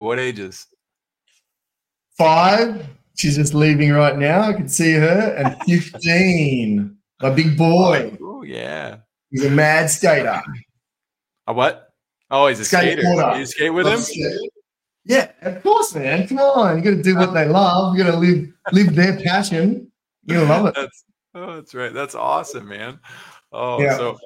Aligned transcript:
What 0.00 0.18
ages? 0.18 0.66
Five. 2.16 2.86
She's 3.16 3.36
just 3.36 3.54
leaving 3.54 3.92
right 3.92 4.16
now. 4.16 4.40
I 4.40 4.54
can 4.54 4.68
see 4.68 4.92
her. 4.94 5.34
And 5.36 5.56
15. 5.66 6.96
My 7.22 7.30
big 7.30 7.56
boy. 7.56 8.16
Oh, 8.20 8.42
yeah. 8.42 8.96
He's 9.30 9.44
a 9.44 9.50
mad 9.50 9.90
skater. 9.90 10.42
A 11.46 11.52
what? 11.52 11.92
Oh, 12.30 12.46
he's 12.46 12.60
a 12.60 12.64
skater. 12.64 13.02
You 13.02 13.46
skate 13.46 13.74
with 13.74 13.86
him? 13.86 14.00
Yeah, 15.04 15.30
of 15.42 15.62
course, 15.62 15.94
man. 15.94 16.26
Come 16.28 16.38
on. 16.38 16.78
You 16.78 16.84
gotta 16.84 17.02
do 17.02 17.16
what 17.16 17.34
they 17.34 17.46
love. 17.46 17.96
You 17.96 18.04
gotta 18.04 18.16
live 18.16 18.52
live 18.72 18.94
their 18.94 19.18
passion. 19.18 19.90
You're 20.24 20.46
gonna 20.46 20.62
love 20.62 20.66
it. 20.66 20.74
That's, 20.76 21.04
oh, 21.34 21.56
that's 21.56 21.74
right. 21.74 21.92
That's 21.92 22.14
awesome, 22.14 22.68
man. 22.68 22.98
Oh, 23.52 23.80
yeah. 23.80 23.96
so 23.96 24.18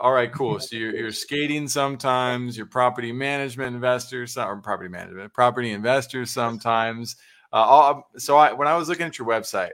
all 0.00 0.12
right, 0.12 0.32
cool. 0.32 0.60
So 0.60 0.76
you're, 0.76 0.94
you're 0.94 1.12
skating 1.12 1.68
sometimes. 1.68 2.56
You're 2.56 2.66
property 2.66 3.12
management 3.12 3.74
investors, 3.74 4.36
or 4.36 4.56
property 4.60 4.88
management, 4.88 5.32
property 5.32 5.72
investors 5.72 6.30
sometimes. 6.30 7.16
Uh, 7.52 7.56
all, 7.56 8.10
so 8.16 8.36
I, 8.36 8.52
when 8.52 8.68
I 8.68 8.76
was 8.76 8.88
looking 8.88 9.06
at 9.06 9.18
your 9.18 9.28
website, 9.28 9.70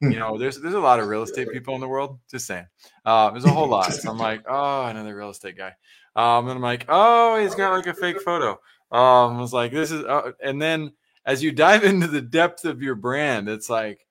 you 0.00 0.10
hmm. 0.10 0.18
know, 0.18 0.38
there's 0.38 0.60
there's 0.60 0.74
a 0.74 0.80
lot 0.80 1.00
of 1.00 1.08
real 1.08 1.22
estate 1.22 1.48
people 1.50 1.74
in 1.74 1.80
the 1.80 1.88
world. 1.88 2.18
Just 2.30 2.46
saying, 2.46 2.66
uh, 3.04 3.30
there's 3.30 3.44
a 3.44 3.50
whole 3.50 3.68
lot. 3.68 3.92
So 3.92 4.10
I'm 4.10 4.18
like, 4.18 4.44
oh, 4.48 4.84
another 4.84 5.16
real 5.16 5.30
estate 5.30 5.56
guy. 5.56 5.72
Um, 6.14 6.48
and 6.48 6.56
I'm 6.56 6.62
like, 6.62 6.86
oh, 6.88 7.38
he's 7.38 7.54
got 7.54 7.72
like 7.72 7.86
a 7.86 7.94
fake 7.94 8.20
photo. 8.20 8.52
Um, 8.90 9.36
I 9.36 9.40
was 9.40 9.52
like, 9.52 9.72
this 9.72 9.90
is, 9.90 10.04
uh, 10.04 10.32
and 10.42 10.60
then 10.60 10.92
as 11.24 11.42
you 11.42 11.52
dive 11.52 11.84
into 11.84 12.06
the 12.06 12.22
depth 12.22 12.64
of 12.64 12.82
your 12.82 12.94
brand, 12.94 13.48
it's 13.48 13.68
like, 13.68 14.06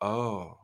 oh, 0.00 0.58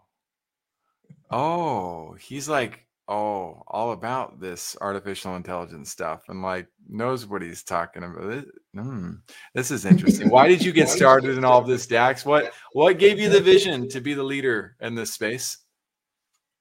oh, 1.30 2.14
he's 2.14 2.48
like 2.48 2.87
oh, 3.10 3.62
all 3.66 3.92
about 3.92 4.41
this 4.41 4.77
artificial 4.80 5.34
intelligence 5.34 5.91
stuff 5.91 6.23
and 6.28 6.42
like 6.42 6.69
knows 6.88 7.27
what 7.27 7.42
he's 7.42 7.64
talking 7.64 8.05
about. 8.05 8.45
Mm, 8.77 9.19
this 9.55 9.73
is 9.73 9.84
interesting. 9.84 10.30
Why 10.30 10.48
did 10.48 10.64
you 10.64 10.73
get 10.80 10.88
started 10.88 11.36
in 11.36 11.45
all 11.45 11.60
this, 11.60 11.86
Dax? 11.86 12.24
What 12.24 12.52
what 12.73 12.98
gave 12.98 13.19
you 13.19 13.28
the 13.28 13.41
vision 13.41 13.89
to 13.89 14.00
be 14.00 14.14
the 14.14 14.22
leader 14.22 14.77
in 14.80 14.94
this 14.94 15.12
space? 15.12 15.58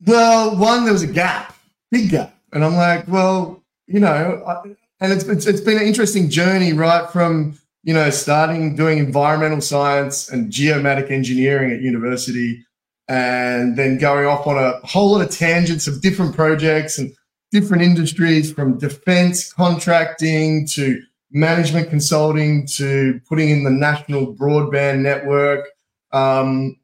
Well, 0.06 0.58
one, 0.58 0.84
there 0.84 0.94
was 0.94 1.04
a 1.04 1.08
gap, 1.08 1.56
big 1.92 2.10
gap, 2.10 2.36
and 2.52 2.66
I'm 2.66 2.76
like, 2.76 3.08
well, 3.08 3.64
you 3.88 4.00
know, 4.00 4.44
I, 4.48 4.76
and 5.02 5.14
it's, 5.14 5.26
it's 5.26 5.46
it's 5.46 5.62
been 5.62 5.78
an 5.78 5.84
interesting 5.84 6.30
journey, 6.30 6.74
right? 6.74 7.10
From 7.10 7.58
you 7.84 7.94
know, 7.94 8.10
starting 8.10 8.76
doing 8.76 8.98
environmental 8.98 9.62
science 9.62 10.30
and 10.30 10.52
geomatic 10.52 11.12
engineering 11.12 11.72
at 11.72 11.82
university 11.82 12.66
and 13.10 13.76
then 13.76 13.98
going 13.98 14.28
off 14.28 14.46
on 14.46 14.58
a 14.58 14.80
whole 14.86 15.12
lot 15.12 15.22
of 15.22 15.32
tangents 15.32 15.88
of 15.88 16.00
different 16.02 16.36
projects 16.36 17.00
and 17.00 17.12
different 17.52 17.82
industries 17.82 18.54
from 18.54 18.78
defense 18.78 19.52
contracting 19.52 20.68
to 20.68 21.02
management 21.32 21.90
consulting 21.90 22.68
to 22.68 23.20
putting 23.28 23.50
in 23.50 23.64
the 23.64 23.72
national 23.72 24.36
broadband 24.36 25.00
network. 25.00 25.66
Um, 26.12 26.78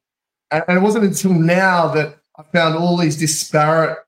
and, 0.50 0.64
it 0.68 0.82
wasn't 0.82 1.06
until 1.06 1.34
now 1.34 1.88
that 1.90 2.18
I 2.38 2.44
found 2.52 2.76
all 2.76 2.98
these 2.98 3.18
disparate 3.18 4.00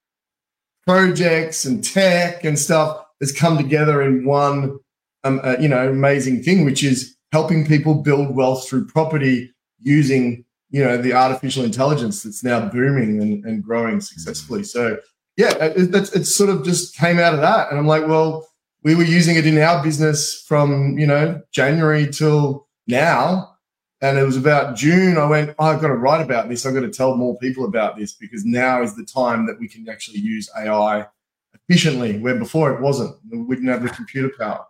projects 0.88 1.66
and 1.66 1.84
tech 1.84 2.44
and 2.44 2.58
stuff 2.58 3.06
has 3.20 3.32
come 3.32 3.58
together 3.58 4.02
in 4.02 4.26
one, 4.26 4.80
um, 5.24 5.40
uh, 5.44 5.58
you 5.60 5.68
know, 5.68 5.88
amazing 5.88 6.42
thing, 6.42 6.66
which 6.66 6.84
is 6.84 7.16
helping 7.32 7.66
people 7.66 7.96
build 7.96 8.36
wealth 8.36 8.68
through 8.68 8.88
property 8.88 9.52
using 9.82 10.46
you 10.70 10.84
know 10.84 10.98
the 10.98 11.14
artificial 11.14 11.64
intelligence 11.64 12.24
that's 12.24 12.44
now 12.44 12.68
booming 12.68 13.22
and, 13.22 13.46
and 13.46 13.64
growing 13.64 14.02
successfully. 14.02 14.62
Mm. 14.62 14.68
So 14.68 14.98
yeah, 15.38 15.54
it, 15.64 15.94
it, 15.96 16.16
it 16.16 16.26
sort 16.26 16.50
of 16.50 16.64
just 16.64 16.96
came 16.96 17.20
out 17.20 17.34
of 17.34 17.42
that, 17.42 17.70
and 17.70 17.80
I'm 17.80 17.88
like, 17.88 18.08
well, 18.08 18.48
we 18.84 18.96
were 18.96 19.04
using 19.04 19.36
it 19.36 19.46
in 19.46 19.58
our 19.60 19.84
business 19.84 20.44
from 20.48 20.98
you 20.98 21.08
know 21.08 21.42
January 21.52 22.08
till 22.12 22.68
now, 22.88 23.56
and 24.02 24.18
it 24.18 24.24
was 24.24 24.38
about 24.38 24.76
June. 24.76 25.18
I 25.18 25.28
went, 25.28 25.56
oh, 25.60 25.66
I've 25.66 25.82
got 25.82 25.88
to 25.88 25.96
write 25.96 26.22
about 26.22 26.50
this. 26.50 26.66
I've 26.66 26.74
got 26.74 26.82
to 26.82 26.90
tell 26.90 27.16
more 27.16 27.38
people 27.38 27.66
about 27.66 27.98
this 27.98 28.14
because 28.14 28.46
now 28.46 28.82
is 28.82 28.96
the 28.96 29.06
time 29.06 29.46
that 29.48 29.60
we 29.60 29.68
can 29.68 29.88
actually 29.90 30.20
use 30.20 30.50
AI 30.58 31.06
efficiently, 31.54 32.20
where 32.20 32.36
before 32.36 32.74
it 32.74 32.82
wasn't. 32.82 33.16
We 33.32 33.56
didn't 33.56 33.70
have 33.70 33.84
the 33.84 33.90
computer 33.90 34.32
power. 34.40 34.66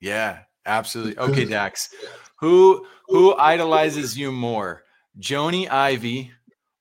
Yeah, 0.00 0.40
absolutely. 0.66 1.18
Okay, 1.18 1.44
Dax, 1.44 1.90
who 2.36 2.86
who 3.08 3.34
idolizes 3.36 4.18
you 4.18 4.32
more? 4.32 4.82
Jony 5.18 5.70
Ive 5.70 6.30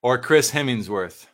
or 0.02 0.18
Chris 0.18 0.52
Hemmingsworth. 0.52 1.26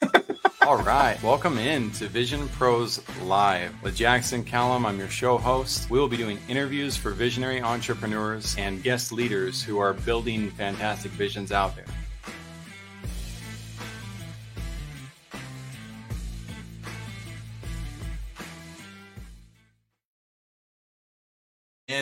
All 0.62 0.82
right, 0.82 1.22
welcome 1.22 1.58
in 1.58 1.90
to 1.92 2.08
Vision 2.08 2.48
Pros 2.48 3.02
Live 3.22 3.74
with 3.82 3.94
Jackson 3.94 4.42
Callum. 4.42 4.86
I'm 4.86 4.98
your 4.98 5.10
show 5.10 5.36
host. 5.36 5.90
We 5.90 5.98
will 5.98 6.08
be 6.08 6.16
doing 6.16 6.38
interviews 6.48 6.96
for 6.96 7.10
visionary 7.10 7.60
entrepreneurs 7.60 8.56
and 8.56 8.82
guest 8.82 9.12
leaders 9.12 9.62
who 9.62 9.78
are 9.78 9.92
building 9.92 10.50
fantastic 10.52 11.12
visions 11.12 11.52
out 11.52 11.76
there. 11.76 11.84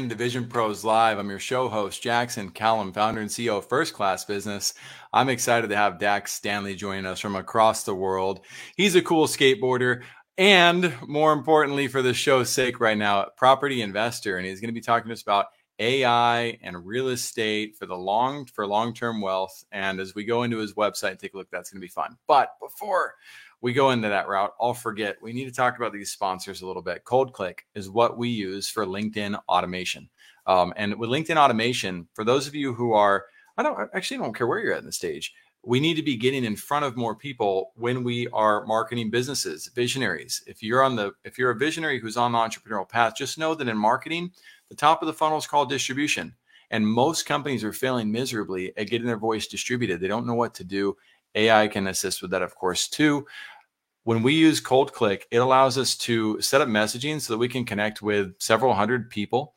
In 0.00 0.08
Division 0.08 0.46
Pros 0.46 0.82
Live. 0.82 1.18
I'm 1.18 1.28
your 1.28 1.38
show 1.38 1.68
host, 1.68 2.02
Jackson 2.02 2.48
Callum, 2.48 2.90
founder 2.90 3.20
and 3.20 3.28
CEO 3.28 3.58
of 3.58 3.68
First 3.68 3.92
Class 3.92 4.24
Business. 4.24 4.72
I'm 5.12 5.28
excited 5.28 5.68
to 5.68 5.76
have 5.76 5.98
Dax 5.98 6.32
Stanley 6.32 6.74
join 6.74 7.04
us 7.04 7.20
from 7.20 7.36
across 7.36 7.84
the 7.84 7.94
world. 7.94 8.40
He's 8.76 8.94
a 8.94 9.02
cool 9.02 9.26
skateboarder 9.26 10.02
and, 10.38 10.94
more 11.06 11.34
importantly, 11.34 11.86
for 11.86 12.00
the 12.00 12.14
show's 12.14 12.48
sake 12.48 12.80
right 12.80 12.96
now, 12.96 13.26
property 13.36 13.82
investor. 13.82 14.38
And 14.38 14.46
he's 14.46 14.58
going 14.58 14.70
to 14.70 14.74
be 14.74 14.80
talking 14.80 15.08
to 15.08 15.12
us 15.12 15.20
about 15.20 15.46
AI 15.78 16.58
and 16.62 16.86
real 16.86 17.08
estate 17.08 17.76
for 17.76 17.84
the 17.84 17.98
long 17.98 18.46
for 18.46 18.66
long-term 18.66 19.20
wealth. 19.20 19.64
And 19.70 20.00
as 20.00 20.14
we 20.14 20.24
go 20.24 20.44
into 20.44 20.56
his 20.56 20.72
website, 20.72 21.18
take 21.18 21.34
a 21.34 21.36
look. 21.36 21.50
That's 21.52 21.70
going 21.70 21.82
to 21.82 21.86
be 21.86 21.92
fun. 21.92 22.16
But 22.26 22.52
before 22.58 23.16
we 23.60 23.72
go 23.72 23.90
into 23.90 24.08
that 24.08 24.28
route, 24.28 24.54
I'll 24.60 24.74
forget. 24.74 25.16
We 25.20 25.32
need 25.32 25.44
to 25.44 25.52
talk 25.52 25.76
about 25.76 25.92
these 25.92 26.10
sponsors 26.10 26.62
a 26.62 26.66
little 26.66 26.82
bit. 26.82 27.04
Cold 27.04 27.32
Click 27.32 27.66
is 27.74 27.90
what 27.90 28.16
we 28.16 28.28
use 28.28 28.68
for 28.68 28.86
LinkedIn 28.86 29.38
automation. 29.48 30.08
Um, 30.46 30.72
and 30.76 30.96
with 30.96 31.10
LinkedIn 31.10 31.36
automation, 31.36 32.08
for 32.14 32.24
those 32.24 32.46
of 32.46 32.54
you 32.54 32.72
who 32.72 32.92
are, 32.92 33.26
I 33.56 33.62
don't 33.62 33.90
actually 33.94 34.18
don't 34.18 34.34
care 34.34 34.46
where 34.46 34.58
you're 34.58 34.72
at 34.72 34.80
in 34.80 34.86
the 34.86 34.92
stage. 34.92 35.34
We 35.62 35.78
need 35.78 35.94
to 35.94 36.02
be 36.02 36.16
getting 36.16 36.44
in 36.44 36.56
front 36.56 36.86
of 36.86 36.96
more 36.96 37.14
people 37.14 37.72
when 37.76 38.02
we 38.02 38.28
are 38.28 38.64
marketing 38.64 39.10
businesses, 39.10 39.70
visionaries. 39.74 40.42
If 40.46 40.62
you're 40.62 40.82
on 40.82 40.96
the, 40.96 41.12
if 41.24 41.38
you're 41.38 41.50
a 41.50 41.58
visionary 41.58 42.00
who's 42.00 42.16
on 42.16 42.32
the 42.32 42.38
entrepreneurial 42.38 42.88
path, 42.88 43.14
just 43.14 43.36
know 43.36 43.54
that 43.54 43.68
in 43.68 43.76
marketing, 43.76 44.32
the 44.70 44.74
top 44.74 45.02
of 45.02 45.06
the 45.06 45.12
funnel 45.12 45.36
is 45.36 45.46
called 45.46 45.68
distribution. 45.68 46.34
And 46.70 46.86
most 46.86 47.26
companies 47.26 47.62
are 47.62 47.74
failing 47.74 48.10
miserably 48.10 48.72
at 48.78 48.88
getting 48.88 49.06
their 49.06 49.18
voice 49.18 49.46
distributed. 49.46 50.00
They 50.00 50.08
don't 50.08 50.26
know 50.26 50.34
what 50.34 50.54
to 50.54 50.64
do. 50.64 50.96
AI 51.34 51.68
can 51.68 51.86
assist 51.86 52.22
with 52.22 52.30
that, 52.30 52.42
of 52.42 52.54
course, 52.54 52.88
too. 52.88 53.26
When 54.04 54.22
we 54.22 54.34
use 54.34 54.60
Cold 54.60 54.92
Click, 54.92 55.26
it 55.30 55.38
allows 55.38 55.76
us 55.76 55.96
to 55.98 56.40
set 56.40 56.60
up 56.60 56.68
messaging 56.68 57.20
so 57.20 57.32
that 57.32 57.38
we 57.38 57.48
can 57.48 57.64
connect 57.64 58.00
with 58.00 58.34
several 58.38 58.74
hundred 58.74 59.10
people 59.10 59.54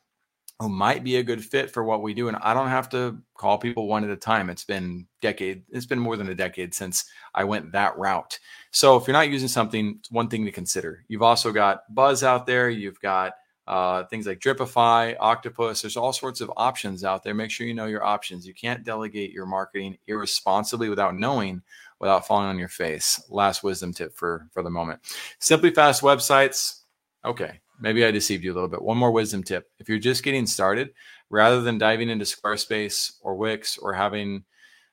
who 0.60 0.68
might 0.68 1.02
be 1.02 1.16
a 1.16 1.22
good 1.22 1.44
fit 1.44 1.70
for 1.70 1.82
what 1.82 2.02
we 2.02 2.14
do. 2.14 2.28
And 2.28 2.36
I 2.36 2.54
don't 2.54 2.68
have 2.68 2.88
to 2.90 3.18
call 3.36 3.58
people 3.58 3.88
one 3.88 4.04
at 4.04 4.10
a 4.10 4.16
time. 4.16 4.50
It's 4.50 4.64
been 4.64 5.06
decade. 5.20 5.64
It's 5.70 5.86
been 5.86 5.98
more 5.98 6.16
than 6.16 6.28
a 6.28 6.34
decade 6.34 6.74
since 6.74 7.06
I 7.34 7.44
went 7.44 7.72
that 7.72 7.98
route. 7.98 8.38
So 8.70 8.96
if 8.96 9.06
you're 9.06 9.12
not 9.14 9.30
using 9.30 9.48
something, 9.48 9.96
it's 9.98 10.10
one 10.10 10.28
thing 10.28 10.44
to 10.44 10.52
consider. 10.52 11.04
You've 11.08 11.22
also 11.22 11.50
got 11.50 11.82
Buzz 11.92 12.22
out 12.22 12.46
there. 12.46 12.70
You've 12.70 13.00
got 13.00 13.32
uh, 13.66 14.04
things 14.04 14.26
like 14.26 14.40
Dripify, 14.40 15.16
Octopus. 15.18 15.82
There's 15.82 15.96
all 15.96 16.12
sorts 16.12 16.40
of 16.40 16.52
options 16.56 17.02
out 17.02 17.22
there. 17.24 17.34
Make 17.34 17.50
sure 17.50 17.66
you 17.66 17.74
know 17.74 17.86
your 17.86 18.04
options. 18.04 18.46
You 18.46 18.54
can't 18.54 18.84
delegate 18.84 19.32
your 19.32 19.46
marketing 19.46 19.96
irresponsibly 20.06 20.88
without 20.88 21.16
knowing, 21.16 21.62
without 22.04 22.26
falling 22.26 22.46
on 22.46 22.58
your 22.58 22.68
face. 22.68 23.22
Last 23.28 23.62
wisdom 23.62 23.92
tip 23.92 24.14
for 24.14 24.48
for 24.52 24.62
the 24.62 24.70
moment. 24.70 25.00
Simply 25.38 25.70
fast 25.70 26.02
websites. 26.02 26.82
Okay, 27.24 27.60
maybe 27.80 28.04
I 28.04 28.10
deceived 28.10 28.44
you 28.44 28.52
a 28.52 28.54
little 28.54 28.68
bit. 28.68 28.82
One 28.82 28.98
more 28.98 29.10
wisdom 29.10 29.42
tip: 29.42 29.70
if 29.78 29.88
you're 29.88 29.98
just 29.98 30.22
getting 30.22 30.46
started, 30.46 30.92
rather 31.30 31.62
than 31.62 31.78
diving 31.78 32.10
into 32.10 32.24
Squarespace 32.24 33.12
or 33.22 33.34
Wix 33.34 33.78
or 33.78 33.92
having 33.92 34.44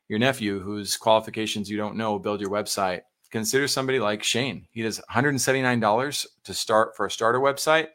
your 0.07 0.19
nephew, 0.19 0.59
whose 0.59 0.97
qualifications 0.97 1.69
you 1.69 1.77
don't 1.77 1.95
know, 1.95 2.19
build 2.19 2.41
your 2.41 2.49
website, 2.49 3.01
consider 3.29 3.67
somebody 3.67 3.99
like 3.99 4.23
Shane. 4.23 4.67
He 4.71 4.81
does 4.81 4.99
$179 5.09 6.27
to 6.43 6.53
start 6.53 6.97
for 6.97 7.05
a 7.05 7.11
starter 7.11 7.39
website 7.39 7.87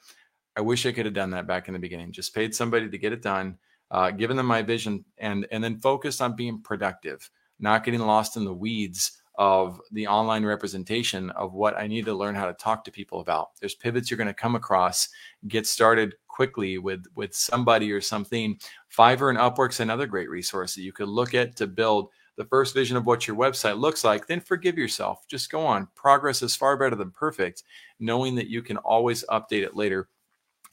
I 0.57 0.63
wish 0.63 0.87
I 0.87 0.93
could 0.93 1.05
have 1.05 1.15
done 1.15 1.31
that 1.31 1.47
back 1.47 1.69
in 1.69 1.75
the 1.75 1.79
beginning. 1.79 2.13
Just 2.13 2.35
paid 2.35 2.55
somebody 2.55 2.89
to 2.89 2.99
get 2.99 3.13
it 3.13 3.21
done, 3.23 3.59
uh, 3.91 4.11
given 4.11 4.37
them 4.37 4.47
my 4.47 4.63
vision, 4.63 5.05
and 5.19 5.47
and 5.51 5.63
then 5.63 5.81
focused 5.81 6.23
on 6.23 6.35
being 6.35 6.63
productive, 6.63 7.31
not 7.59 7.85
getting 7.85 8.01
lost 8.01 8.37
in 8.37 8.45
the 8.45 8.55
weeds 8.55 9.21
of 9.39 9.81
the 9.93 10.07
online 10.07 10.45
representation 10.45 11.31
of 11.31 11.53
what 11.53 11.77
I 11.77 11.87
need 11.87 12.07
to 12.07 12.15
learn 12.15 12.35
how 12.35 12.47
to 12.47 12.55
talk 12.55 12.85
to 12.85 12.91
people 12.91 13.21
about. 13.21 13.51
There's 13.61 13.75
pivots 13.75 14.11
you're 14.11 14.17
going 14.17 14.29
to 14.29 14.35
come 14.35 14.55
across. 14.55 15.09
Get 15.49 15.67
started 15.67 16.15
quickly 16.27 16.79
with 16.79 17.05
with 17.15 17.35
somebody 17.35 17.93
or 17.93 18.01
something. 18.01 18.59
Fiverr 18.97 19.31
and 19.31 19.39
Upwork's 19.39 19.81
another 19.81 20.07
great 20.07 20.31
resource 20.31 20.75
that 20.75 20.83
you 20.83 20.93
could 20.93 21.09
look 21.09 21.35
at 21.35 21.57
to 21.57 21.67
build 21.67 22.09
the 22.37 22.45
first 22.47 22.75
vision 22.75 22.97
of 22.97 23.07
what 23.07 23.27
your 23.27 23.37
website 23.37 23.79
looks 23.79 24.05
like, 24.05 24.27
then 24.27 24.41
forgive 24.41 24.77
yourself. 24.77 25.27
Just 25.27 25.51
go 25.51 25.65
on. 25.67 25.89
Progress 25.95 26.43
is 26.43 26.55
far 26.55 26.77
better 26.77 26.95
than 26.95 27.11
perfect, 27.11 27.63
knowing 27.99 28.35
that 28.35 28.49
you 28.49 28.63
can 28.63 28.77
always 28.79 29.25
update 29.31 29.63
it 29.63 29.75
later 29.75 30.09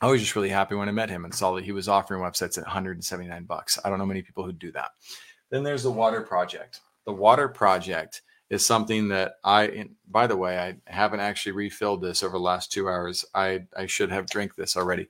I 0.03 0.07
was 0.07 0.19
just 0.19 0.35
really 0.35 0.49
happy 0.49 0.75
when 0.75 0.89
I 0.89 0.91
met 0.91 1.09
him 1.09 1.23
and 1.23 1.33
saw 1.33 1.55
that 1.55 1.63
he 1.63 1.71
was 1.71 1.87
offering 1.87 2.21
websites 2.21 2.57
at 2.57 2.65
179 2.65 3.45
bucks. 3.45 3.79
I 3.85 3.89
don't 3.89 3.99
know 3.99 4.05
many 4.05 4.21
people 4.21 4.43
who 4.43 4.51
do 4.51 4.69
that. 4.73 4.91
Then 5.53 5.61
there's 5.61 5.83
the 5.83 5.91
Water 5.91 6.21
Project. 6.21 6.79
The 7.05 7.13
Water 7.13 7.47
Project 7.47 8.23
is 8.49 8.65
something 8.65 9.09
that 9.09 9.35
I, 9.43 9.85
by 10.09 10.25
the 10.25 10.35
way, 10.35 10.57
I 10.57 10.77
haven't 10.91 11.19
actually 11.19 11.51
refilled 11.51 12.01
this 12.01 12.23
over 12.23 12.39
the 12.39 12.43
last 12.43 12.71
two 12.71 12.89
hours. 12.89 13.23
I, 13.35 13.65
I 13.77 13.85
should 13.85 14.11
have 14.11 14.27
drank 14.27 14.55
this 14.55 14.75
already. 14.75 15.09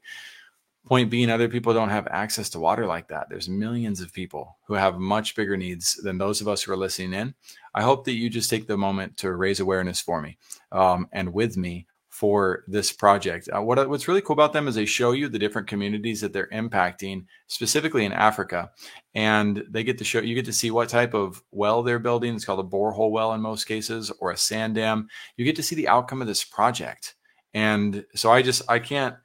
Point 0.86 1.10
being, 1.10 1.30
other 1.30 1.48
people 1.48 1.74
don't 1.74 1.88
have 1.88 2.08
access 2.08 2.50
to 2.50 2.60
water 2.60 2.86
like 2.86 3.08
that. 3.08 3.28
There's 3.30 3.48
millions 3.48 4.02
of 4.02 4.12
people 4.12 4.58
who 4.68 4.74
have 4.74 5.00
much 5.00 5.34
bigger 5.34 5.56
needs 5.56 5.94
than 5.94 6.18
those 6.18 6.42
of 6.42 6.50
us 6.50 6.62
who 6.62 6.74
are 6.74 6.78
listening 6.78 7.14
in. 7.14 7.36
I 7.74 7.82
hope 7.82 8.04
that 8.04 8.16
you 8.16 8.30
just 8.30 8.50
take 8.50 8.68
the 8.68 8.76
moment 8.76 9.16
to 9.20 9.32
raise 9.32 9.62
awareness 9.62 10.02
for 10.02 10.22
me 10.22 10.38
um, 10.74 11.08
and 11.14 11.34
with 11.34 11.56
me 11.56 11.88
for 12.14 12.64
this 12.68 12.92
project. 12.92 13.50
Uh, 13.52 13.60
what, 13.60 13.90
what's 13.90 14.08
really 14.08 14.22
cool 14.22 14.36
about 14.36 14.54
them 14.54 14.68
is 14.68 14.76
they 14.76 14.86
show 14.86 15.14
you 15.14 15.28
the 15.28 15.40
different 15.40 15.68
communities 15.68 16.22
that 16.22 16.32
they're 16.32 16.48
impacting, 16.50 17.26
specifically 17.48 18.06
in 18.06 18.14
Africa, 18.14 18.70
and 19.16 19.64
they 19.72 19.84
get 19.84 19.98
to 19.98 20.04
show 20.04 20.20
you 20.20 20.36
get 20.36 20.46
to 20.46 20.54
see 20.54 20.70
what 20.70 20.90
type 20.90 21.16
of 21.16 21.42
well 21.50 21.82
they're 21.82 21.98
building. 21.98 22.36
It's 22.36 22.46
called 22.46 22.60
a 22.60 22.70
borehole 22.70 23.10
well 23.10 23.34
in 23.34 23.42
most 23.42 23.66
cases, 23.66 24.12
or 24.20 24.30
a 24.30 24.38
sand 24.38 24.76
dam. 24.76 25.08
You 25.38 25.46
get 25.46 25.56
to 25.56 25.64
see 25.64 25.76
the 25.76 25.88
outcome 25.88 26.22
of 26.22 26.28
this 26.28 26.44
project, 26.44 27.16
and 27.56 28.06
so 28.14 28.32
I 28.32 28.44
just 28.44 28.62
I 28.70 28.78
can't, 28.78 29.16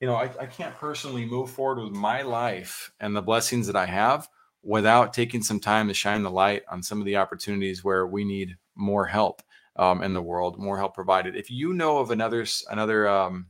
you 0.00 0.08
know, 0.08 0.16
I, 0.16 0.28
I 0.40 0.46
can't 0.46 0.74
personally 0.74 1.26
move 1.26 1.52
forward 1.52 1.84
with 1.84 1.92
my 1.92 2.22
life 2.22 2.90
and 2.98 3.14
the 3.14 3.22
blessings 3.22 3.68
that 3.68 3.76
I 3.76 3.86
have 3.86 4.28
without 4.64 5.12
taking 5.12 5.40
some 5.44 5.60
time 5.60 5.86
to 5.86 5.94
shine 5.94 6.24
the 6.24 6.30
light 6.32 6.64
on 6.68 6.82
some 6.82 6.98
of 6.98 7.04
the 7.04 7.16
opportunities 7.16 7.84
where 7.84 8.08
we 8.08 8.24
need 8.24 8.56
more 8.74 9.06
help 9.06 9.40
um, 9.76 10.02
in 10.02 10.12
the 10.12 10.22
world, 10.22 10.58
more 10.58 10.78
help 10.78 10.94
provided. 10.94 11.36
If 11.36 11.50
you 11.50 11.72
know 11.72 11.98
of 11.98 12.10
another 12.10 12.46
another 12.70 13.08
um, 13.08 13.46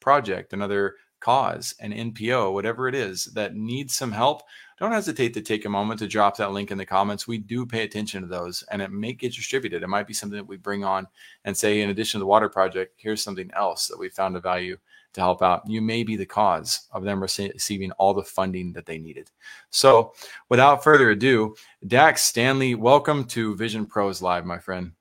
project, 0.00 0.52
another 0.52 0.96
cause, 1.20 1.74
an 1.80 1.92
NPO, 1.92 2.52
whatever 2.52 2.88
it 2.88 2.94
is 2.94 3.26
that 3.26 3.54
needs 3.54 3.94
some 3.94 4.12
help, 4.12 4.42
don't 4.78 4.92
hesitate 4.92 5.32
to 5.34 5.40
take 5.40 5.64
a 5.64 5.70
moment 5.70 6.00
to 6.00 6.08
drop 6.08 6.36
that 6.36 6.50
link 6.50 6.72
in 6.72 6.78
the 6.78 6.84
comments. 6.84 7.28
We 7.28 7.38
do 7.38 7.64
pay 7.64 7.84
attention 7.84 8.22
to 8.22 8.28
those, 8.28 8.64
and 8.70 8.82
it 8.82 8.90
may 8.90 9.12
get 9.12 9.32
distributed. 9.32 9.82
It 9.82 9.88
might 9.88 10.08
be 10.08 10.14
something 10.14 10.36
that 10.36 10.48
we 10.48 10.56
bring 10.56 10.82
on 10.82 11.06
and 11.44 11.56
say, 11.56 11.80
in 11.80 11.90
addition 11.90 12.18
to 12.18 12.22
the 12.22 12.26
water 12.26 12.48
project, 12.48 12.94
here's 12.96 13.22
something 13.22 13.50
else 13.54 13.86
that 13.86 13.98
we 13.98 14.08
found 14.08 14.36
a 14.36 14.40
value 14.40 14.76
to 15.12 15.20
help 15.20 15.42
out. 15.42 15.62
You 15.68 15.80
may 15.80 16.02
be 16.02 16.16
the 16.16 16.26
cause 16.26 16.88
of 16.90 17.04
them 17.04 17.22
receiving 17.22 17.92
all 17.92 18.14
the 18.14 18.24
funding 18.24 18.72
that 18.72 18.86
they 18.86 18.98
needed. 18.98 19.30
So, 19.70 20.14
without 20.48 20.82
further 20.82 21.10
ado, 21.10 21.54
Dax 21.86 22.22
Stanley, 22.22 22.74
welcome 22.74 23.24
to 23.26 23.54
Vision 23.54 23.86
Pros 23.86 24.20
Live, 24.20 24.44
my 24.44 24.58
friend. 24.58 24.92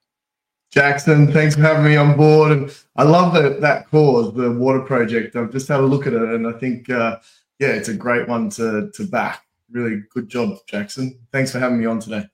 Jackson, 0.71 1.31
thanks 1.33 1.55
for 1.55 1.61
having 1.61 1.83
me 1.83 1.97
on 1.97 2.15
board. 2.15 2.51
And 2.53 2.73
I 2.95 3.03
love 3.03 3.33
that 3.33 3.59
that 3.59 3.89
cause, 3.91 4.33
the 4.33 4.51
water 4.51 4.79
project. 4.79 5.35
I've 5.35 5.51
just 5.51 5.67
had 5.67 5.81
a 5.81 5.85
look 5.85 6.07
at 6.07 6.13
it, 6.13 6.21
and 6.21 6.47
I 6.47 6.53
think, 6.53 6.89
uh, 6.89 7.17
yeah, 7.59 7.69
it's 7.69 7.89
a 7.89 7.93
great 7.93 8.27
one 8.27 8.49
to 8.51 8.89
to 8.93 9.05
back. 9.05 9.43
Really 9.69 10.03
good 10.13 10.29
job, 10.29 10.57
Jackson. 10.67 11.19
Thanks 11.31 11.51
for 11.51 11.59
having 11.59 11.79
me 11.79 11.85
on 11.85 11.99
today. 11.99 12.25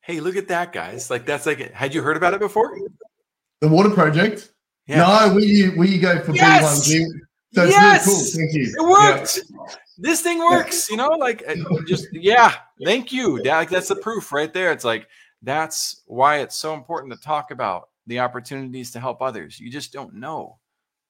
Hey, 0.00 0.20
look 0.20 0.36
at 0.36 0.48
that, 0.48 0.72
guys! 0.72 1.10
Like 1.10 1.26
that's 1.26 1.44
like, 1.44 1.72
had 1.72 1.94
you 1.94 2.02
heard 2.02 2.16
about 2.16 2.32
it 2.32 2.40
before? 2.40 2.76
The 3.60 3.68
water 3.68 3.90
project. 3.90 4.52
Yeah. 4.86 5.28
No, 5.28 5.34
we 5.34 5.68
we 5.76 5.98
go 5.98 6.18
for 6.20 6.32
yes! 6.32 6.88
B1G. 6.88 7.06
So 7.52 7.64
yes! 7.64 8.06
really 8.06 8.16
cool. 8.16 8.24
Thank 8.24 8.54
you. 8.54 8.74
It 8.78 8.88
worked. 8.88 9.40
Yeah. 9.50 9.74
This 9.98 10.22
thing 10.22 10.38
works, 10.38 10.90
you 10.90 10.96
know, 10.96 11.10
like 11.10 11.44
just 11.86 12.08
yeah, 12.12 12.54
thank 12.82 13.12
you. 13.12 13.42
Like 13.42 13.68
that's 13.68 13.88
the 13.88 13.96
proof 13.96 14.32
right 14.32 14.52
there. 14.52 14.72
It's 14.72 14.84
like 14.84 15.06
that's 15.42 16.02
why 16.06 16.38
it's 16.38 16.56
so 16.56 16.74
important 16.74 17.12
to 17.12 17.20
talk 17.20 17.50
about 17.50 17.88
the 18.06 18.20
opportunities 18.20 18.90
to 18.92 19.00
help 19.00 19.22
others. 19.22 19.58
You 19.58 19.70
just 19.70 19.92
don't 19.92 20.14
know 20.14 20.58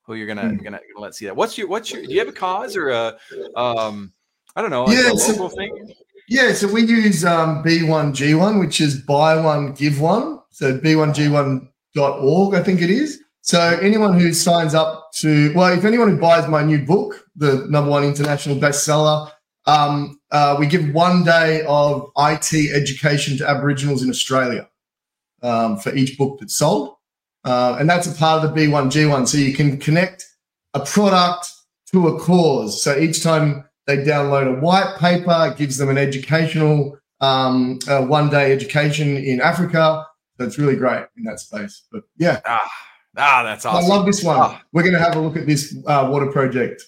who 0.02 0.14
you're 0.14 0.26
gonna, 0.26 0.42
mm. 0.42 0.62
gonna, 0.62 0.78
gonna 0.78 1.00
let 1.00 1.14
see 1.14 1.26
that. 1.26 1.36
What's 1.36 1.56
your 1.56 1.68
what's 1.68 1.92
your 1.92 2.02
do 2.02 2.12
you 2.12 2.18
have 2.18 2.28
a 2.28 2.32
cause 2.32 2.76
or 2.76 2.90
a 2.90 3.16
um 3.56 4.12
I 4.54 4.60
don't 4.60 4.70
know, 4.70 4.84
like 4.84 4.96
yeah, 4.96 5.14
so, 5.14 5.48
thing? 5.48 5.94
Yeah, 6.28 6.52
so 6.52 6.70
we 6.70 6.82
use 6.82 7.24
um, 7.24 7.62
B1G1, 7.64 8.60
which 8.60 8.80
is 8.80 9.00
buy 9.00 9.40
one, 9.40 9.72
give 9.72 10.00
one. 10.00 10.40
So 10.50 10.78
B1G1.org, 10.78 12.54
I 12.54 12.62
think 12.62 12.82
it 12.82 12.90
is. 12.90 13.22
So 13.40 13.60
anyone 13.80 14.18
who 14.18 14.32
signs 14.32 14.74
up 14.74 15.10
to, 15.14 15.52
well, 15.54 15.76
if 15.76 15.84
anyone 15.84 16.08
who 16.08 16.18
buys 16.18 16.48
my 16.48 16.62
new 16.62 16.78
book, 16.84 17.26
the 17.34 17.66
number 17.68 17.90
one 17.90 18.04
international 18.04 18.56
bestseller, 18.56 19.30
um, 19.66 20.20
uh, 20.30 20.56
we 20.58 20.66
give 20.66 20.92
one 20.92 21.24
day 21.24 21.62
of 21.66 22.10
IT 22.18 22.52
education 22.74 23.36
to 23.38 23.48
Aboriginals 23.48 24.02
in 24.02 24.10
Australia 24.10 24.68
um, 25.42 25.78
for 25.78 25.94
each 25.94 26.18
book 26.18 26.38
that's 26.40 26.56
sold. 26.56 26.96
Uh, 27.44 27.76
and 27.78 27.88
that's 27.88 28.06
a 28.06 28.16
part 28.16 28.44
of 28.44 28.54
the 28.54 28.60
B1G1. 28.60 29.28
So 29.28 29.38
you 29.38 29.52
can 29.52 29.78
connect 29.78 30.24
a 30.74 30.80
product 30.80 31.50
to 31.92 32.08
a 32.08 32.18
cause. 32.18 32.82
So 32.82 32.96
each 32.96 33.22
time 33.22 33.64
they 33.86 33.98
download 33.98 34.56
a 34.56 34.60
white 34.60 34.96
paper, 34.98 35.50
it 35.50 35.58
gives 35.58 35.76
them 35.76 35.88
an 35.88 35.98
educational 35.98 36.98
um, 37.20 37.78
uh, 37.88 38.02
one 38.02 38.30
day 38.30 38.52
education 38.52 39.16
in 39.16 39.40
Africa. 39.40 40.06
So 40.38 40.46
it's 40.46 40.58
really 40.58 40.76
great 40.76 41.04
in 41.16 41.24
that 41.24 41.40
space. 41.40 41.82
But 41.90 42.02
yeah. 42.16 42.40
Ah, 42.46 42.70
ah 43.16 43.42
that's 43.42 43.64
awesome. 43.64 43.90
I 43.90 43.94
love 43.94 44.06
this 44.06 44.22
one. 44.22 44.38
Ah. 44.38 44.62
We're 44.72 44.82
going 44.82 44.94
to 44.94 45.00
have 45.00 45.16
a 45.16 45.20
look 45.20 45.36
at 45.36 45.46
this 45.46 45.76
uh, 45.86 46.08
water 46.10 46.30
project 46.30 46.82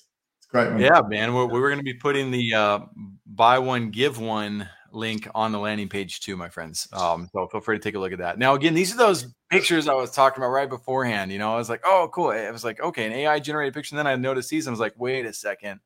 Great. 0.55 0.79
Yeah, 0.79 1.03
man. 1.09 1.35
We're, 1.35 1.47
we're 1.47 1.69
going 1.69 1.81
to 1.81 1.85
be 1.85 1.95
putting 1.95 2.31
the 2.31 2.55
uh, 2.55 2.79
buy 3.27 3.59
one, 3.59 3.91
give 3.91 4.21
one 4.21 4.69
link 4.93 5.27
on 5.35 5.51
the 5.51 5.59
landing 5.59 5.89
page 5.89 6.21
too, 6.21 6.37
my 6.37 6.49
friends. 6.49 6.87
Um, 6.93 7.29
so 7.33 7.49
feel 7.49 7.61
free 7.61 7.77
to 7.77 7.83
take 7.83 7.97
a 7.97 7.99
look 7.99 8.12
at 8.12 8.19
that. 8.19 8.39
Now, 8.39 8.55
again, 8.55 8.73
these 8.73 8.95
are 8.95 8.97
those 8.97 9.35
pictures 9.51 9.89
I 9.89 9.95
was 9.95 10.12
talking 10.12 10.41
about 10.41 10.53
right 10.53 10.69
beforehand. 10.69 11.33
You 11.33 11.41
know, 11.41 11.53
I 11.53 11.56
was 11.56 11.69
like, 11.69 11.81
oh, 11.85 12.09
cool. 12.15 12.29
I 12.29 12.53
was 12.53 12.62
like, 12.62 12.81
okay, 12.81 13.05
an 13.05 13.12
AI 13.12 13.41
generated 13.41 13.75
picture. 13.75 13.97
And 13.97 13.99
then 13.99 14.06
I 14.06 14.15
noticed 14.15 14.49
these. 14.49 14.69
And 14.69 14.71
I 14.71 14.75
was 14.75 14.81
like, 14.81 14.95
wait 14.97 15.27
a 15.27 15.33
second. 15.33 15.81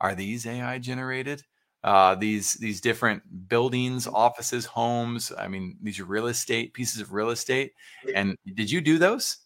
Are 0.00 0.16
these 0.16 0.44
AI 0.44 0.80
generated? 0.80 1.44
Uh, 1.84 2.16
these 2.16 2.54
these 2.54 2.80
different 2.80 3.22
buildings, 3.48 4.08
offices, 4.08 4.64
homes. 4.64 5.30
I 5.38 5.46
mean, 5.46 5.76
these 5.80 6.00
are 6.00 6.04
real 6.04 6.26
estate 6.26 6.74
pieces 6.74 7.00
of 7.00 7.12
real 7.12 7.30
estate. 7.30 7.74
And 8.12 8.36
did 8.54 8.72
you 8.72 8.80
do 8.80 8.98
those? 8.98 9.36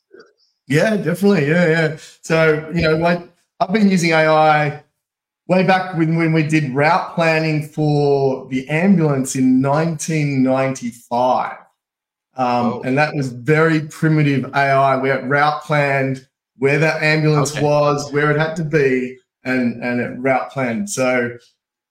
Yeah, 0.69 0.97
definitely. 0.97 1.49
Yeah, 1.49 1.67
yeah. 1.67 1.97
So 2.23 2.71
you 2.75 2.83
know, 2.83 2.97
like 2.97 3.29
I've 3.60 3.72
been 3.72 3.88
using 3.88 4.10
AI 4.10 4.84
way 5.49 5.66
back 5.66 5.96
when, 5.96 6.16
when 6.16 6.32
we 6.32 6.44
did 6.44 6.72
route 6.72 7.14
planning 7.14 7.66
for 7.66 8.46
the 8.49 8.69
ambulance 8.69 9.34
in 9.34 9.60
1995. 9.62 11.56
Um, 12.37 12.46
oh. 12.46 12.82
And 12.82 12.96
that 12.96 13.14
was 13.14 13.32
very 13.32 13.81
primitive 13.81 14.55
AI. 14.55 14.96
We 14.99 15.08
had 15.08 15.28
route 15.28 15.64
planned 15.64 16.28
where 16.58 16.78
that 16.78 17.02
ambulance 17.02 17.52
okay. 17.52 17.64
was, 17.64 18.12
where 18.12 18.31
it 18.31 18.38
had 18.38 18.55
to 18.56 18.64
be, 18.64 19.16
and, 19.44 19.82
and 19.82 20.00
it 20.00 20.19
route 20.19 20.50
planned. 20.50 20.90
So, 20.90 21.37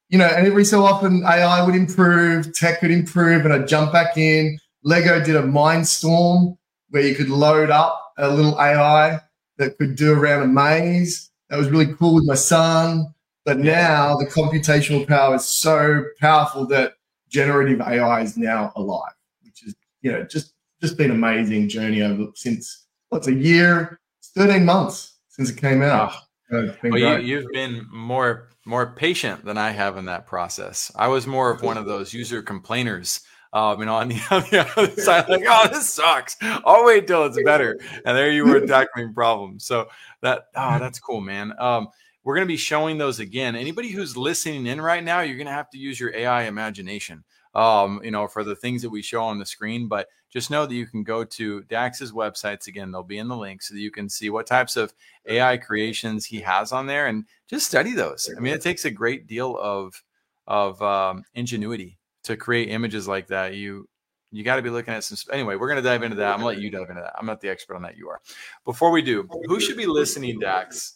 you 0.10 0.18
know, 0.18 0.26
and 0.26 0.48
every 0.48 0.66
so 0.66 0.86
often 0.86 1.24
AI 1.26 1.66
would 1.66 1.76
improve, 1.76 2.54
tech 2.54 2.82
would 2.82 2.92
improve, 2.92 3.44
and 3.44 3.54
I'd 3.54 3.68
jump 3.68 3.92
back 3.92 4.18
in. 4.18 4.58
Lego 4.84 5.24
did 5.24 5.36
a 5.36 5.42
Mindstorm 5.42 6.58
where 6.90 7.04
you 7.04 7.16
could 7.16 7.30
load 7.30 7.70
up 7.70 8.14
a 8.18 8.30
little 8.30 8.60
AI 8.60 9.20
that 9.58 9.78
could 9.78 9.96
do 9.96 10.14
around 10.14 10.44
a 10.44 10.48
maze. 10.48 11.27
That 11.50 11.58
was 11.58 11.70
really 11.70 11.94
cool 11.94 12.16
with 12.16 12.26
my 12.26 12.36
son. 12.36 13.14
But 13.46 13.60
now 13.60 14.18
the 14.18 14.26
computational 14.26 15.08
power 15.08 15.36
is 15.36 15.46
so 15.46 16.04
powerful 16.20 16.68
that 16.68 16.96
generative 17.30 17.80
AI 17.80 18.22
is 18.22 18.38
now 18.38 18.74
alive, 18.76 19.14
which 19.42 19.66
is, 19.66 19.74
you 20.02 20.12
know, 20.12 20.24
just 20.24 20.54
just 20.82 20.98
been 20.98 21.12
amazing 21.12 21.70
journey 21.70 22.02
over 22.02 22.28
since 22.36 22.88
what's 23.10 23.28
a 23.28 23.34
year, 23.34 24.00
it's 24.20 24.32
13 24.32 24.66
months 24.66 25.18
since 25.30 25.50
it 25.50 25.58
came 25.58 25.82
out. 25.82 26.12
Ah. 26.12 26.24
Well, 26.50 27.20
you, 27.20 27.38
have 27.38 27.52
been 27.52 27.86
more 27.92 28.48
more 28.66 28.94
patient 28.96 29.44
than 29.44 29.58
I 29.58 29.72
have 29.72 29.98
in 29.98 30.06
that 30.06 30.28
process. 30.28 30.92
I 30.96 31.08
was 31.10 31.28
more 31.28 31.52
of 31.52 31.62
one 31.62 31.78
of 31.78 31.86
those 31.86 32.14
user 32.14 32.42
complainers. 32.42 33.20
Um, 33.54 33.80
know, 33.86 33.96
on 33.96 34.10
the, 34.10 34.16
on 34.32 34.42
the 34.52 34.68
other 34.78 35.02
side, 35.02 35.30
like, 35.30 35.44
oh, 35.48 35.68
this 35.70 35.90
sucks. 35.90 36.36
I'll 36.42 36.86
wait 36.86 37.08
till 37.08 37.26
it's 37.26 37.42
better. 37.44 37.80
And 38.06 38.18
there 38.18 38.32
you 38.32 38.46
were 38.46 38.60
tackling 38.62 39.14
problems. 39.14 39.66
So 39.66 39.88
that 40.22 40.48
oh, 40.56 40.80
that's 40.80 41.00
cool, 41.00 41.22
man. 41.22 41.54
Um, 41.60 41.88
we're 42.24 42.36
going 42.36 42.48
to 42.48 42.54
be 42.54 42.58
showing 42.58 42.98
those 42.98 43.20
again. 43.20 43.56
Anybody 43.56 43.90
who's 43.90 44.18
listening 44.18 44.68
in 44.68 44.82
right 44.82 45.04
now, 45.04 45.22
you're 45.22 45.38
going 45.38 45.48
to 45.48 45.54
have 45.54 45.70
to 45.70 45.78
use 45.78 46.00
your 46.00 46.14
AI 46.14 46.44
imagination. 46.44 47.24
Um, 47.56 48.02
you 48.04 48.12
know, 48.12 48.28
for 48.28 48.44
the 48.44 48.56
things 48.56 48.82
that 48.84 48.90
we 48.90 49.02
show 49.02 49.24
on 49.24 49.40
the 49.40 49.46
screen, 49.46 49.88
but 49.88 50.08
just 50.30 50.52
know 50.52 50.66
that 50.66 50.76
you 50.76 50.86
can 50.86 51.04
go 51.04 51.24
to 51.24 51.64
Dax's 51.64 52.12
websites 52.12 52.68
again. 52.68 52.92
They'll 52.92 53.02
be 53.02 53.18
in 53.18 53.30
the 53.30 53.38
link 53.38 53.62
so 53.62 53.74
that 53.74 53.80
you 53.80 53.90
can 53.92 54.10
see 54.10 54.30
what 54.30 54.46
types 54.46 54.76
of 54.76 54.94
AI 55.26 55.58
creations 55.58 56.26
he 56.26 56.42
has 56.42 56.72
on 56.72 56.86
there 56.86 57.08
and 57.08 57.26
just 57.50 57.66
study 57.66 57.94
those. 57.94 58.30
I 58.36 58.40
mean, 58.40 58.54
it 58.54 58.62
takes 58.62 58.86
a 58.86 58.92
great 58.92 59.26
deal 59.26 59.58
of 59.58 60.04
of 60.48 60.82
um, 60.82 61.24
ingenuity 61.34 61.98
to 62.28 62.38
create 62.38 62.70
images 62.70 63.08
like 63.08 63.28
that. 63.28 63.56
You 63.56 63.88
you 64.32 64.44
got 64.44 64.58
to 64.58 64.62
be 64.62 64.70
looking 64.70 64.94
at 64.94 65.04
some. 65.04 65.18
Anyway, 65.34 65.56
we're 65.56 65.68
going 65.68 65.82
to 65.82 65.88
dive 65.88 66.04
into 66.04 66.18
that. 66.18 66.34
I'm 66.34 66.42
going 66.42 66.56
to 66.56 66.60
let 66.60 66.64
you 66.64 66.70
dive 66.70 66.90
into 66.90 67.02
that. 67.02 67.14
I'm 67.18 67.26
not 67.26 67.42
the 67.42 67.50
expert 67.50 67.76
on 67.76 67.82
that. 67.84 67.98
You 67.98 68.10
are. 68.10 68.22
Before 68.66 68.92
we 68.92 69.02
do, 69.02 69.28
who 69.46 69.60
should 69.60 69.78
be 69.78 69.86
listening, 69.86 70.40
Dax? 70.40 70.96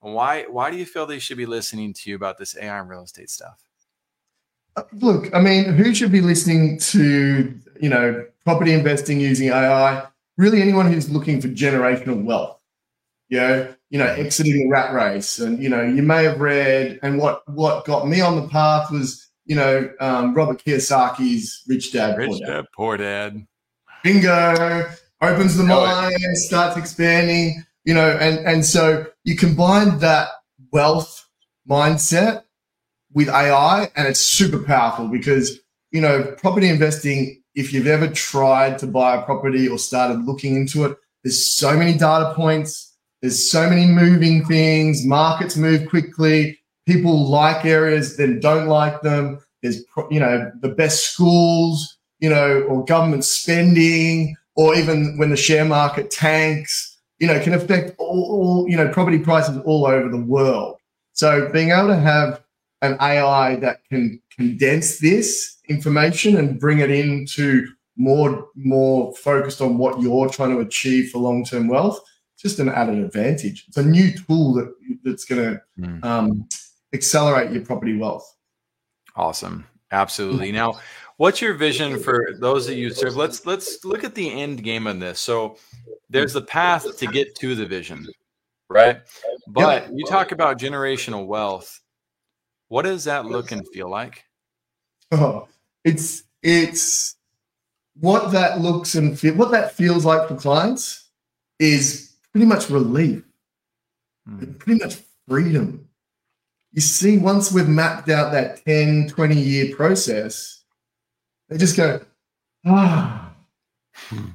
Why 0.00 0.44
why 0.48 0.70
do 0.70 0.76
you 0.76 0.86
feel 0.86 1.06
they 1.06 1.18
should 1.18 1.36
be 1.36 1.46
listening 1.46 1.92
to 1.94 2.10
you 2.10 2.16
about 2.16 2.38
this 2.38 2.56
AI 2.56 2.78
and 2.78 2.88
real 2.88 3.02
estate 3.02 3.30
stuff? 3.30 3.62
Uh, 4.76 4.82
look, 4.94 5.32
I 5.34 5.40
mean, 5.40 5.64
who 5.64 5.94
should 5.94 6.10
be 6.10 6.20
listening 6.20 6.78
to 6.78 7.54
you 7.80 7.88
know 7.88 8.26
property 8.44 8.72
investing 8.72 9.20
using 9.20 9.48
AI? 9.48 10.06
Really, 10.36 10.60
anyone 10.60 10.90
who's 10.90 11.10
looking 11.10 11.40
for 11.40 11.48
generational 11.48 12.24
wealth. 12.24 12.58
You 13.28 13.38
know, 13.38 13.74
you 13.92 13.98
know, 13.98 14.06
exiting 14.06 14.56
the 14.58 14.68
rat 14.68 14.94
race. 14.94 15.38
And, 15.38 15.62
you 15.62 15.68
know, 15.68 15.82
you 15.82 16.02
may 16.02 16.24
have 16.24 16.40
read, 16.40 16.98
and 17.02 17.18
what, 17.18 17.46
what 17.46 17.84
got 17.84 18.08
me 18.08 18.22
on 18.22 18.36
the 18.36 18.48
path 18.48 18.90
was, 18.90 19.28
you 19.52 19.58
know, 19.58 19.92
um, 20.00 20.32
Robert 20.32 20.64
Kiyosaki's 20.64 21.62
Rich 21.68 21.92
Dad, 21.92 22.16
Rich 22.16 22.30
Poor 22.30 22.38
Dad. 22.38 22.46
Dad, 22.46 22.64
Poor 22.74 22.96
Dad. 22.96 23.46
Bingo, 24.02 24.86
opens 25.20 25.58
the 25.58 25.64
it. 25.64 25.66
mind, 25.66 26.38
starts 26.38 26.78
expanding, 26.78 27.62
you 27.84 27.92
know, 27.92 28.16
and, 28.18 28.38
and 28.46 28.64
so 28.64 29.04
you 29.24 29.36
combine 29.36 29.98
that 29.98 30.28
wealth 30.72 31.28
mindset 31.68 32.44
with 33.12 33.28
AI 33.28 33.90
and 33.94 34.08
it's 34.08 34.20
super 34.20 34.58
powerful 34.58 35.08
because, 35.08 35.60
you 35.90 36.00
know, 36.00 36.34
property 36.38 36.70
investing, 36.70 37.42
if 37.54 37.74
you've 37.74 37.86
ever 37.86 38.08
tried 38.08 38.78
to 38.78 38.86
buy 38.86 39.16
a 39.16 39.22
property 39.22 39.68
or 39.68 39.76
started 39.76 40.24
looking 40.24 40.56
into 40.56 40.86
it, 40.86 40.96
there's 41.24 41.54
so 41.54 41.76
many 41.76 41.92
data 41.92 42.32
points, 42.34 42.96
there's 43.20 43.50
so 43.50 43.68
many 43.68 43.84
moving 43.84 44.46
things, 44.46 45.04
markets 45.04 45.58
move 45.58 45.90
quickly, 45.90 46.58
people 46.86 47.28
like 47.28 47.64
areas, 47.64 48.16
then 48.16 48.40
don't 48.40 48.68
like 48.68 49.00
them. 49.02 49.38
There's, 49.62 49.84
you 50.10 50.20
know, 50.20 50.50
the 50.60 50.68
best 50.68 51.12
schools, 51.12 51.96
you 52.18 52.28
know, 52.30 52.62
or 52.62 52.84
government 52.84 53.24
spending, 53.24 54.36
or 54.56 54.74
even 54.74 55.16
when 55.18 55.30
the 55.30 55.36
share 55.36 55.64
market 55.64 56.10
tanks, 56.10 56.98
you 57.18 57.26
know, 57.26 57.40
can 57.40 57.54
affect 57.54 57.94
all, 57.98 58.26
all 58.30 58.68
you 58.68 58.76
know, 58.76 58.88
property 58.88 59.18
prices 59.18 59.58
all 59.64 59.86
over 59.86 60.08
the 60.08 60.20
world. 60.20 60.76
So 61.12 61.48
being 61.52 61.70
able 61.70 61.88
to 61.88 61.96
have 61.96 62.42
an 62.80 62.96
AI 63.00 63.56
that 63.56 63.84
can 63.88 64.20
condense 64.36 64.98
this 64.98 65.58
information 65.68 66.36
and 66.36 66.58
bring 66.58 66.80
it 66.80 66.90
into 66.90 67.66
more 67.96 68.48
more 68.56 69.14
focused 69.14 69.60
on 69.60 69.78
what 69.78 70.00
you're 70.00 70.28
trying 70.28 70.50
to 70.50 70.60
achieve 70.60 71.10
for 71.10 71.18
long-term 71.18 71.68
wealth, 71.68 72.00
just 72.38 72.58
an 72.58 72.68
added 72.68 72.98
advantage. 72.98 73.66
It's 73.68 73.76
a 73.76 73.84
new 73.84 74.10
tool 74.12 74.54
that 74.54 74.74
that's 75.04 75.24
going 75.24 75.42
to 75.42 75.62
Mm. 75.78 76.04
um, 76.04 76.48
accelerate 76.92 77.52
your 77.52 77.64
property 77.64 77.96
wealth. 77.96 78.36
Awesome. 79.16 79.66
Absolutely. 79.90 80.52
Now, 80.52 80.80
what's 81.18 81.40
your 81.42 81.54
vision 81.54 81.98
for 81.98 82.30
those 82.38 82.66
that 82.66 82.76
you 82.76 82.90
serve? 82.90 83.16
Let's 83.16 83.44
let's 83.46 83.84
look 83.84 84.04
at 84.04 84.14
the 84.14 84.30
end 84.30 84.62
game 84.64 84.86
on 84.86 84.98
this. 84.98 85.20
So 85.20 85.58
there's 86.08 86.32
the 86.32 86.42
path 86.42 86.96
to 86.98 87.06
get 87.06 87.34
to 87.36 87.54
the 87.54 87.66
vision, 87.66 88.06
right? 88.70 89.02
But 89.48 89.90
you 89.92 90.06
talk 90.06 90.32
about 90.32 90.58
generational 90.58 91.26
wealth. 91.26 91.80
What 92.68 92.82
does 92.82 93.04
that 93.04 93.26
look 93.26 93.52
and 93.52 93.68
feel 93.68 93.90
like? 93.90 94.24
Oh, 95.10 95.46
it's 95.84 96.22
it's 96.42 97.16
what 98.00 98.32
that 98.32 98.60
looks 98.60 98.94
and 98.94 99.18
feel, 99.18 99.34
what 99.34 99.50
that 99.50 99.72
feels 99.74 100.06
like 100.06 100.26
for 100.26 100.36
clients 100.36 101.10
is 101.58 102.16
pretty 102.32 102.46
much 102.46 102.70
relief, 102.70 103.22
Hmm. 104.26 104.54
pretty 104.54 104.82
much 104.82 104.96
freedom. 105.28 105.86
You 106.72 106.80
see, 106.80 107.18
once 107.18 107.52
we've 107.52 107.68
mapped 107.68 108.08
out 108.08 108.32
that 108.32 108.64
10, 108.64 109.08
20 109.08 109.34
year 109.34 109.76
process, 109.76 110.64
they 111.48 111.58
just 111.58 111.76
go, 111.76 112.00
ah. 112.66 113.34
Hmm. 113.94 114.28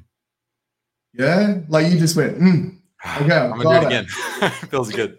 Yeah, 1.13 1.62
like 1.67 1.91
you 1.91 1.98
just 1.98 2.15
went, 2.15 2.39
mm. 2.39 2.77
Okay, 3.22 3.38
I'm 3.38 3.58
gonna 3.58 3.63
do 3.63 3.72
it 3.72 3.84
it. 3.84 3.86
again. 3.88 4.51
Feels 4.70 4.91
good. 4.91 5.17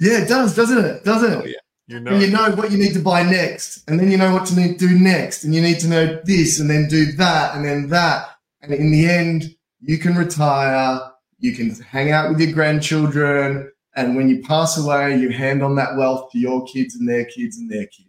yeah, 0.00 0.22
it 0.22 0.28
does, 0.28 0.54
doesn't 0.54 0.82
it? 0.82 1.04
Doesn't 1.04 1.32
it? 1.32 1.36
Oh, 1.36 1.46
yeah. 1.46 1.54
You 1.88 2.00
know. 2.00 2.12
And 2.12 2.22
you 2.22 2.30
know 2.30 2.50
what 2.52 2.72
you 2.72 2.78
need 2.78 2.94
to 2.94 3.00
buy 3.00 3.22
next, 3.22 3.88
and 3.88 3.98
then 4.00 4.10
you 4.10 4.16
know 4.16 4.32
what 4.32 4.46
to 4.46 4.56
need 4.56 4.78
to 4.78 4.88
do 4.88 4.98
next, 4.98 5.44
and 5.44 5.54
you 5.54 5.60
need 5.60 5.78
to 5.80 5.88
know 5.88 6.20
this, 6.24 6.58
and 6.58 6.68
then 6.68 6.88
do 6.88 7.12
that, 7.12 7.54
and 7.54 7.64
then 7.64 7.88
that, 7.90 8.30
and 8.62 8.72
in 8.74 8.90
the 8.90 9.08
end, 9.08 9.54
you 9.80 9.98
can 9.98 10.16
retire, 10.16 11.00
you 11.38 11.54
can 11.54 11.70
hang 11.82 12.10
out 12.10 12.30
with 12.30 12.40
your 12.40 12.52
grandchildren, 12.52 13.70
and 13.96 14.14
when 14.14 14.28
you 14.28 14.42
pass 14.42 14.76
away, 14.76 15.18
you 15.18 15.30
hand 15.30 15.62
on 15.62 15.74
that 15.76 15.96
wealth 15.96 16.30
to 16.32 16.38
your 16.38 16.64
kids 16.66 16.96
and 16.96 17.08
their 17.08 17.24
kids 17.24 17.56
and 17.56 17.70
their 17.70 17.86
kids. 17.86 18.08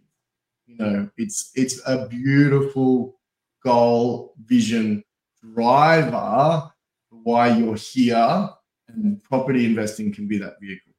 You 0.68 0.78
know, 0.78 1.10
it's 1.18 1.52
it's 1.56 1.82
a 1.88 2.08
beautiful 2.08 3.18
goal, 3.64 4.34
vision, 4.46 5.04
driver 5.42 6.70
for 7.10 7.16
why 7.24 7.56
you're 7.58 7.76
here, 7.76 8.50
and 8.90 9.24
property 9.24 9.66
investing 9.66 10.14
can 10.14 10.28
be 10.28 10.38
that 10.40 10.60
vehicle. 10.62 10.92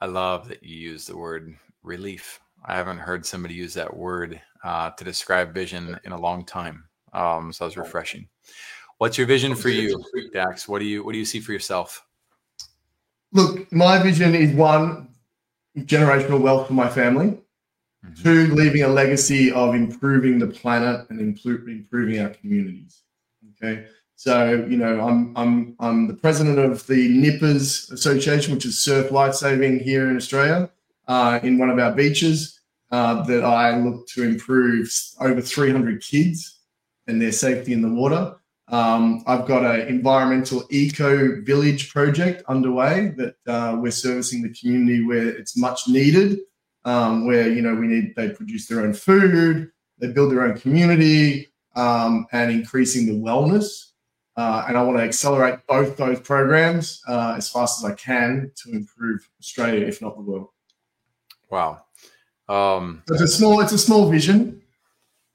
I 0.00 0.06
love 0.06 0.48
that 0.48 0.62
you 0.62 0.76
use 0.76 1.06
the 1.06 1.16
word 1.16 1.54
relief. 1.82 2.40
I 2.64 2.76
haven't 2.76 2.98
heard 2.98 3.26
somebody 3.26 3.54
use 3.54 3.74
that 3.74 3.94
word 3.94 4.40
uh, 4.62 4.90
to 4.90 5.04
describe 5.04 5.52
vision 5.52 5.98
in 6.04 6.12
a 6.12 6.20
long 6.20 6.44
time. 6.44 6.84
Um, 7.12 7.52
so 7.52 7.64
that 7.64 7.68
was 7.68 7.76
refreshing. 7.76 8.28
What's 8.98 9.18
your 9.18 9.26
vision 9.26 9.56
for 9.56 9.68
you, 9.68 10.00
Dax? 10.32 10.68
What 10.68 10.78
do 10.78 10.84
you 10.84 11.04
what 11.04 11.12
do 11.12 11.18
you 11.18 11.24
see 11.24 11.40
for 11.40 11.52
yourself? 11.52 12.06
Look, 13.32 13.72
my 13.72 14.02
vision 14.02 14.34
is 14.34 14.54
one, 14.54 15.08
generational 15.78 16.40
wealth 16.40 16.66
for 16.68 16.74
my 16.74 16.88
family. 16.88 17.38
Mhm. 18.04 18.22
Two, 18.22 18.54
leaving 18.54 18.82
a 18.82 18.88
legacy 18.88 19.52
of 19.52 19.74
improving 19.74 20.38
the 20.38 20.46
planet 20.48 21.06
and 21.08 21.20
impro- 21.20 21.66
improving 21.68 22.20
our 22.20 22.30
communities. 22.30 23.02
Okay. 23.62 23.86
So, 24.16 24.66
you 24.68 24.76
know, 24.76 25.00
I'm 25.00 25.36
I'm 25.36 25.74
I'm 25.80 26.06
the 26.08 26.14
president 26.14 26.58
of 26.58 26.86
the 26.86 27.08
Nippers 27.08 27.90
Association, 27.90 28.54
which 28.54 28.66
is 28.66 28.78
surf 28.78 29.10
lifesaving 29.10 29.80
here 29.80 30.08
in 30.10 30.16
Australia, 30.16 30.70
uh, 31.08 31.40
in 31.42 31.58
one 31.58 31.70
of 31.70 31.78
our 31.78 31.92
beaches. 31.92 32.58
Uh, 32.90 33.22
that 33.22 33.42
I 33.42 33.74
look 33.78 34.06
to 34.08 34.22
improve 34.22 34.92
over 35.18 35.40
300 35.40 36.02
kids 36.02 36.58
and 37.06 37.22
their 37.22 37.32
safety 37.32 37.72
in 37.72 37.80
the 37.80 37.88
water. 37.88 38.34
Um, 38.72 39.22
I've 39.26 39.46
got 39.46 39.64
an 39.64 39.86
environmental 39.86 40.64
eco 40.70 41.42
village 41.42 41.92
project 41.92 42.42
underway 42.48 43.12
that 43.18 43.34
uh, 43.46 43.76
we're 43.78 43.92
servicing 43.92 44.42
the 44.42 44.54
community 44.54 45.04
where 45.04 45.28
it's 45.28 45.56
much 45.56 45.88
needed. 45.88 46.40
Um, 46.84 47.26
where 47.28 47.48
you 47.48 47.62
know 47.62 47.76
we 47.76 47.86
need 47.86 48.14
they 48.16 48.30
produce 48.30 48.66
their 48.66 48.80
own 48.80 48.92
food, 48.92 49.70
they 49.98 50.08
build 50.08 50.32
their 50.32 50.42
own 50.42 50.58
community, 50.58 51.52
um, 51.76 52.26
and 52.32 52.50
increasing 52.50 53.06
the 53.06 53.12
wellness. 53.12 53.92
Uh, 54.36 54.64
and 54.66 54.76
I 54.76 54.82
want 54.82 54.98
to 54.98 55.04
accelerate 55.04 55.60
both 55.68 55.96
those 55.96 56.18
programs 56.18 57.02
uh, 57.06 57.34
as 57.36 57.50
fast 57.50 57.84
as 57.84 57.90
I 57.90 57.94
can 57.94 58.50
to 58.56 58.72
improve 58.72 59.28
Australia, 59.38 59.86
if 59.86 60.00
not 60.00 60.16
the 60.16 60.22
world. 60.22 60.48
Wow. 61.50 61.84
Um, 62.48 63.02
it's 63.08 63.20
a 63.20 63.28
small, 63.28 63.60
it's 63.60 63.72
a 63.72 63.78
small 63.78 64.10
vision, 64.10 64.62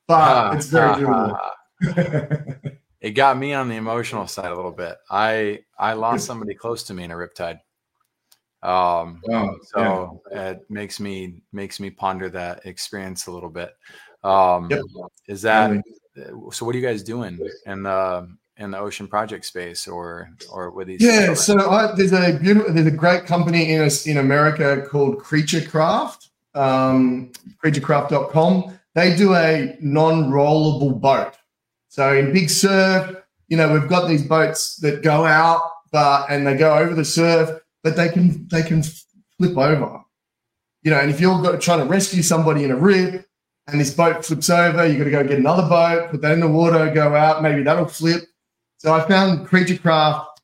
but 0.07 0.17
ha, 0.17 0.51
it's 0.53 0.65
very 0.65 1.05
ha, 1.05 1.55
doable. 1.83 2.56
It 3.07 3.11
got 3.11 3.37
me 3.37 3.53
on 3.53 3.69
the 3.69 3.75
emotional 3.75 4.27
side 4.27 4.51
a 4.51 4.55
little 4.55 4.73
bit. 4.73 4.97
I 5.09 5.59
I 5.79 5.93
lost 5.93 6.25
somebody 6.25 6.53
close 6.53 6.83
to 6.83 6.93
me 6.93 7.05
in 7.05 7.11
a 7.11 7.15
riptide. 7.15 7.61
Um, 8.61 9.21
Wow, 9.23 9.55
so 9.63 10.21
it 10.29 10.69
makes 10.69 10.99
me 10.99 11.41
makes 11.53 11.79
me 11.79 11.89
ponder 11.89 12.29
that 12.31 12.65
experience 12.65 13.27
a 13.27 13.31
little 13.31 13.49
bit. 13.49 13.73
Um, 14.25 14.69
Yep. 14.69 14.81
Is 15.29 15.41
that 15.43 15.81
so? 16.51 16.65
What 16.65 16.75
are 16.75 16.77
you 16.77 16.85
guys 16.85 17.01
doing 17.01 17.39
in 17.65 17.83
the 17.83 18.27
in 18.57 18.71
the 18.71 18.77
ocean 18.77 19.07
project 19.07 19.45
space, 19.45 19.87
or 19.87 20.29
or 20.51 20.71
with 20.71 20.87
these? 20.87 21.01
Yeah, 21.01 21.33
children? 21.33 21.35
so 21.37 21.69
I, 21.69 21.95
there's 21.95 22.11
a 22.11 22.37
beautiful, 22.37 22.73
there's 22.73 22.87
a 22.87 22.91
great 22.91 23.25
company 23.25 23.71
in 23.71 23.83
us 23.83 24.05
in 24.05 24.17
America 24.17 24.85
called 24.85 25.19
Creature 25.19 25.69
Craft, 25.69 26.27
um, 26.55 27.31
creaturecraft.com. 27.63 28.77
They 28.95 29.15
do 29.15 29.33
a 29.33 29.77
non-rollable 29.79 30.99
boat. 30.99 31.37
So 31.89 32.15
in 32.15 32.33
Big 32.33 32.49
Surf, 32.49 33.15
you 33.47 33.57
know, 33.57 33.71
we've 33.71 33.87
got 33.87 34.07
these 34.07 34.23
boats 34.23 34.75
that 34.77 35.03
go 35.03 35.25
out, 35.25 35.61
but 35.91 36.29
and 36.29 36.45
they 36.45 36.55
go 36.55 36.75
over 36.75 36.93
the 36.93 37.05
surf, 37.05 37.61
but 37.83 37.95
they 37.95 38.09
can 38.09 38.47
they 38.49 38.61
can 38.61 38.83
flip 38.83 39.57
over. 39.57 40.01
You 40.83 40.91
know, 40.91 40.99
and 40.99 41.09
if 41.09 41.19
you're 41.19 41.57
trying 41.57 41.79
to 41.79 41.85
rescue 41.85 42.21
somebody 42.21 42.63
in 42.63 42.71
a 42.71 42.75
rip 42.75 43.25
and 43.67 43.79
this 43.79 43.93
boat 43.93 44.23
flips 44.23 44.49
over, 44.49 44.85
you've 44.85 44.97
got 44.97 45.03
to 45.05 45.11
go 45.11 45.23
get 45.23 45.39
another 45.39 45.67
boat, 45.67 46.11
put 46.11 46.21
that 46.21 46.33
in 46.33 46.39
the 46.39 46.47
water, 46.47 46.93
go 46.93 47.15
out, 47.15 47.41
maybe 47.41 47.63
that'll 47.63 47.87
flip. 47.87 48.23
So 48.77 48.93
I 48.93 49.05
found 49.07 49.47
Creature 49.47 49.79
Craft 49.79 50.41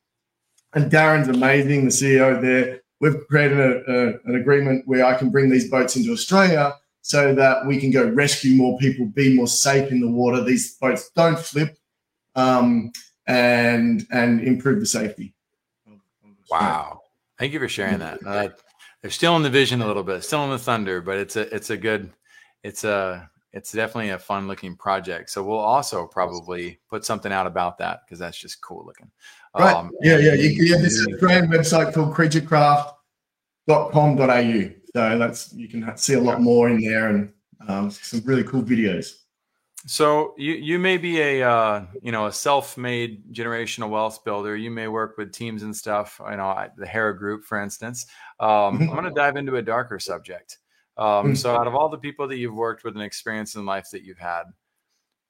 and 0.74 0.90
Darren's 0.90 1.28
amazing, 1.28 1.84
the 1.84 1.90
CEO 1.90 2.40
there. 2.42 2.80
We've 3.00 3.26
created 3.28 3.58
a, 3.58 3.90
a, 3.90 4.06
an 4.24 4.34
agreement 4.40 4.86
where 4.86 5.04
I 5.04 5.16
can 5.16 5.30
bring 5.30 5.50
these 5.50 5.70
boats 5.70 5.96
into 5.96 6.12
Australia 6.12 6.74
so 7.04 7.32
that 7.34 7.66
we 7.66 7.78
can 7.78 7.90
go 7.90 8.08
rescue 8.08 8.56
more 8.56 8.78
people, 8.78 9.04
be 9.04 9.34
more 9.34 9.46
safe 9.46 9.92
in 9.92 10.00
the 10.00 10.08
water. 10.08 10.42
These 10.42 10.78
boats 10.78 11.10
don't 11.14 11.38
flip, 11.38 11.76
um, 12.34 12.90
and 13.26 14.06
and 14.10 14.40
improve 14.40 14.80
the 14.80 14.86
safety. 14.86 15.34
Wow. 16.50 17.02
Thank 17.38 17.52
you 17.52 17.58
for 17.58 17.68
sharing 17.68 17.98
that. 17.98 18.26
Uh, 18.26 18.48
they're 19.02 19.10
still 19.10 19.36
in 19.36 19.42
the 19.42 19.50
vision 19.50 19.82
a 19.82 19.86
little 19.86 20.02
bit, 20.02 20.24
still 20.24 20.44
in 20.44 20.50
the 20.50 20.58
thunder, 20.58 21.02
but 21.02 21.18
it's 21.18 21.36
a 21.36 21.54
it's 21.54 21.68
a 21.68 21.76
good 21.76 22.10
it's 22.62 22.84
a 22.84 23.28
it's 23.52 23.70
definitely 23.70 24.08
a 24.10 24.18
fun 24.18 24.48
looking 24.48 24.74
project. 24.74 25.28
So 25.28 25.42
we'll 25.42 25.58
also 25.58 26.06
probably 26.06 26.80
put 26.88 27.04
something 27.04 27.32
out 27.32 27.46
about 27.46 27.76
that 27.78 28.00
because 28.06 28.18
that's 28.18 28.38
just 28.38 28.62
cool 28.62 28.82
looking. 28.86 29.10
Right. 29.54 29.76
Um, 29.76 29.90
yeah, 30.00 30.16
yeah. 30.16 30.32
You, 30.32 30.64
yeah, 30.64 30.78
there's 30.78 31.06
a 31.06 31.18
great 31.18 31.44
website 31.44 31.92
called 31.92 32.14
creaturecraft.com.au. 32.14 34.83
So 34.94 35.18
that's 35.18 35.52
you 35.52 35.68
can 35.68 35.96
see 35.96 36.14
a 36.14 36.20
lot 36.20 36.40
more 36.40 36.68
in 36.68 36.80
there 36.80 37.08
and 37.08 37.32
um, 37.66 37.90
some 37.90 38.20
really 38.24 38.44
cool 38.44 38.62
videos. 38.62 39.22
So 39.86 40.34
you 40.38 40.54
you 40.54 40.78
may 40.78 40.96
be 40.96 41.20
a 41.20 41.42
uh, 41.42 41.86
you 42.00 42.12
know 42.12 42.26
a 42.26 42.32
self-made 42.32 43.32
generational 43.34 43.90
wealth 43.90 44.24
builder. 44.24 44.56
You 44.56 44.70
may 44.70 44.88
work 44.88 45.18
with 45.18 45.32
teams 45.32 45.62
and 45.62 45.76
stuff. 45.76 46.20
You 46.30 46.36
know 46.36 46.68
the 46.76 46.86
Hara 46.86 47.16
Group, 47.18 47.44
for 47.44 47.60
instance. 47.60 48.06
Um, 48.40 48.48
I'm 48.88 48.88
Mhm. 48.88 48.92
going 48.92 49.04
to 49.04 49.10
dive 49.10 49.36
into 49.36 49.56
a 49.56 49.62
darker 49.62 49.98
subject. 49.98 50.58
Um, 50.96 51.32
Mm. 51.32 51.36
so 51.36 51.54
out 51.56 51.66
of 51.66 51.74
all 51.74 51.88
the 51.90 51.98
people 51.98 52.28
that 52.28 52.36
you've 52.38 52.54
worked 52.54 52.84
with 52.84 52.94
and 52.94 53.02
experience 53.02 53.56
in 53.56 53.66
life 53.66 53.90
that 53.90 54.04
you've 54.04 54.18
had, 54.18 54.44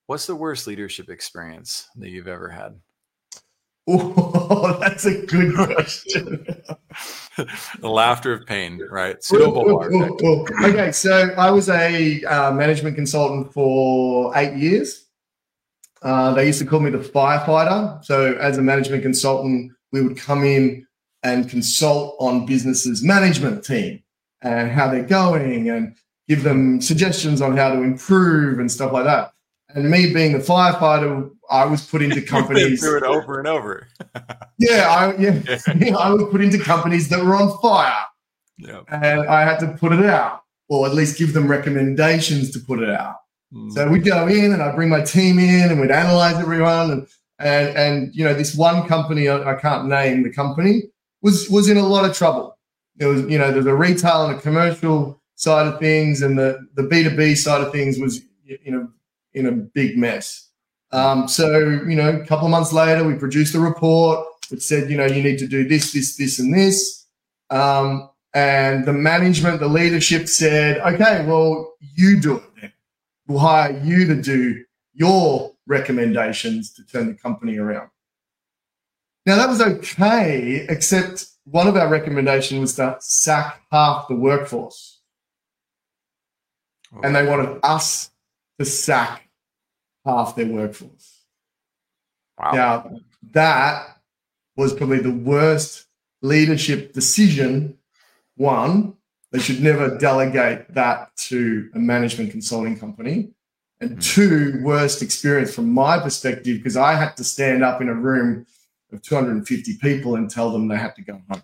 what's 0.07 0.27
the 0.27 0.35
worst 0.35 0.67
leadership 0.67 1.09
experience 1.09 1.89
that 1.97 2.09
you've 2.09 2.27
ever 2.27 2.49
had? 2.49 2.81
Oh, 3.87 4.77
that's 4.81 5.05
a 5.05 5.25
good 5.25 5.53
question. 5.53 6.45
the 7.79 7.89
laughter 7.89 8.33
of 8.33 8.45
pain, 8.45 8.81
right? 8.89 9.23
Suitable 9.23 9.77
bar. 9.77 9.91
okay, 10.69 10.91
so 10.91 11.33
I 11.37 11.51
was 11.51 11.69
a 11.69 12.23
uh, 12.23 12.51
management 12.51 12.95
consultant 12.95 13.53
for 13.53 14.35
eight 14.37 14.55
years. 14.55 15.05
Uh, 16.01 16.33
they 16.33 16.47
used 16.47 16.59
to 16.59 16.65
call 16.65 16.79
me 16.79 16.91
the 16.91 16.99
firefighter. 16.99 18.03
So, 18.03 18.35
as 18.35 18.57
a 18.57 18.61
management 18.61 19.03
consultant, 19.03 19.71
we 19.91 20.01
would 20.01 20.17
come 20.17 20.43
in 20.43 20.85
and 21.23 21.49
consult 21.49 22.15
on 22.19 22.45
businesses' 22.45 23.03
management 23.03 23.63
team 23.63 24.03
and 24.41 24.71
how 24.71 24.87
they're 24.87 25.03
going 25.03 25.69
and 25.69 25.95
give 26.27 26.43
them 26.43 26.81
suggestions 26.81 27.41
on 27.41 27.57
how 27.57 27.73
to 27.73 27.81
improve 27.81 28.59
and 28.59 28.71
stuff 28.71 28.91
like 28.91 29.05
that. 29.05 29.31
And 29.69 29.89
me 29.89 30.13
being 30.13 30.33
the 30.33 30.39
firefighter, 30.39 31.31
I 31.49 31.65
was 31.65 31.85
put 31.85 32.01
into 32.01 32.21
companies. 32.35 32.81
through 32.81 32.97
it 32.97 33.03
over 33.03 33.39
and 33.39 33.47
over. 33.47 33.87
Yeah, 34.57 34.87
I, 34.89 35.13
yeah, 35.17 35.41
I 35.99 36.13
was 36.13 36.29
put 36.31 36.39
into 36.41 36.57
companies 36.57 37.09
that 37.09 37.21
were 37.25 37.35
on 37.35 37.57
fire 37.61 38.05
Yeah. 38.57 38.83
and 38.87 39.27
I 39.27 39.41
had 39.41 39.59
to 39.59 39.73
put 39.77 39.91
it 39.91 40.05
out, 40.05 40.43
or 40.69 40.87
at 40.87 40.93
least 40.93 41.17
give 41.17 41.33
them 41.33 41.49
recommendations 41.49 42.51
to 42.51 42.59
put 42.59 42.81
it 42.81 42.89
out. 42.89 43.17
Mm. 43.53 43.73
So 43.73 43.89
we'd 43.89 44.05
go 44.05 44.27
in, 44.27 44.53
and 44.53 44.63
I'd 44.63 44.75
bring 44.77 44.87
my 44.87 45.01
team 45.01 45.39
in, 45.39 45.71
and 45.71 45.81
we'd 45.81 45.91
analyze 45.91 46.35
everyone, 46.37 46.89
and 46.91 47.07
and 47.39 47.67
and 47.77 48.15
you 48.15 48.23
know 48.23 48.33
this 48.33 48.55
one 48.55 48.87
company 48.87 49.27
I, 49.27 49.55
I 49.55 49.55
can't 49.55 49.87
name 49.89 50.23
the 50.23 50.31
company 50.31 50.83
was 51.21 51.49
was 51.49 51.67
in 51.69 51.75
a 51.75 51.85
lot 51.85 52.09
of 52.09 52.15
trouble. 52.15 52.57
It 52.97 53.05
was 53.07 53.23
you 53.23 53.37
know 53.37 53.51
there's 53.51 53.65
a 53.65 53.75
retail 53.75 54.25
and 54.27 54.37
a 54.37 54.41
commercial 54.41 55.21
side 55.35 55.67
of 55.67 55.79
things, 55.81 56.21
and 56.21 56.39
the 56.39 56.65
the 56.75 56.83
B 56.83 57.03
two 57.03 57.09
B 57.15 57.35
side 57.35 57.59
of 57.61 57.73
things 57.73 57.99
was 57.99 58.21
you 58.45 58.71
know 58.71 58.87
in 59.33 59.45
a 59.47 59.51
big 59.51 59.97
mess. 59.97 60.44
Um, 60.95 61.27
so 61.27 61.59
you 61.87 61.95
know 61.95 62.09
a 62.09 62.25
couple 62.25 62.45
of 62.45 62.51
months 62.51 62.71
later, 62.71 63.03
we 63.03 63.15
produced 63.15 63.53
a 63.55 63.59
report 63.59 64.25
that 64.49 64.61
said 64.61 64.89
you 64.89 64.97
know 64.97 65.05
you 65.05 65.21
need 65.21 65.39
to 65.39 65.47
do 65.47 65.67
this, 65.67 65.91
this, 65.91 66.15
this, 66.15 66.39
and 66.39 66.53
this. 66.53 67.05
Um, 67.49 68.09
and 68.35 68.85
the 68.85 68.93
management, 68.93 69.61
the 69.61 69.67
leadership 69.67 70.27
said, 70.27 70.79
okay, 70.79 71.25
well, 71.25 71.73
you 71.79 72.19
do 72.19 72.35
it 72.35 72.43
then. 72.59 72.73
We'll 73.27 73.39
hire 73.39 73.79
you 73.81 74.05
to 74.07 74.21
do 74.21 74.61
your 74.93 75.53
recommendations 75.67 76.73
to 76.73 76.85
turn 76.85 77.07
the 77.07 77.13
company 77.13 77.57
around. 77.57 77.89
Now, 79.25 79.37
that 79.37 79.47
was 79.47 79.61
okay, 79.61 80.65
except 80.67 81.27
one 81.45 81.67
of 81.67 81.77
our 81.77 81.87
recommendations 81.87 82.59
was 82.59 82.75
to 82.75 82.97
sack 82.99 83.61
half 83.71 84.09
the 84.09 84.15
workforce. 84.15 84.99
And 87.03 87.15
they 87.15 87.25
wanted 87.25 87.59
us 87.63 88.11
to 88.59 88.65
sack 88.65 89.24
half 90.05 90.35
their 90.35 90.47
workforce. 90.47 91.23
wow. 92.37 92.51
Now, 92.53 92.97
that 93.31 93.97
was 94.55 94.73
probably 94.73 94.99
the 94.99 95.11
worst 95.11 95.87
leadership 96.21 96.93
decision. 96.93 97.77
One, 98.35 98.95
they 99.31 99.39
should 99.39 99.61
never 99.61 99.97
delegate 99.97 100.73
that 100.73 101.15
to 101.29 101.69
a 101.73 101.79
management 101.79 102.31
consulting 102.31 102.77
company. 102.77 103.31
And 103.81 103.97
Mhm. 103.97 104.03
two, 104.03 104.61
worst 104.63 105.01
experience 105.01 105.53
from 105.53 105.69
my 105.71 105.99
perspective, 105.99 106.57
because 106.57 106.77
I 106.77 106.93
had 106.95 107.17
to 107.17 107.23
stand 107.23 107.63
up 107.63 107.81
in 107.81 107.89
a 107.89 107.93
room 107.93 108.45
of 108.93 109.01
250 109.01 109.77
people 109.77 110.15
and 110.15 110.29
tell 110.29 110.51
them 110.51 110.67
they 110.67 110.77
had 110.77 110.95
to 110.95 111.01
go 111.01 111.21
home 111.29 111.43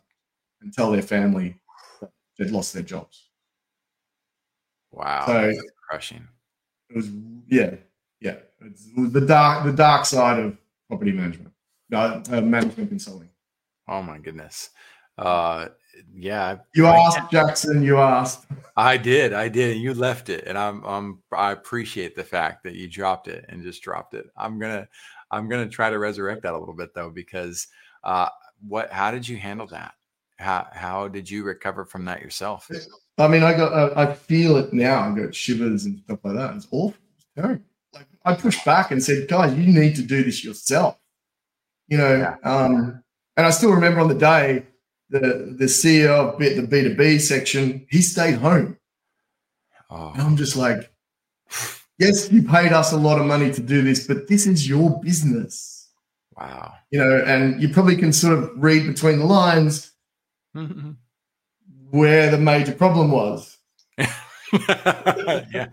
and 0.62 0.74
tell 0.74 0.92
their 0.92 1.02
family 1.02 1.60
that 2.00 2.12
they'd 2.38 2.52
lost 2.52 2.74
their 2.74 2.84
jobs. 2.84 3.30
Wow. 4.92 5.26
So- 5.26 5.54
crushing. 5.90 6.28
It 6.90 6.96
was, 6.96 7.10
yeah, 7.48 7.76
yeah. 8.22 8.38
It's, 8.62 8.88
the 8.96 9.22
dark, 9.22 9.66
the 9.66 9.74
dark 9.74 10.06
side 10.06 10.40
of 10.40 10.58
property 10.88 11.12
management, 11.12 11.54
uh, 11.92 12.22
uh, 12.32 12.42
management 12.42 12.90
consulting. 12.90 13.30
Oh 13.88 14.02
my 14.02 14.20
goodness. 14.20 14.70
Uh, 15.18 15.68
yeah, 16.14 16.58
You 16.74 16.88
I 16.88 16.98
asked 16.98 17.32
Jackson. 17.32 17.82
You 17.82 17.98
asked. 17.98 18.46
I 18.78 18.98
did. 18.98 19.34
I 19.34 19.48
did. 19.50 19.78
You 19.78 19.94
left 19.94 20.30
it, 20.30 20.46
and 20.48 20.58
I'm. 20.58 20.84
I'm. 20.84 21.22
I 21.32 21.52
appreciate 21.52 22.16
the 22.16 22.24
fact 22.24 22.64
that 22.64 22.76
you 22.76 22.88
dropped 22.88 23.28
it 23.28 23.46
and 23.50 23.64
just 23.64 23.82
dropped 23.82 24.14
it. 24.14 24.28
I'm 24.38 24.60
gonna. 24.60 24.88
I'm 25.32 25.48
gonna 25.50 25.68
try 25.68 25.90
to 25.90 26.00
resurrect 26.00 26.44
that 26.44 26.54
a 26.54 26.58
little 26.58 26.76
bit 26.76 26.94
though, 26.94 27.10
because 27.10 27.68
uh, 28.04 28.30
what? 28.68 28.92
How 28.92 29.12
did 29.12 29.28
you 29.28 29.38
handle 29.38 29.68
that? 29.68 29.94
How 30.38 30.68
How 30.72 31.08
did 31.08 31.30
you 31.30 31.44
recover 31.44 31.86
from 31.86 32.06
that 32.06 32.22
yourself? 32.22 32.70
I 33.18 33.28
mean, 33.28 33.44
I 33.44 33.54
got. 33.54 33.98
I, 33.98 34.04
I 34.04 34.14
feel 34.14 34.58
it 34.58 34.74
now. 34.74 35.12
I 35.12 35.16
got 35.16 35.36
shivers 35.36 35.86
and 35.86 36.00
stuff 36.00 36.20
like 36.24 36.36
that. 36.36 36.56
It's 36.56 36.68
awful. 36.72 36.96
It's 37.18 37.28
terrible. 37.36 37.64
Like 37.94 38.08
I 38.26 38.34
pushed 38.36 38.64
back 38.66 38.92
and 38.92 39.04
said, 39.04 39.28
"Guys, 39.28 39.54
you 39.58 39.72
need 39.74 39.96
to 39.96 40.02
do 40.04 40.24
this 40.24 40.44
yourself." 40.44 40.98
You 41.88 41.98
know. 41.98 42.16
Yeah. 42.16 42.36
Um, 42.50 43.04
and 43.38 43.46
I 43.48 43.50
still 43.52 43.72
remember 43.72 44.00
on 44.02 44.08
the 44.10 44.16
day 44.16 44.66
the 45.10 45.56
the 45.58 45.66
CEO 45.66 46.34
of 46.34 46.40
the 46.40 46.68
B 46.68 46.82
two 46.84 46.96
B 46.96 47.20
section, 47.20 47.86
he 47.90 48.02
stayed 48.02 48.36
home. 48.36 48.78
Oh, 49.90 50.12
And 50.14 50.22
I'm 50.22 50.38
just 50.38 50.56
like, 50.56 50.90
yes, 52.00 52.32
you 52.32 52.44
paid 52.44 52.72
us 52.72 52.94
a 52.94 52.98
lot 52.98 53.20
of 53.20 53.26
money 53.26 53.52
to 53.52 53.62
do 53.62 53.82
this, 53.82 54.08
but 54.08 54.28
this 54.30 54.48
is 54.48 54.68
your 54.70 55.02
business. 55.02 55.90
wow. 56.38 56.74
You 56.92 57.00
know, 57.00 57.24
and 57.26 57.62
you 57.62 57.70
probably 57.70 57.98
can 57.98 58.14
sort 58.14 58.38
of 58.40 58.52
read 58.56 58.88
between 58.88 59.20
the 59.20 59.26
lines 59.26 59.92
where 61.92 62.32
the 62.32 62.38
major 62.38 62.72
problem 62.74 63.12
was. 63.12 63.58
yeah. 63.98 65.68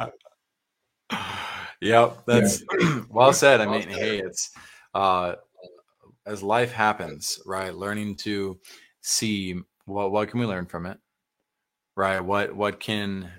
Yep, 1.80 2.24
that's 2.26 2.62
well 3.10 3.32
said. 3.32 3.60
I 3.60 3.66
mean, 3.66 3.88
hey, 3.88 4.18
it's 4.18 4.50
uh 4.94 5.34
as 6.26 6.42
life 6.42 6.72
happens, 6.72 7.40
right? 7.46 7.74
Learning 7.74 8.16
to 8.16 8.58
see 9.00 9.60
what 9.86 10.10
what 10.10 10.28
can 10.28 10.40
we 10.40 10.46
learn 10.46 10.66
from 10.66 10.86
it? 10.86 10.98
Right? 11.96 12.20
What 12.20 12.54
what 12.54 12.80
can 12.80 13.30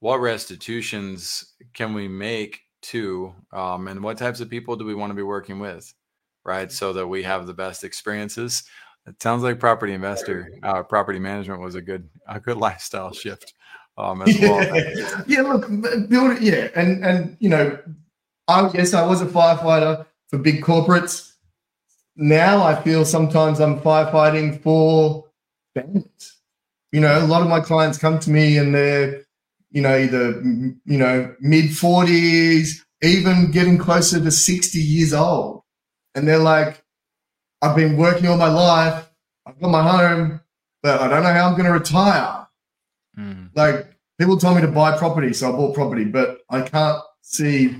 what 0.00 0.20
restitutions 0.20 1.54
can 1.74 1.94
we 1.94 2.08
make 2.08 2.60
to 2.82 3.34
um 3.52 3.88
and 3.88 4.02
what 4.02 4.16
types 4.16 4.40
of 4.40 4.48
people 4.48 4.76
do 4.76 4.84
we 4.84 4.94
want 4.94 5.10
to 5.10 5.16
be 5.16 5.22
working 5.22 5.58
with? 5.58 5.92
Right? 6.44 6.70
So 6.70 6.92
that 6.92 7.06
we 7.06 7.22
have 7.22 7.46
the 7.46 7.54
best 7.54 7.84
experiences. 7.84 8.64
It 9.06 9.22
sounds 9.22 9.42
like 9.42 9.58
property 9.58 9.94
investor, 9.94 10.52
uh, 10.62 10.82
property 10.82 11.18
management 11.18 11.62
was 11.62 11.74
a 11.74 11.82
good 11.82 12.08
a 12.28 12.38
good 12.38 12.56
lifestyle 12.68 13.12
shift 13.12 13.54
um 14.00 14.22
as 14.22 14.38
well. 14.40 14.64
Yeah. 14.64 15.22
yeah, 15.26 15.40
look, 15.42 15.68
build 16.08 16.32
it. 16.32 16.42
Yeah, 16.42 16.68
and 16.74 17.04
and 17.04 17.36
you 17.40 17.48
know, 17.48 17.78
I 18.48 18.70
yes, 18.74 18.94
I 18.94 19.06
was 19.06 19.20
a 19.20 19.26
firefighter 19.26 20.06
for 20.28 20.38
big 20.38 20.62
corporates. 20.62 21.32
Now 22.16 22.62
I 22.62 22.80
feel 22.82 23.04
sometimes 23.04 23.60
I'm 23.60 23.80
firefighting 23.80 24.62
for 24.62 25.24
families. 25.74 26.36
You 26.92 27.00
know, 27.00 27.18
a 27.18 27.26
lot 27.26 27.42
of 27.42 27.48
my 27.48 27.60
clients 27.60 27.98
come 27.98 28.18
to 28.18 28.30
me 28.30 28.58
and 28.58 28.74
they're, 28.74 29.22
you 29.70 29.80
know, 29.80 29.96
either 29.96 30.40
you 30.42 30.98
know 30.98 31.34
mid 31.40 31.76
forties, 31.76 32.84
even 33.02 33.50
getting 33.52 33.78
closer 33.78 34.20
to 34.20 34.30
sixty 34.30 34.80
years 34.80 35.12
old, 35.12 35.62
and 36.14 36.26
they're 36.26 36.38
like, 36.38 36.82
I've 37.62 37.76
been 37.76 37.96
working 37.96 38.26
all 38.28 38.36
my 38.36 38.50
life. 38.50 39.08
I've 39.46 39.60
got 39.60 39.70
my 39.70 39.82
home, 39.82 40.40
but 40.82 41.00
I 41.00 41.08
don't 41.08 41.22
know 41.22 41.32
how 41.32 41.46
I'm 41.46 41.52
going 41.52 41.64
to 41.66 41.72
retire 41.72 42.40
Mm. 43.18 43.50
like 43.54 43.89
people 44.20 44.36
told 44.36 44.54
me 44.56 44.60
to 44.60 44.68
buy 44.68 44.96
property, 44.98 45.32
so 45.32 45.48
I 45.48 45.52
bought 45.56 45.74
property, 45.74 46.04
but 46.04 46.40
I 46.50 46.60
can't 46.60 47.00
see 47.22 47.74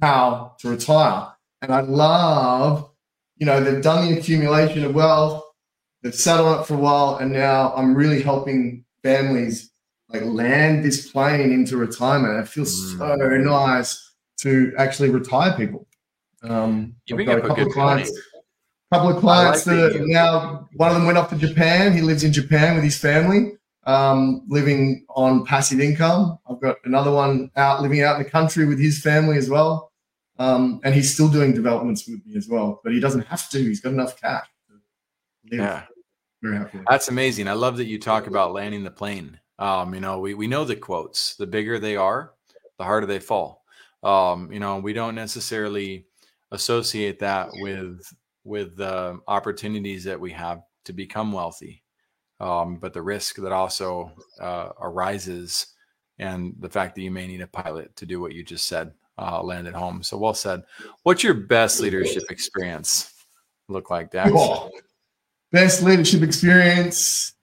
how 0.00 0.54
to 0.60 0.68
retire. 0.70 1.26
And 1.60 1.72
I 1.72 1.80
love, 1.80 2.88
you 3.36 3.46
know, 3.46 3.60
they've 3.60 3.82
done 3.82 4.08
the 4.08 4.16
accumulation 4.16 4.84
of 4.84 4.94
wealth, 4.94 5.42
they've 6.02 6.14
sat 6.14 6.38
on 6.38 6.60
it 6.60 6.66
for 6.66 6.74
a 6.74 6.78
while, 6.78 7.16
and 7.16 7.32
now 7.32 7.74
I'm 7.74 7.96
really 7.96 8.22
helping 8.22 8.84
families 9.02 9.72
like 10.08 10.22
land 10.22 10.84
this 10.84 11.10
plane 11.10 11.50
into 11.52 11.76
retirement. 11.76 12.38
It 12.40 12.48
feels 12.48 12.92
so 12.92 12.98
Mm. 13.04 13.44
nice 13.44 14.12
to 14.42 14.72
actually 14.78 15.10
retire 15.10 15.52
people. 15.56 15.88
Um, 16.44 16.94
You 17.06 17.14
I've 17.14 17.16
bring 17.16 17.26
got 17.26 17.44
up 17.44 17.58
a 17.58 17.64
good 17.64 17.72
clients, 17.72 18.10
point. 18.10 18.22
couple 18.92 19.08
of 19.10 19.18
clients 19.20 19.66
like 19.66 19.76
that 19.76 19.92
that 19.92 20.00
are 20.00 20.04
you- 20.06 20.12
now 20.12 20.68
one 20.76 20.90
of 20.90 20.94
them 20.96 21.06
went 21.06 21.18
off 21.18 21.28
to 21.30 21.36
Japan. 21.36 21.92
He 21.92 22.02
lives 22.02 22.22
in 22.24 22.32
Japan 22.32 22.76
with 22.76 22.84
his 22.84 22.96
family, 22.98 23.52
um, 23.90 24.42
living 24.48 25.04
on 25.10 25.44
passive 25.44 25.80
income. 25.80 26.38
I've 26.48 26.60
got 26.60 26.76
another 26.84 27.10
one 27.10 27.50
out 27.56 27.82
living 27.82 28.02
out 28.02 28.16
in 28.16 28.22
the 28.22 28.30
country 28.30 28.64
with 28.64 28.78
his 28.78 29.02
family 29.02 29.36
as 29.36 29.50
well. 29.50 29.90
Um, 30.38 30.80
and 30.84 30.94
he's 30.94 31.12
still 31.12 31.28
doing 31.28 31.52
developments 31.52 32.06
with 32.08 32.24
me 32.24 32.36
as 32.36 32.48
well, 32.48 32.80
but 32.82 32.92
he 32.92 33.00
doesn't 33.00 33.26
have 33.26 33.50
to. 33.50 33.58
He's 33.58 33.80
got 33.80 33.92
enough 33.92 34.18
cash 34.18 34.46
to 34.68 34.74
live. 35.50 35.60
Yeah. 35.60 35.82
Very 36.42 36.56
happy. 36.56 36.80
That's 36.88 37.08
amazing. 37.08 37.48
I 37.48 37.52
love 37.52 37.76
that 37.76 37.84
you 37.84 37.98
talk 37.98 38.26
about 38.26 38.54
landing 38.54 38.82
the 38.82 38.90
plane. 38.90 39.38
Um, 39.58 39.92
you 39.92 40.00
know, 40.00 40.20
we, 40.20 40.32
we 40.32 40.46
know 40.46 40.64
the 40.64 40.76
quotes. 40.76 41.34
The 41.34 41.46
bigger 41.46 41.78
they 41.78 41.96
are, 41.96 42.32
the 42.78 42.84
harder 42.84 43.06
they 43.06 43.18
fall. 43.18 43.64
Um, 44.02 44.50
you 44.50 44.60
know, 44.60 44.78
we 44.78 44.94
don't 44.94 45.14
necessarily 45.14 46.06
associate 46.52 47.18
that 47.18 47.48
with 47.52 48.00
with 48.44 48.76
the 48.76 49.20
opportunities 49.28 50.04
that 50.04 50.18
we 50.18 50.32
have 50.32 50.62
to 50.86 50.94
become 50.94 51.32
wealthy, 51.32 51.82
um, 52.40 52.76
but 52.76 52.92
the 52.92 53.02
risk 53.02 53.36
that 53.36 53.52
also 53.52 54.12
uh, 54.40 54.70
arises, 54.80 55.66
and 56.18 56.54
the 56.58 56.68
fact 56.68 56.94
that 56.94 57.02
you 57.02 57.10
may 57.10 57.26
need 57.26 57.40
a 57.40 57.46
pilot 57.46 57.94
to 57.96 58.06
do 58.06 58.20
what 58.20 58.32
you 58.32 58.42
just 58.42 58.66
said, 58.66 58.92
uh, 59.18 59.42
land 59.42 59.66
at 59.68 59.74
home. 59.74 60.02
So 60.02 60.18
well 60.18 60.34
said. 60.34 60.62
What's 61.02 61.22
your 61.22 61.34
best 61.34 61.80
leadership 61.80 62.24
experience 62.30 63.12
look 63.68 63.90
like, 63.90 64.10
Dax? 64.10 64.30
Oh, 64.34 64.70
best 65.52 65.82
leadership 65.82 66.22
experience. 66.22 67.34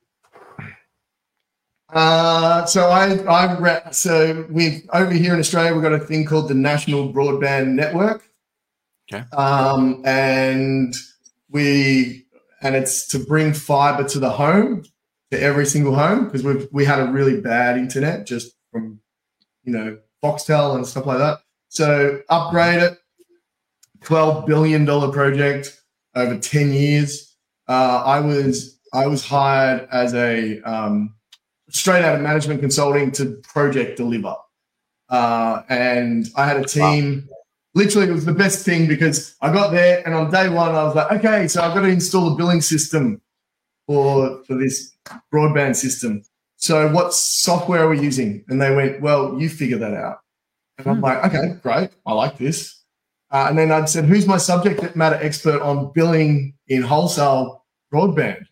Uh, 1.93 2.65
so 2.65 2.89
I, 2.89 3.23
I, 3.31 3.91
so 3.91 4.45
we've 4.49 4.87
over 4.91 5.13
here 5.13 5.33
in 5.33 5.39
Australia, 5.39 5.73
we've 5.73 5.81
got 5.81 5.93
a 5.93 5.99
thing 5.99 6.25
called 6.25 6.49
the 6.49 6.53
National 6.53 7.13
Broadband 7.13 7.69
Network. 7.69 8.29
Okay. 9.11 9.23
Um, 9.31 10.03
and 10.05 10.93
we, 11.49 12.26
and 12.61 12.75
it's 12.75 13.07
to 13.07 13.19
bring 13.19 13.53
fiber 13.53 14.03
to 14.09 14.19
the 14.19 14.29
home, 14.31 14.83
to 15.31 15.41
every 15.41 15.65
single 15.65 15.95
home, 15.95 16.25
because 16.25 16.43
we 16.43 16.67
we 16.71 16.85
had 16.85 16.99
a 16.99 17.11
really 17.11 17.39
bad 17.41 17.77
internet 17.77 18.25
just 18.25 18.55
from, 18.71 18.99
you 19.63 19.73
know, 19.73 19.97
Foxtel 20.23 20.75
and 20.75 20.85
stuff 20.85 21.05
like 21.05 21.19
that. 21.19 21.39
So 21.69 22.21
upgrade 22.29 22.81
it, 22.81 22.97
twelve 24.01 24.45
billion 24.45 24.85
dollar 24.85 25.11
project 25.11 25.81
over 26.15 26.37
ten 26.37 26.71
years. 26.73 27.35
Uh, 27.67 28.01
I 28.05 28.19
was 28.21 28.79
I 28.93 29.07
was 29.07 29.25
hired 29.25 29.87
as 29.91 30.13
a 30.13 30.61
um, 30.61 31.15
straight 31.69 32.03
out 32.03 32.15
of 32.15 32.21
management 32.21 32.61
consulting 32.61 33.11
to 33.11 33.41
project 33.43 33.97
deliver. 33.97 34.35
Uh, 35.09 35.61
and 35.69 36.27
I 36.35 36.47
had 36.47 36.57
a 36.57 36.65
team. 36.65 37.27
Wow. 37.29 37.36
Literally, 37.77 38.09
it 38.09 38.13
was 38.13 38.25
the 38.25 38.33
best 38.33 38.65
thing 38.65 38.87
because 38.87 39.35
I 39.39 39.53
got 39.53 39.71
there 39.71 40.01
and 40.03 40.15
on 40.15 40.31
day 40.31 40.49
one, 40.49 40.73
I 40.73 40.83
was 40.83 40.95
like, 40.95 41.11
okay, 41.11 41.47
so 41.47 41.61
I've 41.61 41.75
got 41.75 41.81
to 41.81 41.89
install 41.89 42.33
a 42.33 42.35
billing 42.35 42.59
system 42.59 43.21
for, 43.85 44.43
for 44.45 44.55
this 44.55 44.97
broadband 45.31 45.75
system. 45.75 46.23
So, 46.55 46.91
what 46.91 47.13
software 47.13 47.83
are 47.83 47.89
we 47.89 47.99
using? 47.99 48.43
And 48.47 48.59
they 48.59 48.75
went, 48.75 48.99
well, 48.99 49.39
you 49.39 49.47
figure 49.47 49.77
that 49.77 49.93
out. 49.93 50.21
And 50.79 50.87
I'm 50.87 50.95
hmm. 50.95 51.03
like, 51.03 51.23
okay, 51.25 51.59
great. 51.61 51.91
I 52.03 52.13
like 52.13 52.39
this. 52.39 52.83
Uh, 53.29 53.45
and 53.49 53.59
then 53.59 53.71
I'd 53.71 53.89
said, 53.89 54.05
who's 54.05 54.25
my 54.25 54.37
subject 54.37 54.95
matter 54.95 55.19
expert 55.21 55.61
on 55.61 55.91
billing 55.93 56.55
in 56.67 56.81
wholesale 56.81 57.63
broadband? 57.93 58.43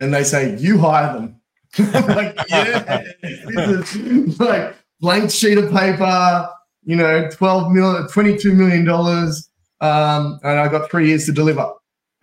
And 0.00 0.14
they 0.14 0.24
say, 0.24 0.56
you 0.56 0.78
hire 0.78 1.12
them. 1.12 1.42
like, 1.78 2.38
yeah, 2.48 3.02
like 4.38 4.76
blank 4.98 5.30
sheet 5.30 5.58
of 5.58 5.70
paper, 5.70 6.48
you 6.84 6.96
know, 6.96 7.28
12 7.30 7.72
million, 7.72 8.08
22 8.08 8.52
million 8.54 8.84
dollars. 8.84 9.48
Um, 9.80 10.38
and 10.42 10.58
I 10.58 10.68
got 10.68 10.90
three 10.90 11.08
years 11.08 11.26
to 11.26 11.32
deliver. 11.32 11.70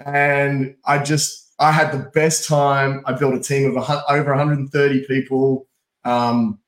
And 0.05 0.75
I 0.85 0.99
just, 0.99 1.53
I 1.59 1.71
had 1.71 1.91
the 1.91 2.09
best 2.13 2.47
time. 2.47 3.03
I 3.05 3.13
built 3.13 3.33
a 3.33 3.39
team 3.39 3.75
of 3.75 3.89
a, 3.89 4.11
over 4.11 4.29
130 4.29 5.05
people. 5.07 5.67
Um, 6.05 6.59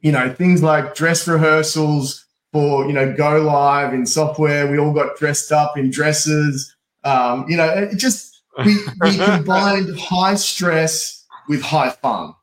you 0.00 0.12
know, 0.12 0.32
things 0.32 0.62
like 0.62 0.94
dress 0.94 1.26
rehearsals 1.26 2.26
for, 2.52 2.86
you 2.86 2.92
know, 2.92 3.12
go 3.14 3.40
live 3.40 3.94
in 3.94 4.04
software. 4.04 4.70
We 4.70 4.78
all 4.78 4.92
got 4.92 5.16
dressed 5.16 5.52
up 5.52 5.78
in 5.78 5.90
dresses. 5.90 6.74
Um, 7.04 7.46
you 7.48 7.56
know, 7.56 7.68
it 7.68 7.96
just, 7.96 8.42
we, 8.64 8.76
we 9.00 9.16
combined 9.24 9.98
high 9.98 10.34
stress 10.34 11.24
with 11.48 11.62
high 11.62 11.90
fun, 11.90 12.34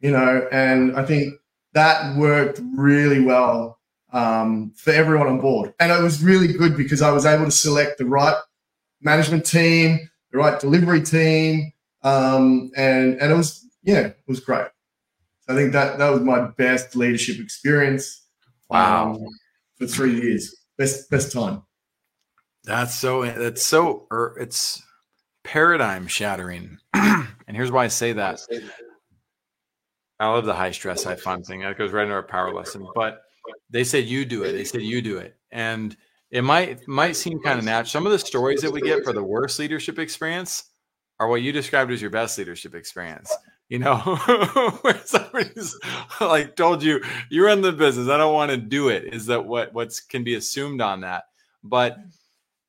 you 0.00 0.10
know, 0.10 0.46
and 0.52 0.96
I 0.96 1.04
think 1.04 1.34
that 1.72 2.16
worked 2.16 2.60
really 2.76 3.20
well 3.20 3.75
um, 4.12 4.72
for 4.76 4.92
everyone 4.92 5.26
on 5.26 5.40
board. 5.40 5.74
And 5.80 5.92
it 5.92 6.02
was 6.02 6.22
really 6.22 6.52
good 6.52 6.76
because 6.76 7.02
I 7.02 7.10
was 7.10 7.26
able 7.26 7.44
to 7.44 7.50
select 7.50 7.98
the 7.98 8.06
right 8.06 8.36
management 9.00 9.44
team, 9.44 10.08
the 10.32 10.38
right 10.38 10.58
delivery 10.58 11.02
team, 11.02 11.72
um, 12.02 12.70
and 12.76 13.20
and 13.20 13.32
it 13.32 13.34
was 13.34 13.66
yeah, 13.82 14.00
it 14.00 14.18
was 14.26 14.40
great. 14.40 14.66
So 15.40 15.54
I 15.54 15.56
think 15.56 15.72
that 15.72 15.98
that 15.98 16.10
was 16.10 16.20
my 16.20 16.48
best 16.56 16.96
leadership 16.96 17.38
experience. 17.38 18.22
Wow, 18.68 19.12
um, 19.14 19.26
for 19.76 19.86
three 19.86 20.20
years, 20.20 20.54
best 20.78 21.10
best 21.10 21.32
time. 21.32 21.62
That's 22.64 22.94
so 22.94 23.24
that's 23.24 23.62
so 23.62 24.06
er, 24.10 24.36
it's 24.40 24.82
paradigm 25.44 26.06
shattering. 26.08 26.78
and 26.94 27.26
here's 27.48 27.70
why 27.70 27.84
I 27.84 27.88
say 27.88 28.12
that. 28.12 28.40
I 30.18 30.28
love 30.28 30.46
the 30.46 30.54
high 30.54 30.70
stress, 30.70 31.04
high 31.04 31.16
fun 31.16 31.42
thing. 31.42 31.60
That 31.60 31.76
goes 31.76 31.92
right 31.92 32.02
into 32.04 32.14
our 32.14 32.22
power 32.22 32.52
lesson. 32.52 32.86
But 32.94 33.22
they 33.70 33.84
said 33.84 34.04
you 34.04 34.24
do 34.24 34.44
it. 34.44 34.52
They 34.52 34.64
said 34.64 34.82
you 34.82 35.02
do 35.02 35.18
it. 35.18 35.36
And 35.50 35.96
it 36.30 36.42
might 36.42 36.86
might 36.88 37.16
seem 37.16 37.40
kind 37.40 37.58
of 37.58 37.64
natural. 37.64 37.90
Some 37.90 38.06
of 38.06 38.12
the 38.12 38.18
stories 38.18 38.60
that 38.62 38.72
we 38.72 38.80
get 38.80 39.04
for 39.04 39.12
the 39.12 39.22
worst 39.22 39.58
leadership 39.58 39.98
experience 39.98 40.64
are 41.18 41.28
what 41.28 41.42
you 41.42 41.52
described 41.52 41.92
as 41.92 42.00
your 42.00 42.10
best 42.10 42.36
leadership 42.38 42.74
experience. 42.74 43.34
You 43.68 43.80
know, 43.80 43.96
where 44.82 45.00
somebody's 45.04 45.76
like 46.20 46.56
told 46.56 46.82
you 46.82 47.02
you 47.30 47.44
run 47.44 47.62
the 47.62 47.72
business. 47.72 48.08
I 48.08 48.16
don't 48.16 48.34
want 48.34 48.50
to 48.50 48.56
do 48.56 48.88
it. 48.88 49.12
Is 49.12 49.26
that 49.26 49.44
what 49.44 49.72
what's 49.72 50.00
can 50.00 50.24
be 50.24 50.34
assumed 50.34 50.80
on 50.80 51.00
that? 51.00 51.24
But 51.62 51.98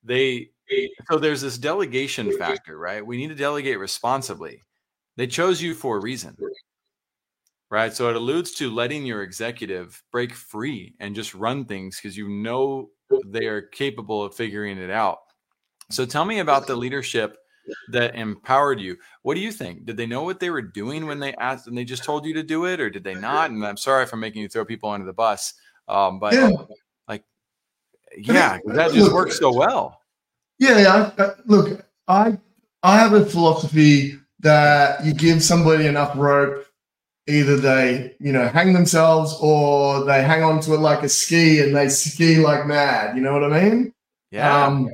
they 0.03 0.49
so 1.09 1.17
there's 1.17 1.41
this 1.41 1.57
delegation 1.57 2.37
factor, 2.37 2.77
right? 2.77 3.05
We 3.05 3.17
need 3.17 3.29
to 3.29 3.35
delegate 3.35 3.79
responsibly. 3.79 4.63
They 5.15 5.27
chose 5.27 5.61
you 5.61 5.73
for 5.73 5.97
a 5.97 6.01
reason, 6.01 6.37
right? 7.69 7.93
So 7.93 8.09
it 8.09 8.15
alludes 8.15 8.51
to 8.55 8.73
letting 8.73 9.05
your 9.05 9.23
executive 9.23 10.01
break 10.11 10.33
free 10.33 10.95
and 10.99 11.15
just 11.15 11.33
run 11.33 11.65
things 11.65 11.97
because 11.97 12.17
you 12.17 12.29
know 12.29 12.89
they 13.25 13.45
are 13.45 13.61
capable 13.61 14.23
of 14.23 14.35
figuring 14.35 14.77
it 14.77 14.89
out. 14.89 15.19
So 15.89 16.05
tell 16.05 16.25
me 16.25 16.39
about 16.39 16.67
the 16.67 16.75
leadership 16.75 17.37
that 17.89 18.15
empowered 18.15 18.79
you. 18.79 18.97
What 19.21 19.35
do 19.35 19.41
you 19.41 19.51
think? 19.51 19.85
Did 19.85 19.97
they 19.97 20.05
know 20.05 20.23
what 20.23 20.39
they 20.39 20.49
were 20.49 20.61
doing 20.61 21.05
when 21.05 21.19
they 21.19 21.33
asked 21.35 21.67
and 21.67 21.77
they 21.77 21.85
just 21.85 22.03
told 22.03 22.25
you 22.25 22.33
to 22.33 22.43
do 22.43 22.65
it, 22.65 22.79
or 22.79 22.89
did 22.89 23.03
they 23.03 23.15
not? 23.15 23.51
And 23.51 23.65
I'm 23.65 23.77
sorry 23.77 24.05
for 24.05 24.17
making 24.17 24.41
you 24.41 24.49
throw 24.49 24.65
people 24.65 24.89
under 24.89 25.05
the 25.05 25.13
bus, 25.13 25.53
um, 25.87 26.19
but 26.19 26.33
yeah. 26.33 26.51
like, 27.07 27.23
yeah, 28.17 28.59
that 28.65 28.93
just 28.93 29.13
works 29.13 29.37
so 29.37 29.53
well. 29.53 30.01
Yeah, 30.59 31.11
I, 31.17 31.23
I, 31.23 31.31
look, 31.45 31.85
I 32.07 32.37
I 32.83 32.97
have 32.97 33.13
a 33.13 33.25
philosophy 33.25 34.17
that 34.39 35.03
you 35.05 35.13
give 35.13 35.43
somebody 35.43 35.87
enough 35.87 36.13
rope, 36.15 36.66
either 37.27 37.57
they 37.57 38.15
you 38.19 38.31
know 38.31 38.47
hang 38.47 38.73
themselves 38.73 39.37
or 39.41 40.03
they 40.05 40.23
hang 40.23 40.43
on 40.43 40.59
to 40.61 40.73
it 40.73 40.79
like 40.79 41.03
a 41.03 41.09
ski 41.09 41.61
and 41.61 41.75
they 41.75 41.89
ski 41.89 42.37
like 42.37 42.65
mad. 42.65 43.15
You 43.15 43.21
know 43.21 43.33
what 43.33 43.51
I 43.51 43.63
mean? 43.63 43.93
Yeah. 44.31 44.65
Um, 44.65 44.89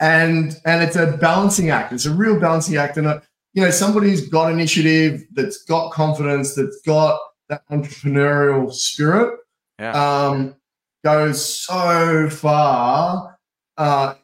and 0.00 0.56
and 0.64 0.82
it's 0.82 0.96
a 0.96 1.16
balancing 1.18 1.70
act. 1.70 1.92
It's 1.92 2.06
a 2.06 2.12
real 2.12 2.38
balancing 2.40 2.76
act, 2.76 2.96
and 2.96 3.06
uh, 3.06 3.20
you 3.52 3.62
know 3.62 3.70
somebody 3.70 4.10
who's 4.10 4.28
got 4.28 4.52
initiative, 4.52 5.24
that's 5.32 5.64
got 5.64 5.92
confidence, 5.92 6.54
that's 6.54 6.80
got 6.86 7.20
that 7.48 7.62
entrepreneurial 7.70 8.72
spirit, 8.72 9.38
yeah. 9.78 9.92
um, 9.92 10.56
goes 11.04 11.44
so 11.44 12.28
far 12.30 13.38
uh, 13.76 14.14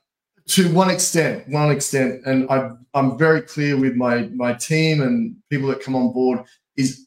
to 0.47 0.73
one 0.73 0.91
extent, 0.91 1.49
one 1.49 1.71
extent, 1.71 2.23
and 2.25 2.49
I, 2.49 2.71
I'm 2.95 3.19
very 3.19 3.43
clear 3.43 3.77
with 3.77 3.97
my 3.97 4.29
my 4.35 4.55
team 4.55 5.03
and 5.03 5.37
people 5.51 5.69
that 5.69 5.81
come 5.81 5.97
on 5.97 6.13
board 6.13 6.45
is 6.77 7.06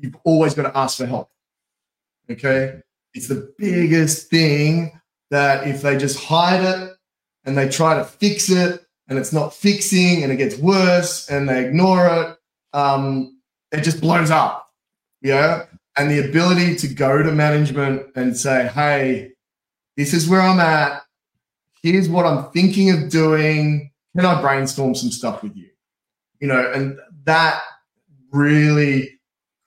you've 0.00 0.16
always 0.24 0.54
got 0.54 0.62
to 0.62 0.76
ask 0.76 0.98
for 0.98 1.06
help. 1.06 1.30
Okay, 2.30 2.80
it's 3.14 3.28
the 3.28 3.52
biggest 3.58 4.28
thing 4.28 5.00
that 5.30 5.66
if 5.66 5.82
they 5.82 5.96
just 5.96 6.18
hide 6.22 6.62
it 6.62 6.96
and 7.44 7.56
they 7.56 7.68
try 7.68 7.96
to 7.96 8.04
fix 8.04 8.50
it 8.50 8.84
and 9.08 9.18
it's 9.18 9.32
not 9.32 9.54
fixing 9.54 10.22
and 10.22 10.32
it 10.32 10.36
gets 10.36 10.56
worse 10.56 11.28
and 11.28 11.48
they 11.48 11.66
ignore 11.66 12.06
it, 12.06 12.38
um, 12.72 13.40
it 13.72 13.82
just 13.82 14.00
blows 14.00 14.30
up. 14.30 14.68
Yeah, 15.22 15.66
and 15.96 16.10
the 16.10 16.28
ability 16.28 16.76
to 16.76 16.88
go 16.88 17.22
to 17.22 17.32
management 17.32 18.06
and 18.14 18.36
say, 18.36 18.68
"Hey, 18.68 19.32
this 19.96 20.14
is 20.14 20.28
where 20.28 20.40
I'm 20.40 20.60
at 20.60 21.02
here's 21.82 22.08
what 22.08 22.26
I'm 22.26 22.50
thinking 22.50 22.90
of 22.90 23.10
doing. 23.10 23.90
Can 24.16 24.26
I 24.26 24.40
brainstorm 24.40 24.94
some 24.94 25.10
stuff 25.10 25.42
with 25.42 25.56
you? 25.56 25.68
You 26.40 26.48
know, 26.48 26.72
and 26.72 26.98
that 27.24 27.62
really 28.32 29.19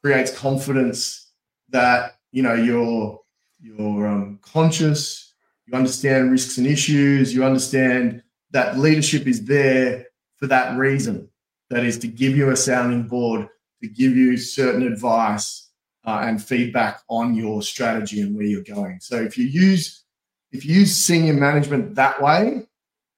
creates 0.03 0.37
confidence 0.37 1.31
that, 1.69 2.17
you 2.31 2.43
know, 2.43 2.53
you're 2.53 3.19
you're 3.59 4.07
um, 4.07 4.39
conscious, 4.41 5.33
you 5.65 5.73
understand 5.73 6.31
risks 6.31 6.57
and 6.57 6.67
issues, 6.67 7.33
you 7.33 7.45
understand 7.45 8.21
that 8.51 8.77
leadership 8.77 9.25
is 9.25 9.45
there 9.45 10.05
for 10.35 10.47
that 10.47 10.77
reason. 10.77 11.29
That 11.69 11.85
is 11.85 11.97
to 11.99 12.07
give 12.07 12.35
you 12.35 12.49
a 12.49 12.55
sounding 12.57 13.03
board, 13.07 13.47
to 13.81 13.87
give 13.87 14.15
you 14.17 14.35
certain 14.35 14.83
advice 14.83 15.69
uh, 16.05 16.23
and 16.23 16.43
feedback 16.43 17.01
on 17.09 17.33
your 17.33 17.61
strategy 17.61 18.19
and 18.21 18.35
where 18.35 18.45
you're 18.45 18.63
going. 18.63 18.99
So 18.99 19.15
if 19.15 19.37
you 19.37 19.45
use 19.45 20.03
if 20.51 20.65
you 20.65 20.75
use 20.81 20.95
senior 20.95 21.33
management 21.33 21.95
that 21.95 22.21
way, 22.21 22.67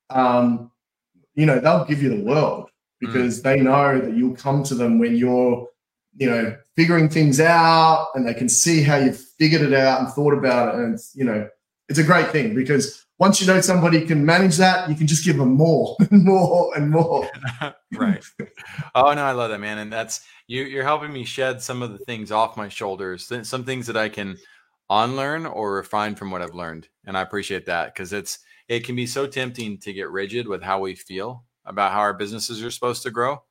um, 0.10 0.72
you 1.34 1.46
know, 1.46 1.60
they'll 1.60 1.84
give 1.84 2.02
you 2.02 2.10
the 2.10 2.24
world 2.24 2.70
because 3.02 3.40
mm. 3.40 3.44
they 3.44 3.60
know 3.60 4.00
that 4.00 4.16
you'll 4.16 4.38
come 4.38 4.64
to 4.64 4.76
them 4.76 5.00
when 5.00 5.18
you're 5.18 5.68
you 6.18 6.30
know, 6.30 6.58
figuring 6.76 7.10
things 7.10 7.40
out 7.40 8.10
and 8.16 8.28
they 8.28 8.34
can 8.34 8.50
see 8.50 8.84
how 8.84 8.98
you've 8.98 9.20
figured 9.20 9.62
it 9.62 9.74
out 9.74 10.02
and 10.02 10.10
thought 10.10 10.34
about 10.34 10.76
it. 10.76 10.82
And 10.82 11.00
you 11.14 11.24
know, 11.24 11.48
it's 11.90 12.00
a 12.00 12.04
great 12.04 12.30
thing 12.30 12.54
because 12.54 13.06
once 13.18 13.40
you 13.40 13.48
know 13.48 13.62
somebody 13.62 14.06
can 14.06 14.26
manage 14.26 14.58
that, 14.58 14.90
you 14.90 14.96
can 14.96 15.08
just 15.08 15.26
give 15.26 15.38
them 15.38 15.56
more 15.56 15.96
and 16.12 16.24
more 16.24 16.76
and 16.76 16.92
more. 16.92 17.30
right. 17.94 18.24
Oh 18.94 19.14
no, 19.14 19.24
I 19.24 19.32
love 19.32 19.52
that, 19.52 19.60
man. 19.60 19.78
And 19.78 19.92
that's 19.92 20.26
you 20.48 20.64
you're 20.64 20.84
helping 20.84 21.14
me 21.14 21.24
shed 21.24 21.62
some 21.62 21.82
of 21.82 21.92
the 21.92 22.00
things 22.00 22.32
off 22.32 22.58
my 22.58 22.70
shoulders, 22.70 23.32
some 23.44 23.64
things 23.64 23.88
that 23.88 23.98
I 23.98 24.10
can 24.10 24.38
unlearn 24.90 25.46
or 25.46 25.76
refine 25.76 26.16
from 26.16 26.32
what 26.32 26.42
I've 26.42 26.54
learned. 26.54 26.88
And 27.06 27.18
I 27.18 27.22
appreciate 27.22 27.66
that 27.68 27.94
because 27.94 28.14
it's 28.14 28.40
it 28.68 28.84
can 28.84 28.96
be 28.96 29.08
so 29.08 29.28
tempting 29.28 29.78
to 29.80 29.94
get 29.94 30.10
rigid 30.10 30.48
with 30.48 30.62
how 30.62 30.80
we 30.80 30.96
feel 30.96 31.44
about 31.66 31.92
how 31.92 32.00
our 32.00 32.14
businesses 32.14 32.64
are 32.64 32.72
supposed 32.72 33.04
to 33.04 33.12
grow. 33.12 33.42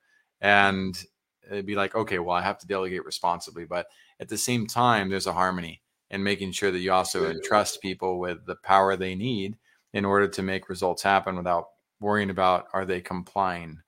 And 0.41 1.01
it'd 1.49 1.65
be 1.65 1.75
like, 1.75 1.95
okay, 1.95 2.19
well, 2.19 2.35
I 2.35 2.41
have 2.41 2.57
to 2.59 2.67
delegate 2.67 3.05
responsibly. 3.05 3.65
But 3.65 3.87
at 4.19 4.29
the 4.29 4.37
same 4.37 4.67
time, 4.67 5.09
there's 5.09 5.27
a 5.27 5.33
harmony 5.33 5.81
in 6.11 6.23
making 6.23 6.51
sure 6.51 6.71
that 6.71 6.79
you 6.79 6.91
also 6.91 7.29
entrust 7.29 7.81
people 7.81 8.19
with 8.19 8.45
the 8.45 8.55
power 8.55 8.95
they 8.95 9.15
need 9.15 9.55
in 9.93 10.05
order 10.05 10.27
to 10.27 10.41
make 10.41 10.69
results 10.69 11.01
happen 11.01 11.35
without 11.35 11.69
worrying 11.99 12.29
about 12.29 12.67
are 12.73 12.85
they 12.85 13.01
complying 13.01 13.79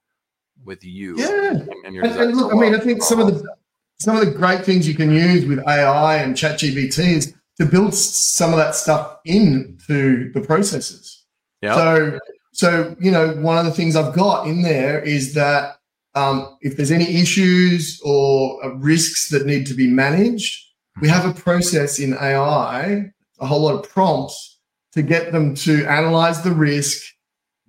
with 0.65 0.83
you. 0.83 1.17
Yeah. 1.17 1.51
And, 1.85 1.97
and, 1.97 2.05
and 2.05 2.35
look, 2.35 2.53
I 2.53 2.57
mean, 2.57 2.73
I 2.73 2.79
think 2.79 3.03
some 3.03 3.19
of 3.19 3.27
the 3.27 3.55
some 3.99 4.15
of 4.15 4.25
the 4.25 4.31
great 4.31 4.63
things 4.63 4.87
you 4.87 4.93
can 4.93 5.11
use 5.11 5.45
with 5.45 5.59
AI 5.67 6.17
and 6.17 6.35
ChatGPT 6.35 6.99
is 6.99 7.33
to 7.59 7.65
build 7.65 7.95
some 7.95 8.51
of 8.51 8.57
that 8.57 8.75
stuff 8.75 9.17
into 9.25 10.31
the 10.33 10.41
processes. 10.41 11.25
Yeah. 11.61 11.75
So 11.75 12.19
so 12.53 12.95
you 12.99 13.11
know, 13.11 13.33
one 13.33 13.57
of 13.57 13.65
the 13.65 13.71
things 13.71 13.95
I've 13.95 14.15
got 14.15 14.47
in 14.47 14.61
there 14.61 14.99
is 15.01 15.33
that 15.33 15.76
um, 16.17 16.58
if 16.62 16.75
there's 16.75 16.91
any 16.91 17.17
issues 17.21 18.01
or 18.03 18.63
uh, 18.65 18.69
risks 18.75 19.30
that 19.30 19.45
need 19.45 19.67
to 19.67 19.75
be 19.75 19.88
managed, 19.88 20.65
we 20.99 21.08
have 21.10 21.25
a 21.25 21.39
process 21.39 21.99
in 21.99 22.15
AI, 22.15 23.12
a 23.39 23.45
whole 23.45 23.62
lot 23.62 23.75
of 23.75 23.89
prompts 23.89 24.60
to 24.93 25.03
get 25.03 25.32
them 25.32 25.53
to 25.53 25.86
analyze 25.86 26.41
the 26.41 26.51
risk. 26.51 27.03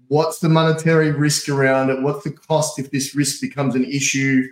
What's 0.06 0.38
the 0.38 0.48
monetary 0.48 1.10
risk 1.10 1.50
around 1.50 1.90
it? 1.90 2.00
What's 2.00 2.24
the 2.24 2.32
cost 2.32 2.78
if 2.78 2.90
this 2.90 3.14
risk 3.14 3.42
becomes 3.42 3.74
an 3.74 3.84
issue? 3.84 4.44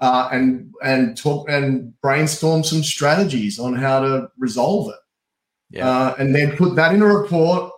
Uh, 0.00 0.28
and 0.32 0.72
and 0.82 1.16
talk 1.16 1.48
and 1.48 1.92
brainstorm 2.00 2.64
some 2.64 2.82
strategies 2.82 3.60
on 3.60 3.74
how 3.74 4.00
to 4.00 4.28
resolve 4.38 4.88
it. 4.88 5.76
Yeah. 5.76 5.88
Uh, 5.88 6.14
and 6.18 6.34
then 6.34 6.56
put 6.56 6.74
that 6.76 6.94
in 6.94 7.02
a 7.02 7.06
report 7.06 7.70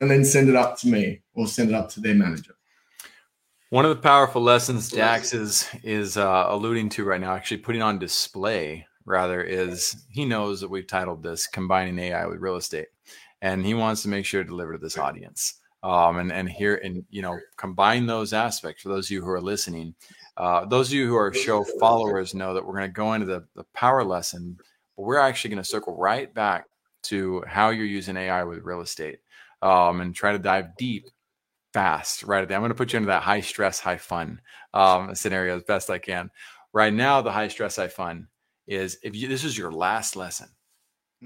and 0.00 0.10
then 0.10 0.24
send 0.24 0.48
it 0.48 0.56
up 0.56 0.78
to 0.80 0.88
me 0.88 1.22
or 1.34 1.46
send 1.46 1.70
it 1.70 1.74
up 1.74 1.88
to 1.90 2.00
their 2.00 2.14
manager. 2.14 2.54
One 3.72 3.86
of 3.86 3.96
the 3.96 4.02
powerful 4.02 4.42
lessons 4.42 4.90
Dax 4.90 5.32
is 5.32 5.66
is 5.82 6.18
uh, 6.18 6.44
alluding 6.48 6.90
to 6.90 7.04
right 7.06 7.18
now, 7.18 7.34
actually 7.34 7.56
putting 7.56 7.80
on 7.80 7.98
display 7.98 8.86
rather, 9.06 9.40
is 9.40 10.04
he 10.10 10.26
knows 10.26 10.60
that 10.60 10.68
we've 10.68 10.86
titled 10.86 11.22
this 11.22 11.46
"Combining 11.46 11.98
AI 11.98 12.26
with 12.26 12.38
Real 12.38 12.56
Estate," 12.56 12.88
and 13.40 13.64
he 13.64 13.72
wants 13.72 14.02
to 14.02 14.10
make 14.10 14.26
sure 14.26 14.42
to 14.42 14.46
deliver 14.46 14.74
to 14.74 14.78
this 14.78 14.98
audience. 14.98 15.54
Um, 15.82 16.18
and 16.18 16.30
and 16.30 16.50
here 16.50 16.82
and 16.84 17.02
you 17.08 17.22
know 17.22 17.38
combine 17.56 18.04
those 18.04 18.34
aspects 18.34 18.82
for 18.82 18.90
those 18.90 19.06
of 19.06 19.12
you 19.12 19.22
who 19.22 19.30
are 19.30 19.40
listening. 19.40 19.94
Uh, 20.36 20.66
those 20.66 20.88
of 20.88 20.92
you 20.92 21.08
who 21.08 21.16
are 21.16 21.32
show 21.32 21.64
followers 21.80 22.34
know 22.34 22.52
that 22.52 22.66
we're 22.66 22.76
going 22.76 22.90
to 22.90 22.92
go 22.92 23.14
into 23.14 23.24
the, 23.24 23.42
the 23.56 23.64
power 23.72 24.04
lesson, 24.04 24.54
but 24.98 25.02
we're 25.04 25.16
actually 25.16 25.48
going 25.48 25.62
to 25.62 25.66
circle 25.66 25.96
right 25.96 26.34
back 26.34 26.66
to 27.04 27.42
how 27.46 27.70
you're 27.70 27.86
using 27.86 28.18
AI 28.18 28.44
with 28.44 28.64
real 28.64 28.82
estate 28.82 29.20
um, 29.62 30.02
and 30.02 30.14
try 30.14 30.30
to 30.30 30.38
dive 30.38 30.76
deep 30.76 31.06
fast 31.72 32.22
right 32.22 32.42
at 32.42 32.48
the 32.48 32.54
I'm 32.54 32.60
going 32.60 32.70
to 32.70 32.74
put 32.74 32.92
you 32.92 32.98
into 32.98 33.08
that 33.08 33.22
high 33.22 33.40
stress, 33.40 33.80
high 33.80 33.96
fun 33.96 34.40
um, 34.74 35.14
scenario 35.14 35.56
as 35.56 35.62
best 35.62 35.90
I 35.90 35.98
can. 35.98 36.30
Right 36.72 36.92
now, 36.92 37.20
the 37.20 37.32
high 37.32 37.48
stress, 37.48 37.76
high 37.76 37.88
fun 37.88 38.28
is 38.66 38.98
if 39.02 39.14
you, 39.14 39.28
this 39.28 39.44
is 39.44 39.56
your 39.56 39.72
last 39.72 40.16
lesson 40.16 40.48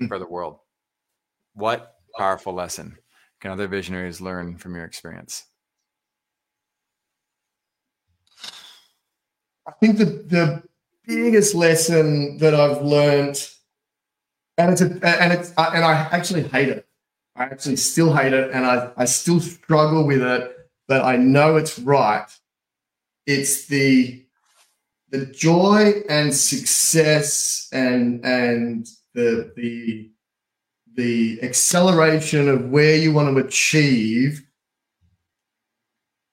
mm. 0.00 0.08
for 0.08 0.18
the 0.18 0.26
world, 0.26 0.58
what 1.54 1.94
powerful 2.16 2.52
lesson 2.52 2.96
can 3.40 3.50
other 3.50 3.68
visionaries 3.68 4.20
learn 4.20 4.56
from 4.56 4.74
your 4.74 4.84
experience? 4.84 5.44
I 9.66 9.72
think 9.80 9.98
the, 9.98 10.04
the 10.04 10.62
biggest 11.06 11.54
lesson 11.54 12.38
that 12.38 12.54
I've 12.54 12.82
learned, 12.82 13.48
and 14.58 14.72
it's 14.72 14.80
a, 14.80 14.84
and 14.84 15.32
it's 15.32 15.52
and 15.56 15.84
I 15.84 16.08
actually 16.12 16.44
hate 16.44 16.68
it, 16.68 16.85
I 17.36 17.44
actually 17.44 17.76
still 17.76 18.14
hate 18.14 18.32
it 18.32 18.50
and 18.52 18.64
I, 18.64 18.90
I 18.96 19.04
still 19.04 19.40
struggle 19.40 20.06
with 20.06 20.22
it, 20.22 20.56
but 20.88 21.04
I 21.04 21.16
know 21.16 21.56
it's 21.56 21.78
right. 21.78 22.26
It's 23.26 23.66
the 23.66 24.22
the 25.10 25.26
joy 25.26 26.02
and 26.08 26.34
success 26.34 27.68
and 27.72 28.24
and 28.24 28.88
the 29.14 29.52
the 29.56 30.10
the 30.94 31.42
acceleration 31.42 32.48
of 32.48 32.70
where 32.70 32.96
you 32.96 33.12
want 33.12 33.36
to 33.36 33.44
achieve 33.44 34.42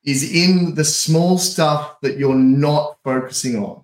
is 0.06 0.34
in 0.34 0.76
the 0.76 0.84
small 0.84 1.38
stuff 1.38 2.00
that 2.02 2.18
you're 2.18 2.36
not 2.36 2.98
focusing 3.04 3.58
on. 3.58 3.84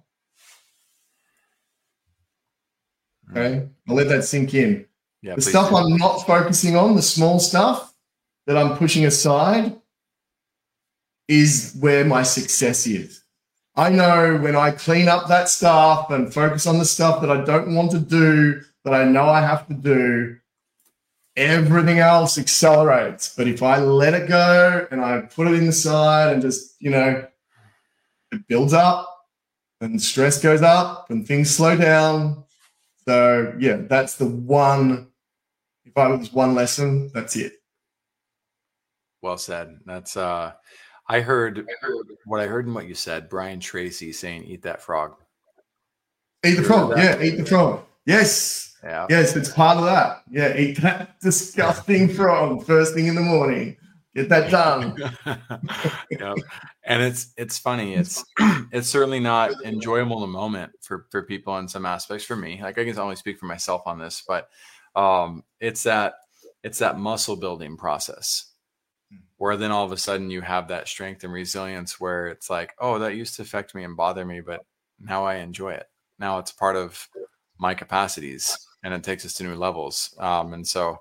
Okay, 3.32 3.68
I'll 3.88 3.96
let 3.96 4.10
that 4.10 4.24
sink 4.24 4.54
in. 4.54 4.89
Yeah, 5.22 5.36
the 5.36 5.42
stuff 5.42 5.70
do. 5.70 5.76
I'm 5.76 5.98
not 5.98 6.20
focusing 6.26 6.76
on, 6.76 6.96
the 6.96 7.02
small 7.02 7.40
stuff 7.40 7.94
that 8.48 8.58
I'm 8.58 8.78
pushing 8.78 9.06
aside, 9.06 9.76
is 11.28 11.76
where 11.80 12.06
my 12.06 12.24
success 12.24 12.88
is. 12.88 13.24
I 13.76 13.90
know 13.90 14.38
when 14.38 14.56
I 14.56 14.72
clean 14.72 15.08
up 15.08 15.28
that 15.28 15.48
stuff 15.48 16.10
and 16.10 16.34
focus 16.34 16.66
on 16.66 16.80
the 16.80 16.86
stuff 16.86 17.22
that 17.22 17.30
I 17.30 17.44
don't 17.44 17.76
want 17.76 17.92
to 17.92 18.00
do, 18.00 18.62
but 18.84 18.94
I 18.94 19.04
know 19.04 19.26
I 19.26 19.42
have 19.42 19.68
to 19.68 19.74
do, 19.74 20.38
everything 21.36 22.00
else 22.00 22.38
accelerates. 22.38 23.36
But 23.36 23.48
if 23.48 23.62
I 23.62 23.78
let 23.78 24.14
it 24.14 24.28
go 24.28 24.88
and 24.90 25.02
I 25.02 25.22
put 25.22 25.48
it 25.48 25.54
in 25.54 25.68
the 25.68 25.72
side 25.72 26.34
and 26.34 26.42
just, 26.42 26.76
you 26.80 26.90
know, 26.90 27.26
it 28.32 28.48
builds 28.48 28.74
up 28.74 29.08
and 29.82 30.02
stress 30.02 30.42
goes 30.42 30.62
up 30.62 31.10
and 31.10 31.28
things 31.28 31.50
slow 31.50 31.78
down. 31.78 32.44
So, 33.06 33.54
yeah, 33.60 33.78
that's 33.88 34.16
the 34.16 34.28
one 34.28 35.09
if 35.90 35.98
I 35.98 36.08
was 36.08 36.32
one 36.32 36.56
lesson, 36.56 37.12
that's 37.14 37.36
it. 37.36 37.54
Well 39.22 39.38
said. 39.38 39.80
That's 39.86 40.16
uh 40.16 40.54
I 41.08 41.22
heard, 41.22 41.60
I 41.60 41.86
heard 41.86 42.08
what 42.26 42.40
I 42.40 42.46
heard 42.46 42.68
in 42.68 42.74
what 42.74 42.88
you 42.88 42.94
said, 42.94 43.30
Brian 43.30 43.60
Tracy 43.60 44.14
saying 44.14 44.44
eat 44.44 44.62
that 44.62 44.82
frog. 44.82 45.16
Eat 46.46 46.56
the 46.56 46.64
frog, 46.64 46.98
yeah, 46.98 47.22
eat 47.22 47.38
the 47.38 47.46
frog. 47.46 47.84
Yes. 48.06 48.78
Yeah. 48.84 49.08
Yes, 49.10 49.36
it's 49.36 49.50
part 49.50 49.78
of 49.78 49.86
that. 49.86 50.24
Yeah, 50.30 50.56
eat 50.56 50.82
that 50.82 51.20
disgusting 51.22 52.08
frog 52.08 52.64
first 52.64 52.94
thing 52.94 53.08
in 53.08 53.16
the 53.16 53.22
morning. 53.22 53.76
Get 54.16 54.30
that 54.30 54.50
done. 54.50 54.96
yep. 56.12 56.38
And 56.86 57.04
it's 57.04 57.34
it's 57.38 57.60
funny. 57.60 57.96
It's 57.96 58.24
it's 58.72 58.88
certainly 58.88 59.20
not 59.20 59.52
enjoyable 59.64 60.16
in 60.18 60.22
the 60.22 60.38
moment 60.38 60.72
for 60.82 61.06
for 61.12 61.24
people 61.24 61.58
in 61.58 61.68
some 61.68 61.86
aspects. 61.86 62.26
For 62.26 62.36
me, 62.36 62.60
like 62.62 62.80
I 62.80 62.86
can 62.86 62.98
only 62.98 63.16
speak 63.16 63.38
for 63.38 63.46
myself 63.46 63.84
on 63.86 64.00
this, 64.00 64.24
but 64.28 64.50
um, 64.96 65.44
it's 65.60 65.84
that 65.84 66.14
it's 66.64 66.80
that 66.80 67.00
muscle 67.00 67.36
building 67.36 67.78
process 67.78 68.52
hmm. 69.12 69.20
where 69.38 69.58
then 69.58 69.72
all 69.72 69.86
of 69.86 69.92
a 69.92 69.98
sudden 69.98 70.30
you 70.30 70.42
have 70.42 70.68
that 70.68 70.88
strength 70.88 71.24
and 71.24 71.34
resilience 71.34 72.00
where 72.00 72.28
it's 72.28 72.50
like 72.50 72.74
oh 72.80 73.00
that 73.00 73.16
used 73.16 73.36
to 73.36 73.42
affect 73.42 73.76
me 73.76 73.84
and 73.84 73.98
bother 73.98 74.26
me 74.26 74.42
but 74.42 74.66
now 75.00 75.24
i 75.26 75.36
enjoy 75.36 75.72
it. 75.72 75.88
Now 76.18 76.40
it's 76.40 76.52
part 76.52 76.76
of 76.76 77.08
my 77.58 77.74
capacities 77.74 78.58
and 78.84 78.94
it 78.94 79.04
takes 79.04 79.26
us 79.26 79.34
to 79.36 79.44
new 79.44 79.56
levels 79.56 80.16
um, 80.20 80.54
and 80.54 80.68
so 80.68 80.98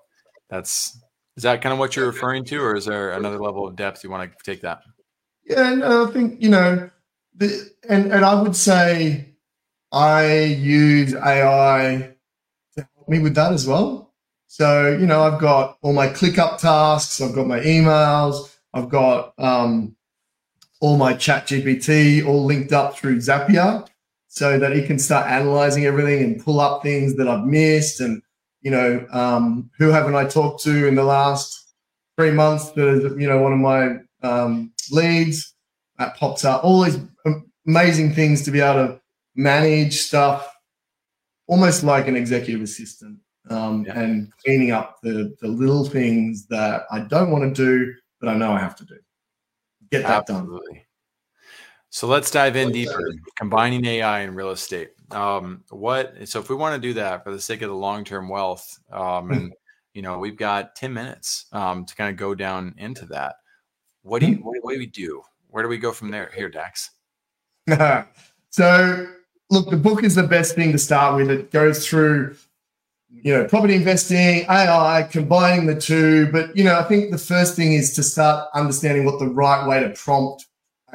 that's 0.48 0.98
is 1.36 1.44
that 1.44 1.62
kind 1.62 1.72
of 1.72 1.78
what 1.78 1.94
you're 1.94 2.06
referring 2.06 2.44
to 2.44 2.60
or 2.60 2.74
is 2.74 2.86
there 2.86 3.12
another 3.12 3.38
level 3.38 3.66
of 3.66 3.76
depth 3.76 4.02
you 4.02 4.10
want 4.10 4.30
to 4.30 4.44
take 4.44 4.60
that? 4.62 4.82
Yeah 5.44 5.74
no, 5.74 6.06
i 6.06 6.10
think 6.10 6.40
you 6.42 6.48
know 6.48 6.90
the, 7.36 7.70
and 7.88 8.12
and 8.12 8.24
i 8.24 8.40
would 8.40 8.56
say 8.56 9.34
i 9.92 10.44
use 10.44 11.14
ai 11.14 12.14
me 13.08 13.18
with 13.18 13.34
that 13.34 13.52
as 13.52 13.66
well. 13.66 14.12
So, 14.46 14.96
you 14.96 15.06
know, 15.06 15.22
I've 15.22 15.40
got 15.40 15.76
all 15.82 15.92
my 15.92 16.08
ClickUp 16.08 16.58
tasks, 16.58 17.20
I've 17.20 17.34
got 17.34 17.46
my 17.46 17.60
emails, 17.60 18.56
I've 18.72 18.88
got 18.88 19.34
um, 19.38 19.94
all 20.80 20.96
my 20.96 21.14
ChatGPT 21.14 22.26
all 22.26 22.44
linked 22.44 22.72
up 22.72 22.96
through 22.96 23.18
Zapier 23.18 23.86
so 24.28 24.58
that 24.58 24.74
he 24.74 24.86
can 24.86 24.98
start 24.98 25.26
analyzing 25.26 25.84
everything 25.84 26.22
and 26.22 26.42
pull 26.42 26.60
up 26.60 26.82
things 26.82 27.16
that 27.16 27.28
I've 27.28 27.44
missed. 27.44 28.00
And, 28.00 28.22
you 28.62 28.70
know, 28.70 29.06
um, 29.10 29.70
who 29.78 29.88
haven't 29.88 30.14
I 30.14 30.24
talked 30.24 30.62
to 30.64 30.86
in 30.86 30.94
the 30.94 31.04
last 31.04 31.74
three 32.16 32.30
months 32.30 32.70
that 32.70 32.88
is, 32.88 33.02
you 33.20 33.28
know, 33.28 33.40
one 33.42 33.52
of 33.52 33.58
my 33.58 33.96
um, 34.22 34.72
leads 34.90 35.54
that 35.98 36.16
pops 36.16 36.44
up. 36.44 36.64
All 36.64 36.82
these 36.82 36.98
amazing 37.66 38.14
things 38.14 38.42
to 38.42 38.50
be 38.50 38.60
able 38.60 38.88
to 38.88 39.00
manage 39.34 40.00
stuff 40.00 40.54
almost 41.48 41.82
like 41.82 42.06
an 42.06 42.14
executive 42.14 42.62
assistant 42.62 43.18
um, 43.50 43.84
yeah. 43.86 43.98
and 43.98 44.32
cleaning 44.44 44.70
up 44.70 44.98
the, 45.02 45.34
the 45.40 45.48
little 45.48 45.84
things 45.84 46.46
that 46.46 46.82
I 46.92 47.00
don't 47.00 47.30
want 47.30 47.54
to 47.54 47.64
do, 47.64 47.94
but 48.20 48.28
I 48.28 48.36
know 48.36 48.52
I 48.52 48.60
have 48.60 48.76
to 48.76 48.84
do. 48.84 48.96
Get 49.90 50.02
that 50.02 50.30
Absolutely. 50.30 50.74
done. 50.74 50.82
So 51.90 52.06
let's 52.06 52.30
dive 52.30 52.56
in 52.56 52.70
deeper. 52.70 53.14
Combining 53.36 53.84
AI 53.86 54.20
and 54.20 54.36
real 54.36 54.50
estate. 54.50 54.90
Um, 55.10 55.64
what? 55.70 56.28
So 56.28 56.38
if 56.38 56.50
we 56.50 56.54
want 56.54 56.74
to 56.74 56.88
do 56.88 56.92
that 56.94 57.24
for 57.24 57.32
the 57.32 57.40
sake 57.40 57.62
of 57.62 57.70
the 57.70 57.74
long 57.74 58.04
term 58.04 58.28
wealth, 58.28 58.78
um, 58.92 59.30
and 59.30 59.54
you 59.94 60.02
know, 60.02 60.18
we've 60.18 60.36
got 60.36 60.76
ten 60.76 60.92
minutes 60.92 61.46
um, 61.52 61.86
to 61.86 61.94
kind 61.94 62.10
of 62.10 62.16
go 62.16 62.34
down 62.34 62.74
into 62.76 63.06
that. 63.06 63.36
What 64.02 64.20
do 64.20 64.26
you? 64.26 64.36
What, 64.36 64.58
what 64.60 64.74
do 64.74 64.78
we 64.78 64.86
do? 64.86 65.22
Where 65.48 65.62
do 65.62 65.70
we 65.70 65.78
go 65.78 65.92
from 65.92 66.10
there? 66.10 66.30
Here, 66.34 66.50
Dax. 66.50 66.90
so 68.50 69.08
look, 69.50 69.70
the 69.70 69.76
book 69.76 70.04
is 70.04 70.14
the 70.14 70.22
best 70.22 70.54
thing 70.54 70.72
to 70.72 70.78
start 70.78 71.16
with. 71.16 71.30
It 71.30 71.50
goes 71.50 71.86
through 71.86 72.36
you 73.10 73.32
know, 73.32 73.44
property 73.46 73.74
investing, 73.74 74.44
AI, 74.48 75.06
combining 75.10 75.66
the 75.66 75.80
two. 75.80 76.30
But, 76.30 76.56
you 76.56 76.64
know, 76.64 76.78
I 76.78 76.84
think 76.84 77.10
the 77.10 77.18
first 77.18 77.56
thing 77.56 77.72
is 77.72 77.92
to 77.94 78.02
start 78.02 78.48
understanding 78.54 79.04
what 79.04 79.18
the 79.18 79.28
right 79.28 79.66
way 79.66 79.80
to 79.80 79.90
prompt 79.90 80.46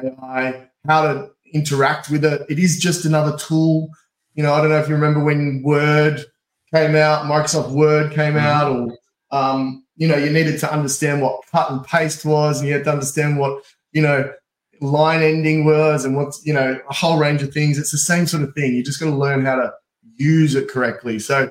AI, 0.02 0.68
how 0.86 1.02
to 1.02 1.30
interact 1.52 2.10
with 2.10 2.24
it. 2.24 2.46
It 2.48 2.58
is 2.58 2.78
just 2.78 3.04
another 3.04 3.36
tool. 3.36 3.88
You 4.34 4.42
know, 4.42 4.52
I 4.52 4.60
don't 4.60 4.70
know 4.70 4.78
if 4.78 4.88
you 4.88 4.94
remember 4.94 5.22
when 5.22 5.62
Word 5.62 6.24
came 6.72 6.96
out, 6.96 7.26
Microsoft 7.26 7.70
Word 7.70 8.12
came 8.12 8.34
mm-hmm. 8.34 8.46
out, 8.46 8.72
or, 8.72 8.98
um, 9.30 9.84
you 9.96 10.08
know, 10.08 10.16
you 10.16 10.30
needed 10.30 10.58
to 10.60 10.72
understand 10.72 11.20
what 11.22 11.42
cut 11.50 11.70
and 11.70 11.84
paste 11.84 12.24
was, 12.24 12.58
and 12.58 12.68
you 12.68 12.74
had 12.74 12.84
to 12.84 12.92
understand 12.92 13.38
what, 13.38 13.62
you 13.92 14.02
know, 14.02 14.32
line 14.80 15.22
ending 15.22 15.64
words 15.64 16.04
and 16.04 16.16
what's, 16.16 16.44
you 16.44 16.52
know, 16.52 16.78
a 16.88 16.94
whole 16.94 17.18
range 17.18 17.42
of 17.42 17.52
things. 17.52 17.78
It's 17.78 17.92
the 17.92 17.98
same 17.98 18.26
sort 18.26 18.42
of 18.42 18.54
thing. 18.54 18.74
You 18.74 18.82
just 18.82 19.00
got 19.00 19.06
to 19.06 19.16
learn 19.16 19.44
how 19.44 19.56
to 19.56 19.72
use 20.16 20.54
it 20.54 20.68
correctly. 20.68 21.18
So, 21.18 21.50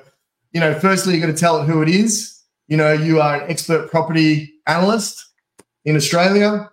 you 0.52 0.60
know, 0.60 0.78
firstly, 0.78 1.14
you 1.14 1.20
got 1.20 1.26
to 1.26 1.32
tell 1.32 1.60
it 1.60 1.66
who 1.66 1.82
it 1.82 1.88
is. 1.88 2.42
You 2.68 2.76
know, 2.76 2.92
you 2.92 3.20
are 3.20 3.42
an 3.42 3.50
expert 3.50 3.90
property 3.90 4.54
analyst 4.66 5.26
in 5.84 5.96
Australia 5.96 6.70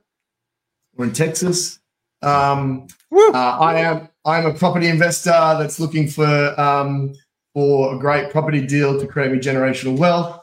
or 0.98 1.06
in 1.06 1.14
Texas. 1.14 1.80
Um, 2.22 2.88
uh, 3.12 3.32
I 3.34 3.80
am 3.80 4.10
I'm 4.24 4.46
a 4.46 4.54
property 4.54 4.88
investor 4.88 5.32
that's 5.32 5.80
looking 5.80 6.08
for 6.08 6.60
um, 6.60 7.14
for 7.54 7.96
a 7.96 8.00
great 8.00 8.30
property 8.32 8.66
deal 8.66 9.00
to 9.00 9.08
create 9.08 9.32
me 9.32 9.40
generational 9.40 9.98
wealth, 9.98 10.40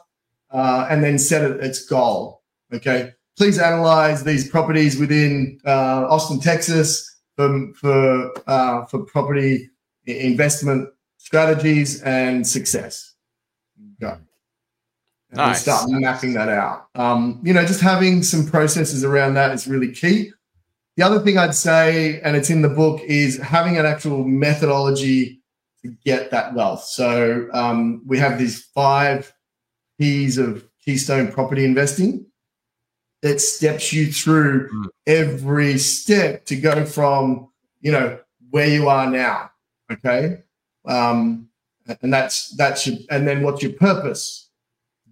uh, 0.51 0.87
and 0.89 1.03
then 1.03 1.17
set 1.17 1.49
it 1.49 1.63
its 1.63 1.85
goal. 1.85 2.43
Okay, 2.73 3.13
please 3.37 3.59
analyze 3.59 4.23
these 4.23 4.49
properties 4.49 4.99
within 4.99 5.59
uh, 5.65 6.07
Austin, 6.09 6.39
Texas, 6.39 7.17
for 7.35 7.73
for 7.73 8.31
uh, 8.47 8.85
for 8.85 9.03
property 9.05 9.69
investment 10.05 10.89
strategies 11.17 12.01
and 12.01 12.45
success 12.45 13.09
go. 13.99 14.17
And 15.31 15.37
nice. 15.37 15.61
start 15.61 15.89
mapping 15.89 16.33
that 16.33 16.49
out. 16.49 16.87
Um, 16.95 17.39
you 17.43 17.53
know, 17.53 17.63
just 17.63 17.81
having 17.81 18.23
some 18.23 18.47
processes 18.47 19.03
around 19.03 19.35
that 19.35 19.51
is 19.51 19.67
really 19.67 19.91
key. 19.91 20.31
The 20.97 21.03
other 21.03 21.19
thing 21.19 21.37
I'd 21.37 21.53
say, 21.53 22.19
and 22.21 22.35
it's 22.35 22.49
in 22.49 22.63
the 22.63 22.69
book, 22.69 22.99
is 23.01 23.37
having 23.37 23.77
an 23.77 23.85
actual 23.85 24.23
methodology 24.23 25.41
to 25.83 25.89
get 26.03 26.31
that 26.31 26.55
wealth. 26.55 26.83
So 26.83 27.47
um, 27.53 28.01
we 28.07 28.17
have 28.17 28.39
these 28.39 28.65
five 28.73 29.31
P's 29.99 30.37
of 30.37 30.65
keystone 30.83 31.31
property 31.31 31.63
investing 31.63 32.25
that 33.21 33.41
steps 33.41 33.91
you 33.91 34.11
through 34.11 34.69
mm. 34.69 34.85
every 35.07 35.77
step 35.77 36.45
to 36.45 36.55
go 36.55 36.85
from, 36.85 37.49
you 37.81 37.91
know, 37.91 38.19
where 38.49 38.67
you 38.67 38.89
are 38.89 39.09
now. 39.09 39.51
Okay. 39.91 40.43
Um, 40.85 41.49
and 42.01 42.13
that's 42.13 42.49
that's 42.55 42.85
your 42.87 42.97
and 43.09 43.27
then 43.27 43.43
what's 43.43 43.63
your 43.63 43.73
purpose 43.73 44.49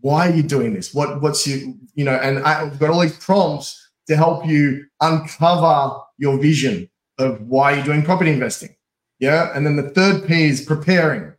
why 0.01 0.29
are 0.29 0.33
you 0.33 0.43
doing 0.43 0.73
this 0.73 0.93
what 0.93 1.21
what's 1.21 1.47
your 1.47 1.73
you 1.95 2.03
know 2.03 2.15
and 2.15 2.39
i've 2.39 2.77
got 2.79 2.89
all 2.89 2.99
these 2.99 3.17
prompts 3.17 3.89
to 4.07 4.15
help 4.15 4.45
you 4.45 4.85
uncover 5.01 5.99
your 6.17 6.37
vision 6.37 6.89
of 7.17 7.41
why 7.41 7.73
you're 7.73 7.85
doing 7.85 8.03
property 8.03 8.31
investing 8.31 8.75
yeah 9.19 9.51
and 9.55 9.65
then 9.65 9.75
the 9.75 9.89
third 9.89 10.25
p 10.27 10.45
is 10.45 10.61
preparing 10.61 11.33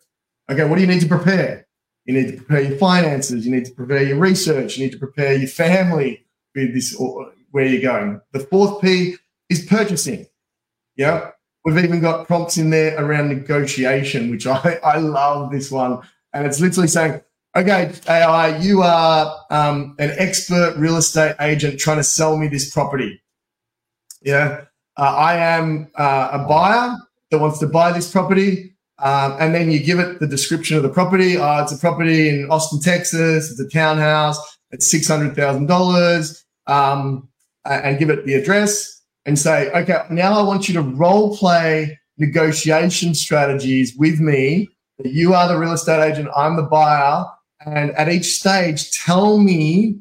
okay 0.51 0.65
what 0.65 0.77
do 0.77 0.81
you 0.81 0.87
need 0.87 1.01
to 1.01 1.09
prepare 1.09 1.67
you 2.05 2.15
need 2.15 2.31
to 2.31 2.37
prepare 2.37 2.63
your 2.63 2.79
finances 2.79 3.47
you 3.47 3.55
need 3.55 3.65
to 3.65 3.73
prepare 3.73 4.03
your 4.03 4.19
research 4.19 4.77
you 4.77 4.85
need 4.85 4.93
to 4.93 4.99
prepare 4.99 5.37
your 5.37 5.49
family 5.49 6.25
with 6.67 6.75
this 6.75 6.97
where 7.51 7.65
you're 7.65 7.83
going 7.83 8.21
the 8.33 8.41
fourth 8.41 8.81
p 8.83 9.17
is 9.49 9.65
purchasing 9.67 10.27
yeah 10.97 11.31
We've 11.69 11.85
even 11.85 12.01
got 12.01 12.27
prompts 12.27 12.57
in 12.57 12.71
there 12.71 12.99
around 12.99 13.29
negotiation, 13.29 14.31
which 14.31 14.47
I, 14.47 14.79
I 14.85 14.97
love 14.97 15.53
this 15.53 15.71
one. 15.71 16.01
And 16.33 16.47
it's 16.47 16.61
literally 16.61 16.89
saying, 16.89 17.21
okay, 17.55 17.93
AI, 18.09 18.57
you 18.57 18.81
are 18.81 19.37
um, 19.51 19.95
an 19.99 20.11
expert 20.17 20.77
real 20.79 20.97
estate 20.97 21.35
agent 21.41 21.79
trying 21.79 21.99
to 21.99 22.05
sell 22.05 22.39
me 22.39 22.49
this 22.49 22.71
property. 22.71 23.21
Yeah. 24.23 24.63
Uh, 24.97 25.15
I 25.15 25.37
am 25.37 25.89
uh, 25.95 26.31
a 26.33 26.39
buyer 26.49 26.97
that 27.31 27.39
wants 27.39 27.59
to 27.59 27.67
buy 27.67 27.93
this 27.93 28.11
property. 28.11 28.75
Um, 29.01 29.37
and 29.39 29.55
then 29.55 29.71
you 29.71 29.79
give 29.81 29.99
it 29.99 30.21
the 30.21 30.27
description 30.27 30.79
of 30.79 30.83
the 30.83 30.89
property. 30.89 31.37
Uh, 31.37 31.63
it's 31.63 31.73
a 31.73 31.79
property 31.79 32.31
in 32.31 32.51
Austin, 32.51 32.81
Texas. 32.81 33.51
It's 33.51 33.61
a 33.61 33.69
townhouse. 33.69 34.39
It's 34.71 34.93
$600,000 34.93 36.45
um, 36.69 37.29
and 37.65 37.99
give 37.99 38.11
it 38.11 38.25
the 38.25 38.35
address 38.35 39.03
and 39.27 39.39
say, 39.39 39.71
okay, 39.73 40.03
now 40.11 40.39
I 40.39 40.43
want 40.43 40.69
you 40.69 40.75
to 40.75 40.83
role 40.83 41.37
play 41.37 41.99
negotiation 42.19 43.15
strategies 43.15 43.95
with 43.97 44.21
me. 44.21 44.69
You 45.05 45.35
are 45.35 45.49
the 45.49 45.59
real 45.59 45.73
estate 45.73 46.13
agent, 46.13 46.29
I'm 46.37 46.57
the 46.57 46.63
buyer. 46.63 47.25
And 47.67 47.91
at 47.93 48.09
each 48.09 48.39
stage, 48.39 48.93
tell 48.93 49.39
me 49.39 49.99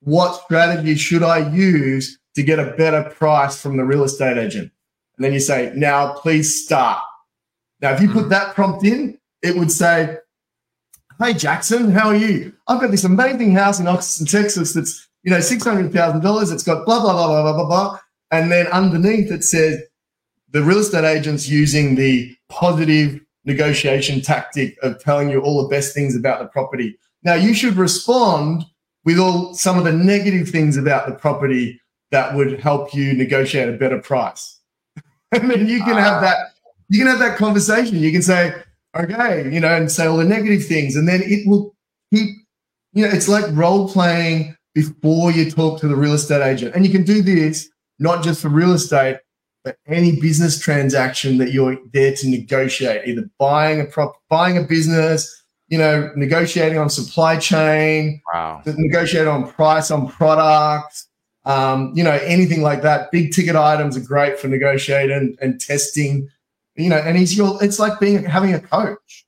what 0.00 0.42
strategy 0.44 0.94
should 0.96 1.22
I 1.22 1.48
use 1.50 2.18
to 2.34 2.42
get 2.42 2.58
a 2.58 2.72
better 2.72 3.08
price 3.10 3.60
from 3.60 3.76
the 3.76 3.84
real 3.84 4.04
estate 4.04 4.36
agent. 4.36 4.70
And 5.16 5.24
then 5.24 5.32
you 5.32 5.40
say, 5.40 5.72
now 5.74 6.14
please 6.14 6.64
start. 6.64 7.02
Now, 7.80 7.92
if 7.92 8.00
you 8.00 8.08
put 8.08 8.28
that 8.30 8.54
prompt 8.54 8.84
in, 8.84 9.18
it 9.42 9.56
would 9.56 9.70
say, 9.70 10.18
Hey 11.18 11.34
Jackson, 11.34 11.90
how 11.90 12.08
are 12.08 12.16
you? 12.16 12.52
I've 12.66 12.80
got 12.80 12.90
this 12.90 13.04
amazing 13.04 13.54
house 13.54 13.78
in 13.78 13.86
Austin, 13.86 14.26
Texas 14.26 14.72
that's, 14.72 15.08
you 15.22 15.30
know, 15.30 15.38
$600,000. 15.38 16.52
It's 16.52 16.62
got 16.62 16.84
blah, 16.84 17.00
blah, 17.00 17.12
blah, 17.12 17.26
blah, 17.26 17.42
blah, 17.42 17.52
blah, 17.52 17.66
blah. 17.66 17.98
And 18.30 18.50
then 18.50 18.66
underneath 18.68 19.30
it 19.30 19.44
says 19.44 19.82
the 20.50 20.62
real 20.62 20.78
estate 20.78 21.04
agent's 21.04 21.48
using 21.48 21.94
the 21.94 22.34
positive 22.48 23.20
negotiation 23.44 24.20
tactic 24.20 24.76
of 24.82 25.02
telling 25.02 25.30
you 25.30 25.40
all 25.40 25.62
the 25.62 25.68
best 25.68 25.94
things 25.94 26.16
about 26.16 26.40
the 26.40 26.46
property. 26.46 26.98
Now 27.24 27.34
you 27.34 27.54
should 27.54 27.76
respond 27.76 28.64
with 29.04 29.18
all 29.18 29.54
some 29.54 29.78
of 29.78 29.84
the 29.84 29.92
negative 29.92 30.48
things 30.48 30.76
about 30.76 31.06
the 31.06 31.14
property 31.14 31.80
that 32.10 32.34
would 32.34 32.60
help 32.60 32.94
you 32.94 33.14
negotiate 33.14 33.68
a 33.68 33.72
better 33.72 34.00
price. 34.00 34.60
and 35.32 35.50
then 35.50 35.68
you 35.68 35.78
can 35.82 35.96
have 35.96 36.20
that 36.22 36.36
you 36.88 36.98
can 36.98 37.06
have 37.06 37.20
that 37.20 37.38
conversation. 37.38 37.96
You 37.96 38.12
can 38.12 38.20
say, 38.20 38.54
okay, 38.94 39.50
you 39.50 39.60
know, 39.60 39.74
and 39.74 39.90
say 39.90 40.06
all 40.06 40.18
the 40.18 40.24
negative 40.24 40.66
things, 40.66 40.94
and 40.94 41.08
then 41.08 41.22
it 41.24 41.48
will 41.48 41.74
keep, 42.12 42.36
you 42.92 43.06
know, 43.06 43.10
it's 43.10 43.28
like 43.28 43.46
role 43.52 43.88
playing 43.88 44.54
before 44.74 45.30
you 45.32 45.50
talk 45.50 45.80
to 45.80 45.88
the 45.88 45.96
real 45.96 46.14
estate 46.14 46.42
agent. 46.42 46.74
And 46.74 46.86
you 46.86 46.92
can 46.92 47.04
do 47.04 47.22
this 47.22 47.68
not 47.98 48.24
just 48.24 48.40
for 48.40 48.48
real 48.48 48.72
estate, 48.72 49.18
but 49.64 49.76
any 49.86 50.20
business 50.20 50.58
transaction 50.58 51.38
that 51.38 51.52
you're 51.52 51.78
there 51.92 52.14
to 52.14 52.28
negotiate, 52.28 53.06
either 53.06 53.30
buying 53.38 53.80
a 53.80 53.84
prop, 53.84 54.14
buying 54.28 54.58
a 54.58 54.62
business, 54.62 55.44
you 55.68 55.78
know, 55.78 56.10
negotiating 56.16 56.78
on 56.78 56.90
supply 56.90 57.38
chain, 57.38 58.20
wow. 58.34 58.60
negotiating 58.66 59.28
on 59.28 59.50
price 59.50 59.90
on 59.90 60.08
products, 60.08 61.08
um, 61.44 61.92
you 61.94 62.02
know, 62.02 62.18
anything 62.24 62.62
like 62.62 62.82
that. 62.82 63.10
Big 63.12 63.32
ticket 63.32 63.56
items 63.56 63.96
are 63.96 64.00
great 64.00 64.38
for 64.38 64.48
negotiating 64.48 65.16
and, 65.16 65.38
and 65.40 65.60
testing, 65.60 66.28
you 66.74 66.88
know, 66.88 66.98
and 66.98 67.16
he's 67.16 67.36
your, 67.36 67.62
it's 67.62 67.78
like 67.78 68.00
being 68.00 68.24
having 68.24 68.54
a 68.54 68.60
coach. 68.60 69.26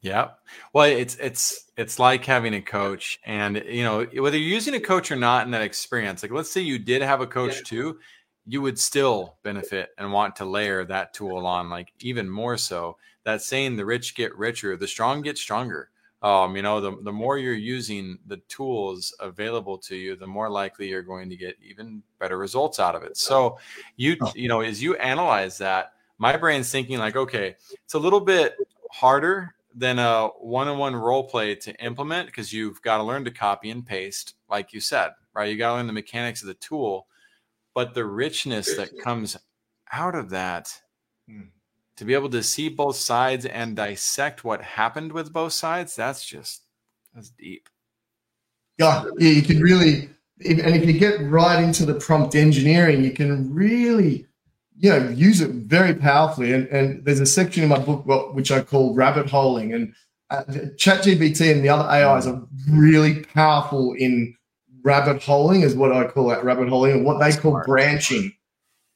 Yeah. 0.00 0.28
Well, 0.72 0.84
it's 0.84 1.16
it's 1.16 1.70
it's 1.76 1.98
like 1.98 2.24
having 2.24 2.54
a 2.54 2.60
coach, 2.60 3.18
and 3.24 3.62
you 3.66 3.82
know 3.82 4.04
whether 4.04 4.36
you're 4.36 4.54
using 4.54 4.74
a 4.74 4.80
coach 4.80 5.10
or 5.10 5.16
not 5.16 5.46
in 5.46 5.50
that 5.52 5.62
experience. 5.62 6.22
Like, 6.22 6.32
let's 6.32 6.50
say 6.50 6.60
you 6.60 6.78
did 6.78 7.02
have 7.02 7.20
a 7.20 7.26
coach 7.26 7.56
yeah. 7.56 7.62
too, 7.64 7.98
you 8.46 8.62
would 8.62 8.78
still 8.78 9.36
benefit 9.42 9.90
and 9.98 10.12
want 10.12 10.36
to 10.36 10.44
layer 10.44 10.84
that 10.84 11.14
tool 11.14 11.46
on, 11.46 11.70
like 11.70 11.92
even 12.00 12.28
more 12.28 12.56
so. 12.56 12.96
That 13.24 13.42
saying, 13.42 13.76
"The 13.76 13.84
rich 13.84 14.14
get 14.14 14.36
richer, 14.36 14.76
the 14.76 14.88
strong 14.88 15.22
get 15.22 15.38
stronger." 15.38 15.90
Um, 16.22 16.56
you 16.56 16.62
know, 16.62 16.80
the 16.80 16.96
the 17.02 17.12
more 17.12 17.38
you're 17.38 17.54
using 17.54 18.18
the 18.26 18.38
tools 18.48 19.14
available 19.20 19.78
to 19.78 19.96
you, 19.96 20.16
the 20.16 20.26
more 20.26 20.50
likely 20.50 20.88
you're 20.88 21.02
going 21.02 21.30
to 21.30 21.36
get 21.36 21.56
even 21.62 22.02
better 22.18 22.36
results 22.36 22.80
out 22.80 22.94
of 22.94 23.04
it. 23.04 23.16
So, 23.16 23.58
you 23.96 24.16
oh. 24.20 24.32
you 24.34 24.48
know, 24.48 24.60
as 24.60 24.82
you 24.82 24.96
analyze 24.96 25.58
that, 25.58 25.92
my 26.18 26.36
brain's 26.36 26.72
thinking 26.72 26.98
like, 26.98 27.16
okay, 27.16 27.54
it's 27.84 27.94
a 27.94 27.98
little 27.98 28.20
bit 28.20 28.56
harder 28.90 29.54
than 29.78 29.98
a 30.00 30.26
one-on-one 30.40 30.96
role 30.96 31.24
play 31.24 31.54
to 31.54 31.74
implement 31.84 32.26
because 32.26 32.52
you've 32.52 32.82
got 32.82 32.96
to 32.96 33.04
learn 33.04 33.24
to 33.24 33.30
copy 33.30 33.70
and 33.70 33.86
paste, 33.86 34.34
like 34.50 34.72
you 34.72 34.80
said, 34.80 35.10
right? 35.34 35.50
You 35.50 35.56
got 35.56 35.70
to 35.70 35.74
learn 35.76 35.86
the 35.86 35.92
mechanics 35.92 36.42
of 36.42 36.48
the 36.48 36.54
tool, 36.54 37.06
but 37.74 37.94
the 37.94 38.04
richness 38.04 38.76
that 38.76 38.98
comes 38.98 39.36
out 39.92 40.16
of 40.16 40.30
that 40.30 40.68
hmm. 41.28 41.48
to 41.96 42.04
be 42.04 42.14
able 42.14 42.30
to 42.30 42.42
see 42.42 42.68
both 42.68 42.96
sides 42.96 43.46
and 43.46 43.76
dissect 43.76 44.42
what 44.42 44.60
happened 44.60 45.12
with 45.12 45.32
both 45.32 45.52
sides, 45.52 45.94
that's 45.94 46.26
just 46.26 46.62
that's 47.14 47.30
deep. 47.30 47.68
Yeah, 48.78 49.04
yeah, 49.18 49.30
you 49.30 49.42
can 49.42 49.60
really, 49.60 50.10
and 50.44 50.60
if 50.60 50.86
you 50.86 50.92
get 50.92 51.20
right 51.22 51.62
into 51.62 51.84
the 51.84 51.94
prompt 51.94 52.34
engineering, 52.34 53.02
you 53.02 53.12
can 53.12 53.52
really 53.52 54.27
you 54.78 54.90
know, 54.90 55.08
use 55.10 55.40
it 55.40 55.50
very 55.50 55.94
powerfully. 55.94 56.52
And, 56.52 56.68
and 56.68 57.04
there's 57.04 57.20
a 57.20 57.26
section 57.26 57.64
in 57.64 57.68
my 57.68 57.78
book 57.78 58.34
which 58.34 58.52
I 58.52 58.62
call 58.62 58.94
rabbit 58.94 59.28
holing. 59.28 59.72
And 59.72 59.94
uh, 60.30 60.44
ChatGPT 60.76 61.52
and 61.52 61.64
the 61.64 61.68
other 61.68 61.88
AIs 61.88 62.26
are 62.26 62.40
really 62.70 63.24
powerful 63.24 63.94
in 63.94 64.34
rabbit 64.82 65.22
holing, 65.22 65.62
is 65.62 65.74
what 65.74 65.92
I 65.92 66.06
call 66.06 66.28
that 66.28 66.44
rabbit 66.44 66.68
holing, 66.68 66.92
and 66.92 67.04
what 67.04 67.18
they 67.18 67.36
call 67.36 67.60
branching. 67.66 68.32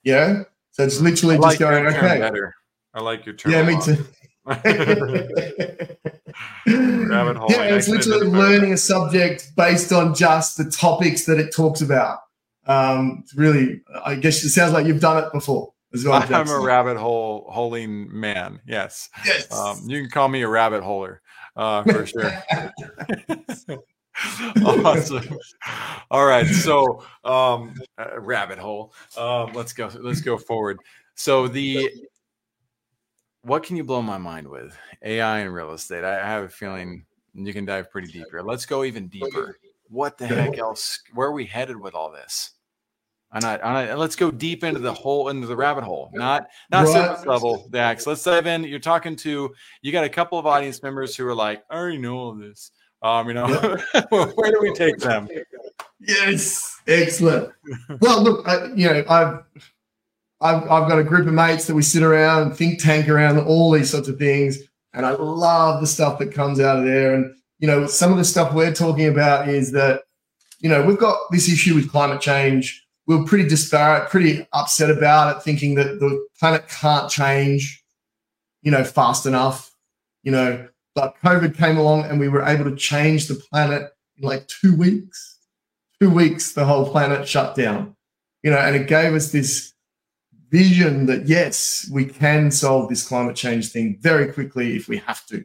Yeah. 0.05 0.45
So 0.73 0.85
it's 0.85 1.01
literally 1.01 1.37
like 1.37 1.59
just 1.59 1.61
going, 1.61 1.87
okay. 1.87 2.19
Better. 2.19 2.55
I 2.95 3.01
like 3.01 3.27
your 3.27 3.35
term. 3.35 3.53
Yeah, 3.53 3.63
me 3.63 3.79
too. 3.83 4.05
rabbit 7.13 7.37
hole. 7.37 7.49
Yeah, 7.51 7.75
it's 7.75 7.89
literally 7.89 8.27
learning 8.27 8.73
a 8.73 8.77
subject 8.77 9.53
based 9.57 9.93
on 9.93 10.15
just 10.15 10.57
the 10.57 10.71
topics 10.71 11.25
that 11.27 11.39
it 11.39 11.55
talks 11.55 11.81
about. 11.81 12.21
Um, 12.67 13.21
it's 13.23 13.35
really, 13.35 13.81
I 14.05 14.15
guess 14.15 14.45
it 14.45 14.51
sounds 14.51 14.73
like 14.73 14.87
you've 14.87 15.01
done 15.01 15.23
it 15.23 15.33
before. 15.33 15.72
I'm 16.11 16.49
a 16.49 16.61
rabbit 16.61 16.97
hole 16.97 17.47
holing 17.51 18.09
man. 18.13 18.61
Yes. 18.67 19.11
Yes. 19.27 19.53
Um, 19.53 19.81
you 19.87 20.01
can 20.01 20.11
call 20.11 20.29
me 20.29 20.43
a 20.43 20.49
rabbit 20.49 20.83
holer 20.83 21.19
uh, 21.57 21.83
for 21.85 22.07
sure. 22.07 22.33
awesome. 24.65 25.39
All 26.11 26.27
right. 26.27 26.47
So, 26.47 27.05
um, 27.25 27.75
uh, 27.99 28.21
rabbit 28.21 28.59
hole. 28.59 28.95
Um, 29.17 29.53
let's 29.53 29.73
go. 29.73 29.91
Let's 30.01 30.21
go 30.21 30.39
forward. 30.39 30.79
So 31.15 31.47
the 31.49 31.91
what 33.43 33.65
can 33.65 33.77
you 33.77 33.85
blow 33.85 34.01
my 34.03 34.19
mind 34.19 34.49
with 34.49 34.77
AI 35.03 35.41
and 35.41 35.53
real 35.53 35.73
estate? 35.73 36.05
I 36.05 36.27
have 36.27 36.45
a 36.45 36.49
feeling 36.49 37.05
you 37.35 37.53
can 37.53 37.65
dive 37.65 37.91
pretty 37.91 38.09
deep 38.09 38.27
here. 38.31 38.43
Let's 38.43 38.67
go 38.67 38.85
even 38.85 39.09
deeper. 39.09 39.59
What 39.89 40.17
the 40.17 40.27
heck 40.27 40.59
else? 40.59 41.01
Where 41.13 41.29
are 41.29 41.33
we 41.33 41.45
headed 41.45 41.79
with 41.79 41.95
all 41.95 42.11
this? 42.11 42.53
And 43.35 43.45
I, 43.45 43.57
I, 43.57 43.95
let's 43.95 44.15
go 44.15 44.31
deep 44.31 44.63
into 44.63 44.81
the 44.81 44.93
hole, 44.93 45.31
into 45.31 45.47
the 45.47 45.57
rabbit 45.57 45.85
hole, 45.85 46.11
not 46.13 46.49
not 46.71 46.85
right. 46.85 46.93
surface 46.93 47.25
level, 47.25 47.67
Dax. 47.71 48.07
Let's 48.07 48.23
dive 48.23 48.47
in. 48.47 48.65
You're 48.65 48.79
talking 48.79 49.17
to 49.17 49.55
you 49.81 49.93
got 49.93 50.05
a 50.05 50.11
couple 50.11 50.39
of 50.39 50.47
audience 50.47 50.83
members 50.83 51.17
who 51.17 51.27
are 51.27 51.35
like, 51.35 51.63
I 51.71 51.77
already 51.77 51.99
know 51.99 52.19
all 52.19 52.35
this. 52.35 52.71
Um, 53.03 53.29
you 53.29 53.35
know, 53.35 53.47
where 54.11 54.51
do 54.53 54.59
we 54.61 54.73
take 54.75 54.99
them? 54.99 55.29
Yes, 55.99 56.81
excellent. 56.87 57.53
well, 58.01 58.23
look, 58.23 58.47
I, 58.47 58.67
you 58.75 58.87
know, 58.87 59.05
I've, 59.09 59.39
I've 60.41 60.63
I've 60.71 60.89
got 60.89 60.99
a 60.99 61.05
group 61.05 61.27
of 61.27 61.33
mates 61.33 61.67
that 61.67 61.75
we 61.75 61.83
sit 61.83 62.03
around 62.03 62.43
and 62.43 62.57
think 62.57 62.83
tank 62.83 63.09
around 63.09 63.39
all 63.41 63.73
these 63.73 63.91
sorts 63.91 64.09
of 64.09 64.19
things, 64.19 64.59
and 64.93 65.07
I 65.07 65.13
love 65.13 65.81
the 65.81 65.87
stuff 65.87 66.19
that 66.19 66.35
comes 66.35 66.61
out 66.61 66.79
of 66.79 66.85
there. 66.85 67.15
And 67.15 67.35
you 67.61 67.67
know, 67.67 67.87
some 67.87 68.13
of 68.13 68.19
the 68.19 68.25
stuff 68.25 68.53
we're 68.53 68.75
talking 68.75 69.07
about 69.07 69.49
is 69.49 69.73
that, 69.73 70.03
you 70.59 70.69
know, 70.69 70.85
we've 70.85 70.99
got 70.99 71.17
this 71.31 71.49
issue 71.49 71.75
with 71.77 71.91
climate 71.91 72.21
change 72.21 72.85
we 73.13 73.19
were 73.19 73.27
pretty 73.27 73.49
disparate, 73.49 74.09
pretty 74.11 74.47
upset 74.53 74.91
about 74.91 75.37
it, 75.37 75.43
thinking 75.43 75.75
that 75.75 76.01
the 76.01 76.27
planet 76.39 76.67
can't 76.69 77.11
change, 77.11 77.85
you 78.63 78.71
know, 78.71 78.85
fast 78.85 79.27
enough, 79.27 79.75
you 80.23 80.33
know. 80.33 80.67
But 80.95 81.17
COVID 81.25 81.57
came 81.57 81.77
along 81.77 82.05
and 82.05 82.19
we 82.19 82.29
were 82.29 82.43
able 82.43 82.65
to 82.65 82.77
change 82.77 83.29
the 83.29 83.35
planet 83.35 83.91
in 84.17 84.29
like 84.29 84.49
two 84.49 84.75
weeks. 84.75 85.39
Two 86.01 86.11
weeks, 86.11 86.53
the 86.53 86.65
whole 86.65 86.91
planet 86.91 87.29
shut 87.29 87.55
down, 87.55 87.95
you 88.43 88.51
know, 88.51 88.59
and 88.59 88.75
it 88.75 88.89
gave 88.89 89.15
us 89.15 89.31
this 89.31 89.73
vision 90.51 91.07
that 91.07 91.27
yes, 91.27 91.89
we 91.93 92.05
can 92.05 92.51
solve 92.51 92.89
this 92.89 93.07
climate 93.07 93.37
change 93.37 93.71
thing 93.71 93.99
very 94.01 94.33
quickly 94.33 94.75
if 94.75 94.89
we 94.89 94.97
have 94.99 95.25
to. 95.27 95.45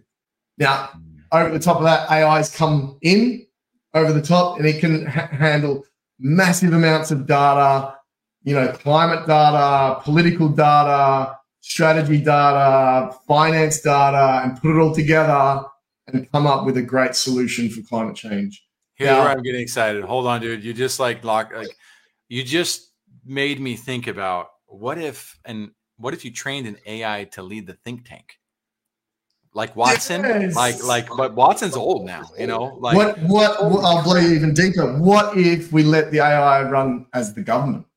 Now, 0.58 0.90
over 1.32 1.52
the 1.52 1.60
top 1.60 1.78
of 1.78 1.84
that, 1.84 2.10
AI's 2.10 2.54
come 2.54 2.98
in 3.02 3.46
over 3.94 4.12
the 4.12 4.22
top 4.22 4.58
and 4.58 4.66
it 4.66 4.80
can 4.80 5.06
ha- 5.06 5.28
handle 5.28 5.86
massive 6.20 6.74
amounts 6.74 7.12
of 7.12 7.26
data, 7.26 7.96
you 8.44 8.56
know, 8.56 8.72
climate 8.72 9.28
data, 9.28 10.00
political 10.02 10.50
data, 10.50 11.38
strategy 11.62 12.20
data, 12.20 13.14
finance 13.28 13.82
data, 13.82 14.42
and 14.44 14.60
put 14.62 14.76
it 14.76 14.80
all 14.80 14.94
together 14.94 15.66
and 16.08 16.32
come 16.32 16.48
up 16.48 16.66
with 16.66 16.78
a 16.78 16.82
great 16.82 17.16
solution 17.16 17.70
for 17.70 17.82
climate 17.82 18.16
change. 18.16 18.64
Here's 18.96 19.10
now, 19.10 19.22
where 19.22 19.30
I'm 19.30 19.44
getting 19.44 19.62
excited. 19.62 20.04
Hold 20.04 20.28
on, 20.28 20.42
dude. 20.42 20.64
You 20.64 20.74
just 20.74 21.00
like 21.00 21.24
lock 21.24 21.52
like 21.54 21.76
you 22.30 22.44
just 22.44 22.92
made 23.26 23.60
me 23.60 23.76
think 23.76 24.08
about 24.08 24.48
what 24.66 24.98
if 24.98 25.38
and 25.46 25.72
what 25.98 26.14
if 26.14 26.24
you 26.26 26.32
trained 26.32 26.68
an 26.68 26.78
AI 26.86 27.26
to 27.34 27.44
lead 27.44 27.68
the 27.68 27.74
think 27.74 28.08
tank? 28.08 28.34
Like 29.58 29.76
Watson, 29.76 30.22
yes. 30.22 30.56
like 30.56 30.84
like 30.84 31.08
but 31.18 31.34
Watson's 31.34 31.76
old 31.76 32.06
now, 32.06 32.30
you 32.38 32.46
know. 32.46 32.78
Like 32.80 32.96
what 32.96 33.20
what 33.24 33.60
I'll 33.60 34.04
blow 34.04 34.18
you 34.18 34.36
even 34.36 34.54
deeper. 34.54 35.00
What 35.00 35.36
if 35.36 35.74
we 35.74 35.82
let 35.82 36.12
the 36.12 36.20
AI 36.20 36.62
run 36.70 37.08
as 37.16 37.34
the 37.34 37.42
government? 37.42 37.88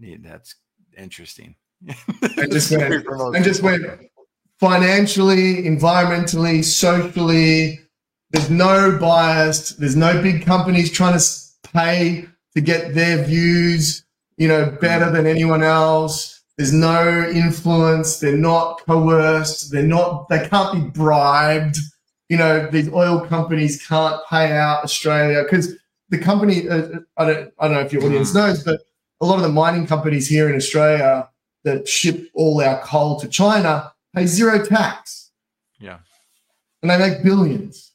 Yeah, 0.00 0.16
that's 0.20 0.54
interesting. 0.96 1.54
and 2.38 2.50
just 2.50 2.70
went 2.76 2.94
and 3.36 3.44
just 3.44 3.62
went 3.62 3.84
financially, 4.58 5.64
environmentally, 5.64 6.64
socially. 6.64 7.80
There's 8.30 8.48
no 8.48 8.96
bias. 8.98 9.70
There's 9.72 9.96
no 9.96 10.22
big 10.22 10.46
companies 10.46 10.90
trying 10.90 11.18
to 11.18 11.24
pay 11.74 12.26
to 12.54 12.62
get 12.62 12.94
their 12.94 13.22
views, 13.22 14.02
you 14.38 14.48
know, 14.48 14.74
better 14.80 15.06
mm. 15.06 15.12
than 15.12 15.26
anyone 15.26 15.62
else 15.62 16.37
there's 16.58 16.72
no 16.72 17.30
influence. 17.30 18.18
They're 18.18 18.36
not 18.36 18.84
coerced. 18.84 19.70
They're 19.70 19.84
not, 19.84 20.28
they 20.28 20.46
can't 20.48 20.74
be 20.74 20.90
bribed. 20.90 21.78
You 22.28 22.36
know, 22.36 22.66
these 22.66 22.92
oil 22.92 23.24
companies 23.24 23.86
can't 23.86 24.20
pay 24.28 24.50
out 24.50 24.82
Australia 24.82 25.44
because 25.44 25.76
the 26.08 26.18
company, 26.18 26.68
uh, 26.68 26.98
I, 27.16 27.24
don't, 27.24 27.54
I 27.60 27.68
don't 27.68 27.76
know 27.76 27.80
if 27.80 27.92
your 27.92 28.04
audience 28.04 28.32
hmm. 28.32 28.38
knows, 28.38 28.64
but 28.64 28.80
a 29.20 29.24
lot 29.24 29.36
of 29.36 29.42
the 29.42 29.48
mining 29.48 29.86
companies 29.86 30.28
here 30.28 30.48
in 30.50 30.56
Australia 30.56 31.28
that 31.62 31.86
ship 31.86 32.28
all 32.34 32.60
our 32.60 32.80
coal 32.82 33.20
to 33.20 33.28
China 33.28 33.92
pay 34.14 34.26
zero 34.26 34.64
tax. 34.64 35.30
Yeah. 35.78 35.98
And 36.82 36.90
they 36.90 36.98
make 36.98 37.22
billions. 37.22 37.92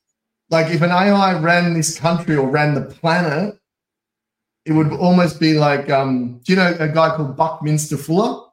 Like 0.50 0.74
if 0.74 0.82
an 0.82 0.92
AI 0.92 1.38
ran 1.38 1.74
this 1.74 2.00
country 2.00 2.38
or 2.38 2.48
ran 2.48 2.76
the 2.76 2.82
planet, 2.82 3.60
it 4.66 4.72
would 4.72 4.94
almost 4.94 5.42
be 5.42 5.56
like, 5.56 5.90
um, 5.90 6.40
do 6.46 6.54
you 6.54 6.56
know 6.56 6.74
a 6.80 6.88
guy 6.88 7.14
called 7.18 7.36
Buckminster 7.36 7.98
Fuller? 7.98 8.52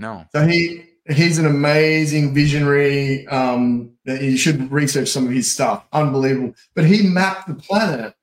No. 0.00 0.24
So 0.32 0.46
he 0.46 0.82
he's 1.10 1.38
an 1.38 1.46
amazing 1.46 2.32
visionary. 2.32 3.26
Um, 3.28 3.92
you 4.06 4.38
should 4.38 4.72
research 4.72 5.08
some 5.08 5.26
of 5.26 5.32
his 5.32 5.52
stuff. 5.52 5.84
Unbelievable. 5.92 6.54
But 6.74 6.86
he 6.86 7.06
mapped 7.06 7.48
the 7.48 7.54
planet 7.54 8.14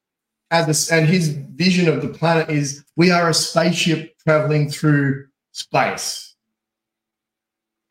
as 0.50 0.92
a, 0.92 0.96
and 0.96 1.08
his 1.08 1.30
vision 1.30 1.88
of 1.88 2.02
the 2.02 2.08
planet 2.08 2.50
is 2.50 2.84
we 2.96 3.12
are 3.12 3.30
a 3.30 3.34
spaceship 3.34 4.18
traveling 4.20 4.70
through 4.70 5.28
space. 5.52 6.36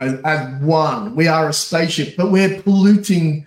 As, 0.01 0.21
as 0.25 0.63
one, 0.63 1.15
we 1.15 1.29
are 1.29 1.49
a 1.49 1.53
spaceship, 1.53 2.17
but 2.17 2.31
we're 2.31 2.61
polluting 2.63 3.47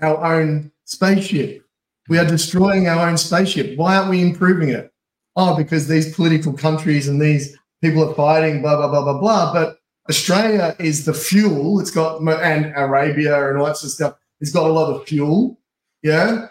our 0.00 0.24
own 0.24 0.70
spaceship. 0.84 1.64
We 2.08 2.18
are 2.18 2.24
destroying 2.24 2.88
our 2.88 3.08
own 3.08 3.18
spaceship. 3.18 3.76
Why 3.76 3.96
aren't 3.96 4.10
we 4.10 4.22
improving 4.22 4.70
it? 4.70 4.92
Oh, 5.36 5.56
because 5.56 5.88
these 5.88 6.14
political 6.14 6.52
countries 6.52 7.08
and 7.08 7.20
these 7.20 7.56
people 7.82 8.08
are 8.08 8.14
fighting, 8.14 8.62
blah, 8.62 8.76
blah, 8.76 8.88
blah, 8.88 9.02
blah, 9.02 9.20
blah. 9.20 9.52
But 9.52 9.79
Australia 10.10 10.76
is 10.78 11.04
the 11.04 11.14
fuel. 11.14 11.80
It's 11.80 11.90
got, 11.90 12.20
and 12.20 12.72
Arabia 12.76 13.48
and 13.48 13.58
all 13.58 13.66
that 13.66 13.76
sort 13.76 13.90
of 13.90 13.92
stuff. 13.92 14.14
It's 14.40 14.52
got 14.52 14.68
a 14.68 14.72
lot 14.72 14.92
of 14.92 15.06
fuel. 15.06 15.58
Yeah. 16.02 16.48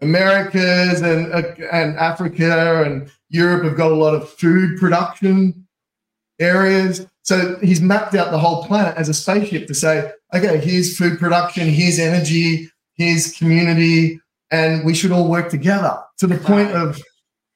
Americas 0.00 1.02
and, 1.02 1.32
uh, 1.32 1.42
and 1.72 1.96
Africa 1.96 2.84
and 2.84 3.10
Europe 3.28 3.64
have 3.64 3.76
got 3.76 3.90
a 3.90 3.96
lot 3.96 4.14
of 4.14 4.30
food 4.30 4.78
production 4.78 5.66
areas. 6.38 7.06
So 7.22 7.58
he's 7.60 7.80
mapped 7.80 8.14
out 8.14 8.30
the 8.30 8.38
whole 8.38 8.64
planet 8.64 8.96
as 8.96 9.08
a 9.08 9.14
spaceship 9.14 9.66
to 9.66 9.74
say, 9.74 10.12
okay, 10.32 10.58
here's 10.58 10.96
food 10.96 11.18
production, 11.18 11.68
here's 11.68 11.98
energy, 11.98 12.70
here's 12.94 13.32
community, 13.32 14.20
and 14.52 14.86
we 14.86 14.94
should 14.94 15.10
all 15.10 15.28
work 15.28 15.50
together 15.50 15.98
to 16.18 16.28
the 16.28 16.38
point 16.38 16.70
of 16.70 17.02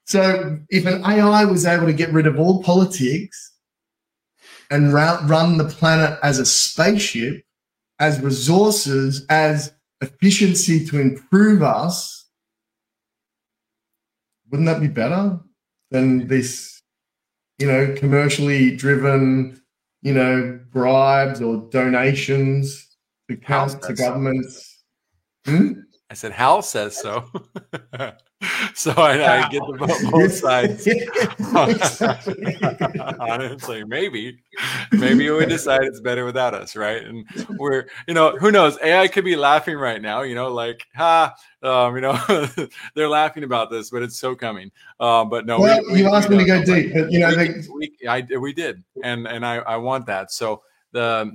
so 0.07 0.59
if 0.69 0.85
an 0.85 1.03
AI 1.03 1.47
was 1.47 1.65
able 1.65 1.87
to 1.87 1.93
get 1.95 2.13
rid 2.13 2.27
of 2.27 2.39
all 2.39 2.63
politics 2.63 3.54
and 4.71 4.93
run 4.93 5.59
the 5.59 5.65
planet 5.65 6.19
as 6.23 6.39
a 6.39 6.47
spaceship, 6.47 7.45
as 7.99 8.21
resources, 8.21 9.25
as 9.29 9.73
efficiency 10.01 10.85
to 10.87 11.01
improve 11.01 11.63
us, 11.63 12.27
wouldn't 14.51 14.67
that 14.67 14.81
be 14.81 14.89
better 14.89 15.41
than 15.91 16.27
this, 16.29 16.81
you 17.59 17.67
know, 17.67 17.95
commercially 17.97 18.77
driven, 18.77 19.61
you 20.03 20.13
know, 20.13 20.61
bribes 20.71 21.41
or 21.41 21.69
donations 21.71 22.97
to, 23.29 23.37
to 23.37 23.95
governments? 23.95 24.85
Hmm? 25.47 25.73
I 26.11 26.15
said, 26.15 26.33
Hal 26.33 26.63
says 26.63 26.97
so. 26.97 27.25
so 28.75 28.93
I, 28.93 29.45
I, 29.45 29.49
get 29.49 29.63
the 29.67 30.09
both 30.11 30.33
sides. 30.33 30.89
Honestly, 33.21 33.85
maybe, 33.87 34.39
maybe 34.93 35.31
we 35.31 35.47
decide 35.47 35.85
it's 35.85 36.01
better 36.01 36.25
without 36.25 36.55
us, 36.55 36.77
right? 36.77 37.03
And 37.05 37.27
we're, 37.59 37.87
you 38.09 38.15
know, 38.15 38.37
who 38.37 38.51
knows? 38.51 38.79
AI 38.83 39.09
could 39.09 39.25
be 39.25 39.37
laughing 39.37 39.77
right 39.77 40.01
now, 40.01 40.23
you 40.23 40.35
know, 40.35 40.49
like, 40.53 40.85
ha, 40.95 41.35
um, 41.63 41.95
you 41.95 42.03
know, 42.03 42.49
they're 42.95 43.09
laughing 43.09 43.45
about 43.45 43.71
this, 43.71 43.91
but 43.91 44.03
it's 44.03 44.19
so 44.19 44.35
coming. 44.35 44.71
Uh, 45.01 45.25
but 45.25 45.47
no, 45.47 45.61
well, 45.61 45.81
we, 45.91 45.99
you 46.01 46.05
we, 46.05 46.11
asked 46.11 46.31
me 46.31 46.39
to 46.39 46.45
go 46.45 46.65
deep, 46.65 46.93
but 46.93 47.11
you 47.11 47.21
know, 47.21 47.29
we, 47.29 47.35
they- 47.37 47.69
we, 47.73 48.09
I, 48.09 48.27
we 48.39 48.53
did, 48.53 48.83
and 49.03 49.27
and 49.27 49.45
I, 49.45 49.57
I 49.57 49.77
want 49.77 50.07
that. 50.07 50.31
So 50.33 50.63
the 50.93 51.35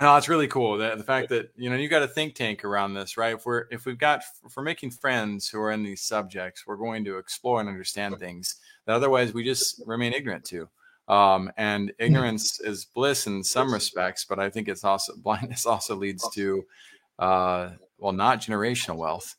no, 0.00 0.16
it's 0.16 0.28
really 0.28 0.46
cool. 0.46 0.78
The, 0.78 0.94
the 0.96 1.02
fact 1.02 1.28
that 1.30 1.50
you 1.56 1.68
know 1.70 1.76
you 1.76 1.88
got 1.88 2.02
a 2.02 2.08
think 2.08 2.34
tank 2.34 2.64
around 2.64 2.94
this, 2.94 3.16
right? 3.16 3.34
If 3.34 3.44
we're 3.44 3.64
if 3.70 3.84
we've 3.84 3.98
got 3.98 4.22
if 4.44 4.56
we're 4.56 4.62
making 4.62 4.92
friends 4.92 5.48
who 5.48 5.60
are 5.60 5.72
in 5.72 5.82
these 5.82 6.02
subjects, 6.02 6.66
we're 6.66 6.76
going 6.76 7.04
to 7.04 7.18
explore 7.18 7.60
and 7.60 7.68
understand 7.68 8.18
things 8.18 8.56
that 8.86 8.94
otherwise 8.94 9.34
we 9.34 9.44
just 9.44 9.82
remain 9.86 10.12
ignorant 10.12 10.44
to. 10.46 10.68
Um, 11.08 11.50
and 11.56 11.92
ignorance 11.98 12.60
is 12.60 12.84
bliss 12.84 13.26
in 13.26 13.42
some 13.42 13.72
respects, 13.72 14.26
but 14.28 14.38
I 14.38 14.50
think 14.50 14.68
it's 14.68 14.84
also 14.84 15.14
blindness 15.22 15.66
also 15.66 15.96
leads 15.96 16.28
to 16.30 16.64
uh, 17.18 17.70
well, 17.98 18.12
not 18.12 18.40
generational 18.40 18.96
wealth. 18.96 19.34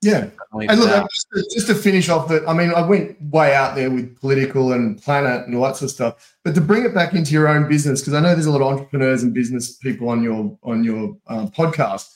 Yeah. 0.00 0.28
And 0.52 0.80
look, 0.80 1.10
just 1.10 1.26
to, 1.32 1.50
just 1.52 1.66
to, 1.66 1.74
finish 1.74 2.08
off 2.08 2.28
that, 2.28 2.48
I 2.48 2.52
mean, 2.52 2.72
I 2.72 2.82
went 2.82 3.20
way 3.20 3.54
out 3.54 3.74
there 3.74 3.90
with 3.90 4.18
political 4.20 4.72
and 4.72 5.00
planet 5.02 5.46
and 5.46 5.56
all 5.56 5.64
that 5.64 5.76
sort 5.76 5.90
of 5.90 5.90
stuff, 5.90 6.36
but 6.44 6.54
to 6.54 6.60
bring 6.60 6.84
it 6.84 6.94
back 6.94 7.14
into 7.14 7.32
your 7.32 7.48
own 7.48 7.68
business, 7.68 8.00
because 8.00 8.14
I 8.14 8.20
know 8.20 8.32
there's 8.34 8.46
a 8.46 8.52
lot 8.52 8.62
of 8.62 8.68
entrepreneurs 8.68 9.24
and 9.24 9.34
business 9.34 9.76
people 9.76 10.08
on 10.08 10.22
your 10.22 10.56
on 10.62 10.84
your 10.84 11.16
uh, 11.26 11.46
podcast, 11.46 12.08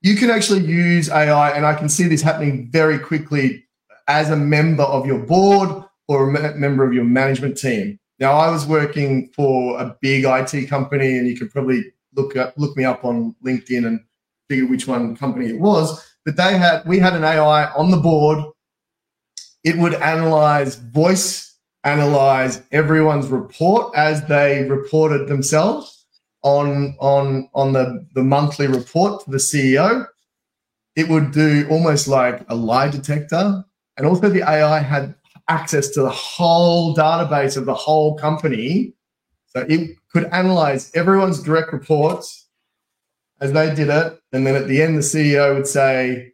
you 0.00 0.16
can 0.16 0.30
actually 0.30 0.64
use 0.64 1.10
AI, 1.10 1.50
and 1.50 1.66
I 1.66 1.74
can 1.74 1.88
see 1.88 2.04
this 2.08 2.22
happening 2.22 2.70
very 2.70 2.98
quickly 2.98 3.64
as 4.08 4.30
a 4.30 4.36
member 4.36 4.82
of 4.82 5.06
your 5.06 5.18
board 5.18 5.84
or 6.08 6.30
a 6.30 6.56
member 6.56 6.82
of 6.82 6.94
your 6.94 7.04
management 7.04 7.58
team. 7.58 7.98
Now, 8.18 8.32
I 8.32 8.50
was 8.50 8.66
working 8.66 9.28
for 9.36 9.78
a 9.78 9.96
big 10.00 10.24
IT 10.26 10.66
company, 10.68 11.18
and 11.18 11.28
you 11.28 11.36
could 11.36 11.50
probably 11.50 11.84
look 12.14 12.36
up, 12.36 12.54
look 12.56 12.74
me 12.76 12.84
up 12.84 13.04
on 13.04 13.34
LinkedIn 13.44 13.86
and 13.86 14.00
figure 14.48 14.66
which 14.66 14.88
one 14.88 15.14
company 15.14 15.48
it 15.48 15.60
was 15.60 16.02
but 16.24 16.36
they 16.36 16.56
had 16.56 16.84
we 16.86 16.98
had 16.98 17.14
an 17.14 17.24
AI 17.24 17.70
on 17.72 17.90
the 17.90 17.96
board. 17.96 18.44
It 19.64 19.78
would 19.78 19.94
analyze 19.94 20.76
voice, 20.76 21.56
analyze 21.84 22.62
everyone's 22.72 23.28
report 23.28 23.94
as 23.96 24.24
they 24.26 24.64
reported 24.64 25.28
themselves 25.28 26.06
on 26.42 26.96
on 27.00 27.48
on 27.54 27.72
the, 27.72 28.06
the 28.14 28.22
monthly 28.22 28.66
report 28.66 29.24
to 29.24 29.30
the 29.30 29.38
CEO. 29.38 30.06
It 30.94 31.08
would 31.08 31.32
do 31.32 31.66
almost 31.70 32.08
like 32.08 32.44
a 32.48 32.54
lie 32.54 32.88
detector. 32.88 33.64
And 33.96 34.06
also 34.06 34.28
the 34.28 34.48
AI 34.48 34.80
had 34.80 35.14
access 35.48 35.88
to 35.90 36.02
the 36.02 36.10
whole 36.10 36.94
database 36.94 37.56
of 37.56 37.66
the 37.66 37.74
whole 37.74 38.16
company. 38.16 38.94
So 39.46 39.66
it 39.68 39.96
could 40.12 40.24
analyze 40.32 40.90
everyone's 40.94 41.42
direct 41.42 41.72
reports 41.72 42.41
as 43.42 43.52
they 43.52 43.74
did 43.74 43.88
it. 43.88 44.20
And 44.32 44.46
then 44.46 44.54
at 44.54 44.68
the 44.68 44.80
end, 44.80 44.96
the 44.96 45.02
CEO 45.02 45.54
would 45.54 45.66
say, 45.66 46.32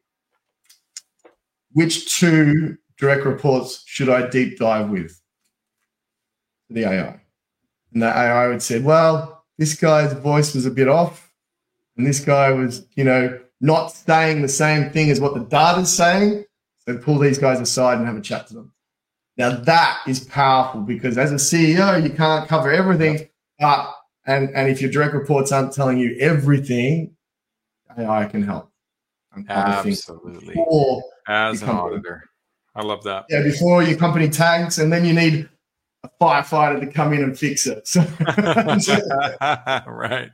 which 1.73 2.15
two 2.19 2.77
direct 2.99 3.25
reports 3.25 3.83
should 3.87 4.11
I 4.11 4.29
deep 4.29 4.59
dive 4.59 4.91
with? 4.91 5.19
The 6.69 6.85
AI. 6.85 7.21
And 7.95 8.03
the 8.03 8.07
AI 8.07 8.49
would 8.49 8.63
say, 8.63 8.79
well, 8.81 9.43
this 9.57 9.75
guy's 9.75 10.13
voice 10.13 10.55
was 10.55 10.67
a 10.67 10.71
bit 10.71 10.87
off. 10.87 11.33
And 11.97 12.07
this 12.07 12.21
guy 12.21 12.51
was, 12.51 12.87
you 12.95 13.05
know, 13.05 13.41
not 13.61 13.89
saying 13.89 14.43
the 14.43 14.49
same 14.49 14.91
thing 14.91 15.11
as 15.11 15.19
what 15.19 15.35
the 15.35 15.41
data's 15.41 15.91
saying. 15.91 16.45
So 16.87 16.99
pull 16.99 17.19
these 17.19 17.39
guys 17.39 17.59
aside 17.59 17.99
and 17.99 18.07
have 18.07 18.19
a 18.19 18.21
chat 18.21 18.47
to 18.49 18.55
them. 18.55 18.73
Now 19.39 19.57
that 19.57 20.03
is 20.07 20.21
powerful 20.21 20.83
because 20.83 21.17
as 21.17 21.33
a 21.33 21.37
CEO, 21.37 22.03
you 22.03 22.11
can't 22.11 22.49
cover 22.49 22.71
everything, 22.71 23.29
but 23.59 23.95
and, 24.29 24.51
and 24.55 24.69
if 24.71 24.81
your 24.81 24.91
direct 24.91 25.15
reports 25.15 25.51
aren't 25.51 25.73
telling 25.73 25.99
you 25.99 26.17
everything, 26.21 27.17
AI 27.97 28.27
can 28.27 28.43
help. 28.43 28.71
Absolutely. 29.49 30.55
As 31.27 31.63
an 31.63 31.71
auditor. 31.71 32.25
I 32.75 32.83
love 32.83 33.03
that. 33.05 33.25
Yeah, 33.31 33.43
before 33.43 33.83
your 33.83 33.99
company 33.99 34.29
tanks, 34.29 34.79
and 34.79 34.93
then 34.93 35.05
you 35.05 35.15
need 35.15 35.49
a 36.05 36.11
firefighter 36.21 36.79
to 36.81 36.87
come 36.87 37.13
in 37.13 37.23
and 37.23 37.37
fix 37.39 37.67
it. 37.67 37.89
So 37.89 38.01
right. 39.91 40.31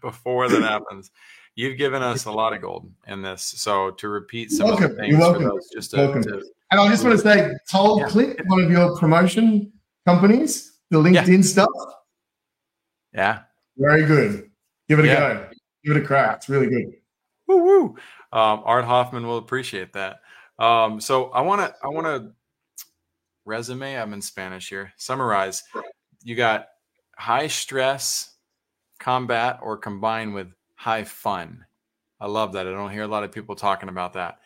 Before 0.00 0.48
that 0.48 0.62
happens. 0.62 1.10
You've 1.54 1.78
given 1.78 2.02
us 2.02 2.24
a 2.24 2.32
lot 2.32 2.52
of 2.52 2.60
gold 2.60 2.90
in 3.06 3.22
this. 3.22 3.42
So 3.42 3.90
to 3.92 4.08
repeat 4.08 4.50
some 4.50 4.68
welcome. 4.68 4.84
of 4.84 4.90
the 4.90 4.96
things 4.96 5.10
You're 5.12 5.20
welcome. 5.20 5.44
Those, 5.44 5.68
just 5.72 5.90
to, 5.92 5.98
welcome. 5.98 6.22
To, 6.24 6.42
and 6.70 6.80
I 6.80 6.88
just 6.88 7.04
want 7.04 7.16
to 7.16 7.22
say, 7.22 7.50
Told 7.70 8.00
yeah. 8.00 8.08
Click, 8.08 8.40
one 8.46 8.62
of 8.62 8.70
your 8.70 8.96
promotion 8.96 9.72
companies, 10.06 10.72
the 10.90 10.98
LinkedIn 10.98 11.36
yeah. 11.36 11.42
stuff. 11.42 11.68
Yeah. 13.16 13.40
Very 13.76 14.04
good. 14.04 14.50
Give 14.88 14.98
it 14.98 15.06
a 15.06 15.08
yeah. 15.08 15.34
go. 15.34 15.48
Give 15.84 15.96
it 15.96 16.02
a 16.02 16.06
crack. 16.06 16.36
It's 16.36 16.48
really 16.48 16.68
good. 16.68 16.92
Woo 17.48 17.64
woo. 17.64 17.84
Um, 18.32 18.62
Art 18.64 18.84
Hoffman 18.84 19.26
will 19.26 19.38
appreciate 19.38 19.94
that. 19.94 20.20
Um, 20.58 21.00
so 21.00 21.30
I 21.30 21.40
want 21.40 21.62
to 21.62 21.74
I 21.82 21.88
want 21.88 22.06
to 22.06 22.32
resume. 23.44 23.96
I'm 23.96 24.12
in 24.12 24.22
Spanish 24.22 24.68
here. 24.68 24.92
Summarize. 24.96 25.62
You 26.22 26.36
got 26.36 26.66
high 27.16 27.46
stress 27.46 28.34
combat 28.98 29.60
or 29.62 29.76
combined 29.76 30.34
with 30.34 30.48
high 30.74 31.04
fun. 31.04 31.64
I 32.20 32.26
love 32.26 32.52
that. 32.52 32.66
I 32.66 32.70
don't 32.70 32.92
hear 32.92 33.02
a 33.02 33.08
lot 33.08 33.24
of 33.24 33.32
people 33.32 33.54
talking 33.54 33.88
about 33.88 34.14
that. 34.14 34.38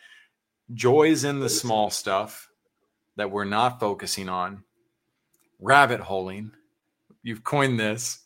Joys 0.73 1.23
in 1.23 1.39
the 1.39 1.49
small 1.49 1.89
stuff 1.89 2.49
that 3.17 3.31
we're 3.31 3.45
not 3.45 3.79
focusing 3.79 4.29
on. 4.29 4.63
Rabbit 5.59 5.99
holing. 5.99 6.51
You've 7.23 7.43
coined 7.43 7.79
this. 7.79 8.19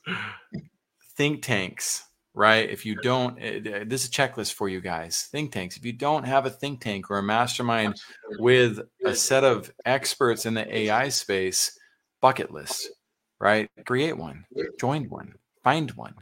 Think 1.18 1.44
tanks 1.44 2.06
right? 2.36 2.70
If 2.70 2.86
you 2.86 2.96
don't, 2.96 3.40
eh, 3.40 3.86
this 3.86 4.04
is 4.04 4.10
a 4.10 4.12
checklist 4.12 4.54
for 4.54 4.70
you 4.70 4.82
guys. 4.82 5.28
Think 5.32 5.52
tanks. 5.52 5.78
If 5.78 5.86
you 5.86 5.94
don't 5.94 6.26
have 6.26 6.46
a 6.46 6.50
think 6.50 6.82
tank 6.82 7.10
or 7.10 7.18
a 7.18 7.24
mastermind 7.24 7.96
with 8.38 8.82
a 9.06 9.16
set 9.16 9.44
of 9.44 9.72
experts 9.86 10.46
in 10.46 10.54
the 10.54 10.78
AI 10.78 11.10
space, 11.10 11.80
bucket 12.22 12.52
list, 12.52 12.90
right? 13.40 13.70
Create 13.86 14.18
one, 14.18 14.46
join 14.80 15.10
one, 15.10 15.34
find 15.64 15.90
one. 15.92 16.14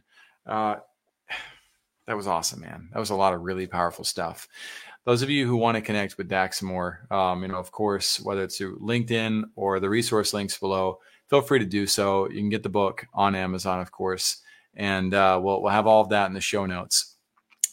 Uh, 0.46 0.76
that 2.08 2.16
was 2.16 2.28
awesome, 2.28 2.62
man. 2.62 2.90
That 2.94 3.00
was 3.00 3.10
a 3.10 3.16
lot 3.16 3.34
of 3.34 3.42
really 3.42 3.66
powerful 3.66 4.06
stuff. 4.06 4.48
Those 5.06 5.22
of 5.22 5.30
you 5.30 5.48
who 5.48 5.58
want 5.58 5.76
to 5.76 5.82
connect 5.82 6.18
with 6.18 6.30
Dax 6.30 6.62
more, 6.62 7.08
um, 7.12 7.42
you 7.42 7.50
know, 7.50 7.58
of 7.58 7.72
course, 7.72 8.22
whether 8.22 8.44
it's 8.44 8.58
through 8.58 8.80
LinkedIn 8.80 9.44
or 9.56 9.80
the 9.80 9.90
resource 9.90 10.34
links 10.34 10.58
below, 10.58 11.00
feel 11.34 11.42
free 11.42 11.60
to 11.60 11.66
do 11.66 11.88
so. 11.88 12.30
You 12.30 12.38
can 12.38 12.50
get 12.50 12.64
the 12.64 12.70
book 12.70 13.06
on 13.14 13.36
Amazon, 13.36 13.82
of 13.82 13.92
course 13.92 14.44
and 14.76 15.14
uh, 15.14 15.40
we'll 15.42 15.62
we'll 15.62 15.72
have 15.72 15.88
all 15.88 16.02
of 16.02 16.10
that 16.10 16.28
in 16.28 16.34
the 16.34 16.42
show 16.42 16.66
notes. 16.66 17.16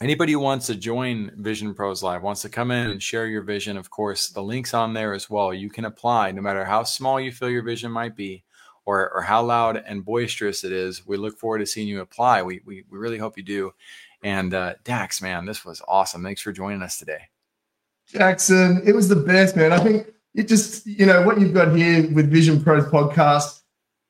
Anybody 0.03 0.33
who 0.33 0.39
wants 0.39 0.67
to 0.67 0.75
join 0.75 1.31
Vision 1.37 1.75
Pros 1.75 2.03
Live 2.03 2.23
wants 2.23 2.41
to 2.43 2.49
come 2.49 2.71
in 2.71 2.91
and 2.91 3.03
share 3.03 3.27
your 3.27 3.43
vision. 3.43 3.77
Of 3.77 3.91
course, 3.91 4.29
the 4.29 4.43
links 4.43 4.73
on 4.73 4.95
there 4.95 5.13
as 5.13 5.29
well. 5.29 5.53
You 5.53 5.69
can 5.69 5.85
apply 5.85 6.33
no 6.33 6.41
matter 6.41 6.65
how 6.65 6.85
small 6.85 7.21
you 7.21 7.33
feel 7.33 7.51
your 7.51 7.63
vision 7.63 7.91
might 7.91 8.17
be, 8.17 8.43
or 8.87 9.11
or 9.13 9.23
how 9.23 9.43
loud 9.43 9.83
and 9.87 10.05
boisterous 10.05 10.65
it 10.65 10.73
is. 10.73 11.07
We 11.07 11.17
look 11.17 11.39
forward 11.39 11.59
to 11.59 11.67
seeing 11.67 11.89
you 11.89 12.01
apply. 12.01 12.43
We 12.43 12.61
we, 12.65 12.85
we 12.91 12.99
really 12.99 13.19
hope 13.19 13.37
you 13.37 13.43
do. 13.43 13.73
And 14.23 14.53
uh, 14.53 14.75
Dax, 14.85 15.23
man, 15.23 15.47
this 15.47 15.65
was 15.65 15.81
awesome. 15.89 16.23
Thanks 16.23 16.43
for 16.43 16.53
joining 16.53 16.83
us 16.83 16.99
today. 16.99 17.29
Jackson, 18.07 18.83
it 18.85 18.95
was 18.95 19.09
the 19.09 19.17
best, 19.17 19.57
man. 19.57 19.73
I 19.73 19.79
think 19.79 20.09
it 20.35 20.49
just, 20.49 20.87
you 20.87 21.07
know, 21.07 21.23
what 21.23 21.41
you've 21.41 21.55
got 21.55 21.75
here 21.75 22.11
with 22.13 22.31
Vision 22.31 22.63
Pros 22.63 22.85
podcast 22.85 23.61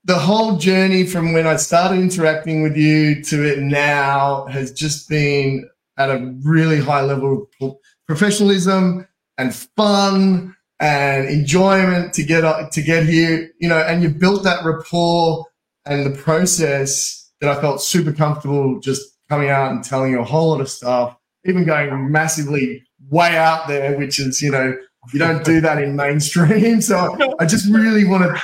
the 0.05 0.19
whole 0.19 0.57
journey 0.57 1.05
from 1.05 1.33
when 1.33 1.47
I 1.47 1.57
started 1.57 2.01
interacting 2.01 2.63
with 2.63 2.77
you 2.77 3.23
to 3.25 3.45
it 3.47 3.59
now 3.59 4.47
has 4.47 4.73
just 4.73 5.09
been 5.09 5.69
at 5.99 6.11
a 6.11 6.35
really 6.43 6.81
high 6.81 7.03
level 7.03 7.47
of 7.61 7.77
professionalism 8.07 9.07
and 9.37 9.55
fun 9.55 10.57
and 10.81 11.29
enjoyment 11.29 12.15
to 12.15 12.23
get 12.23 12.45
up, 12.45 12.71
to 12.71 12.83
get 12.83 13.05
here, 13.05 13.51
you 13.61 13.69
know, 13.69 13.79
and 13.79 14.03
you 14.03 14.09
built 14.09 14.43
that 14.45 14.65
rapport 14.65 15.45
and 15.85 16.07
the 16.07 16.19
process 16.19 17.31
that 17.41 17.51
I 17.51 17.61
felt 17.61 17.83
super 17.83 18.13
comfortable 18.13 18.81
just 18.81 19.19
coming 19.29 19.51
out 19.51 19.73
and 19.73 19.85
telling 19.85 20.13
you 20.13 20.21
a 20.21 20.25
whole 20.25 20.51
lot 20.51 20.63
of 20.63 20.71
stuff, 20.71 21.17
even 21.45 21.65
going 21.65 22.11
massively 22.11 22.83
way 23.11 23.37
out 23.37 23.69
there, 23.69 23.99
which 23.99 24.19
is, 24.19 24.41
you 24.41 24.51
know, 24.51 24.75
you 25.13 25.19
don't 25.19 25.45
do 25.45 25.61
that 25.61 25.83
in 25.83 25.97
mainstream. 25.97 26.81
So 26.83 27.17
I 27.39 27.47
just 27.47 27.69
really 27.73 28.05
want 28.05 28.25
to 28.25 28.43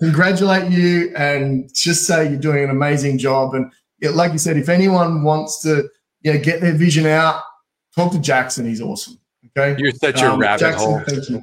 congratulate 0.00 0.70
you 0.70 1.12
and 1.16 1.72
just 1.74 2.06
say 2.06 2.28
you're 2.30 2.38
doing 2.38 2.64
an 2.64 2.70
amazing 2.70 3.18
job. 3.18 3.54
And 3.54 3.70
like 4.14 4.32
you 4.32 4.38
said, 4.38 4.56
if 4.56 4.68
anyone 4.68 5.22
wants 5.22 5.62
to 5.62 5.88
you 6.22 6.32
know, 6.32 6.40
get 6.40 6.60
their 6.60 6.74
vision 6.74 7.06
out, 7.06 7.42
talk 7.94 8.12
to 8.12 8.18
Jackson. 8.18 8.66
He's 8.66 8.80
awesome. 8.80 9.18
Okay. 9.56 9.80
You're 9.80 9.92
such 9.92 10.20
a 10.22 10.32
um, 10.32 10.40
rabbit 10.40 10.60
Jackson, 10.60 10.90
hole. 10.90 11.42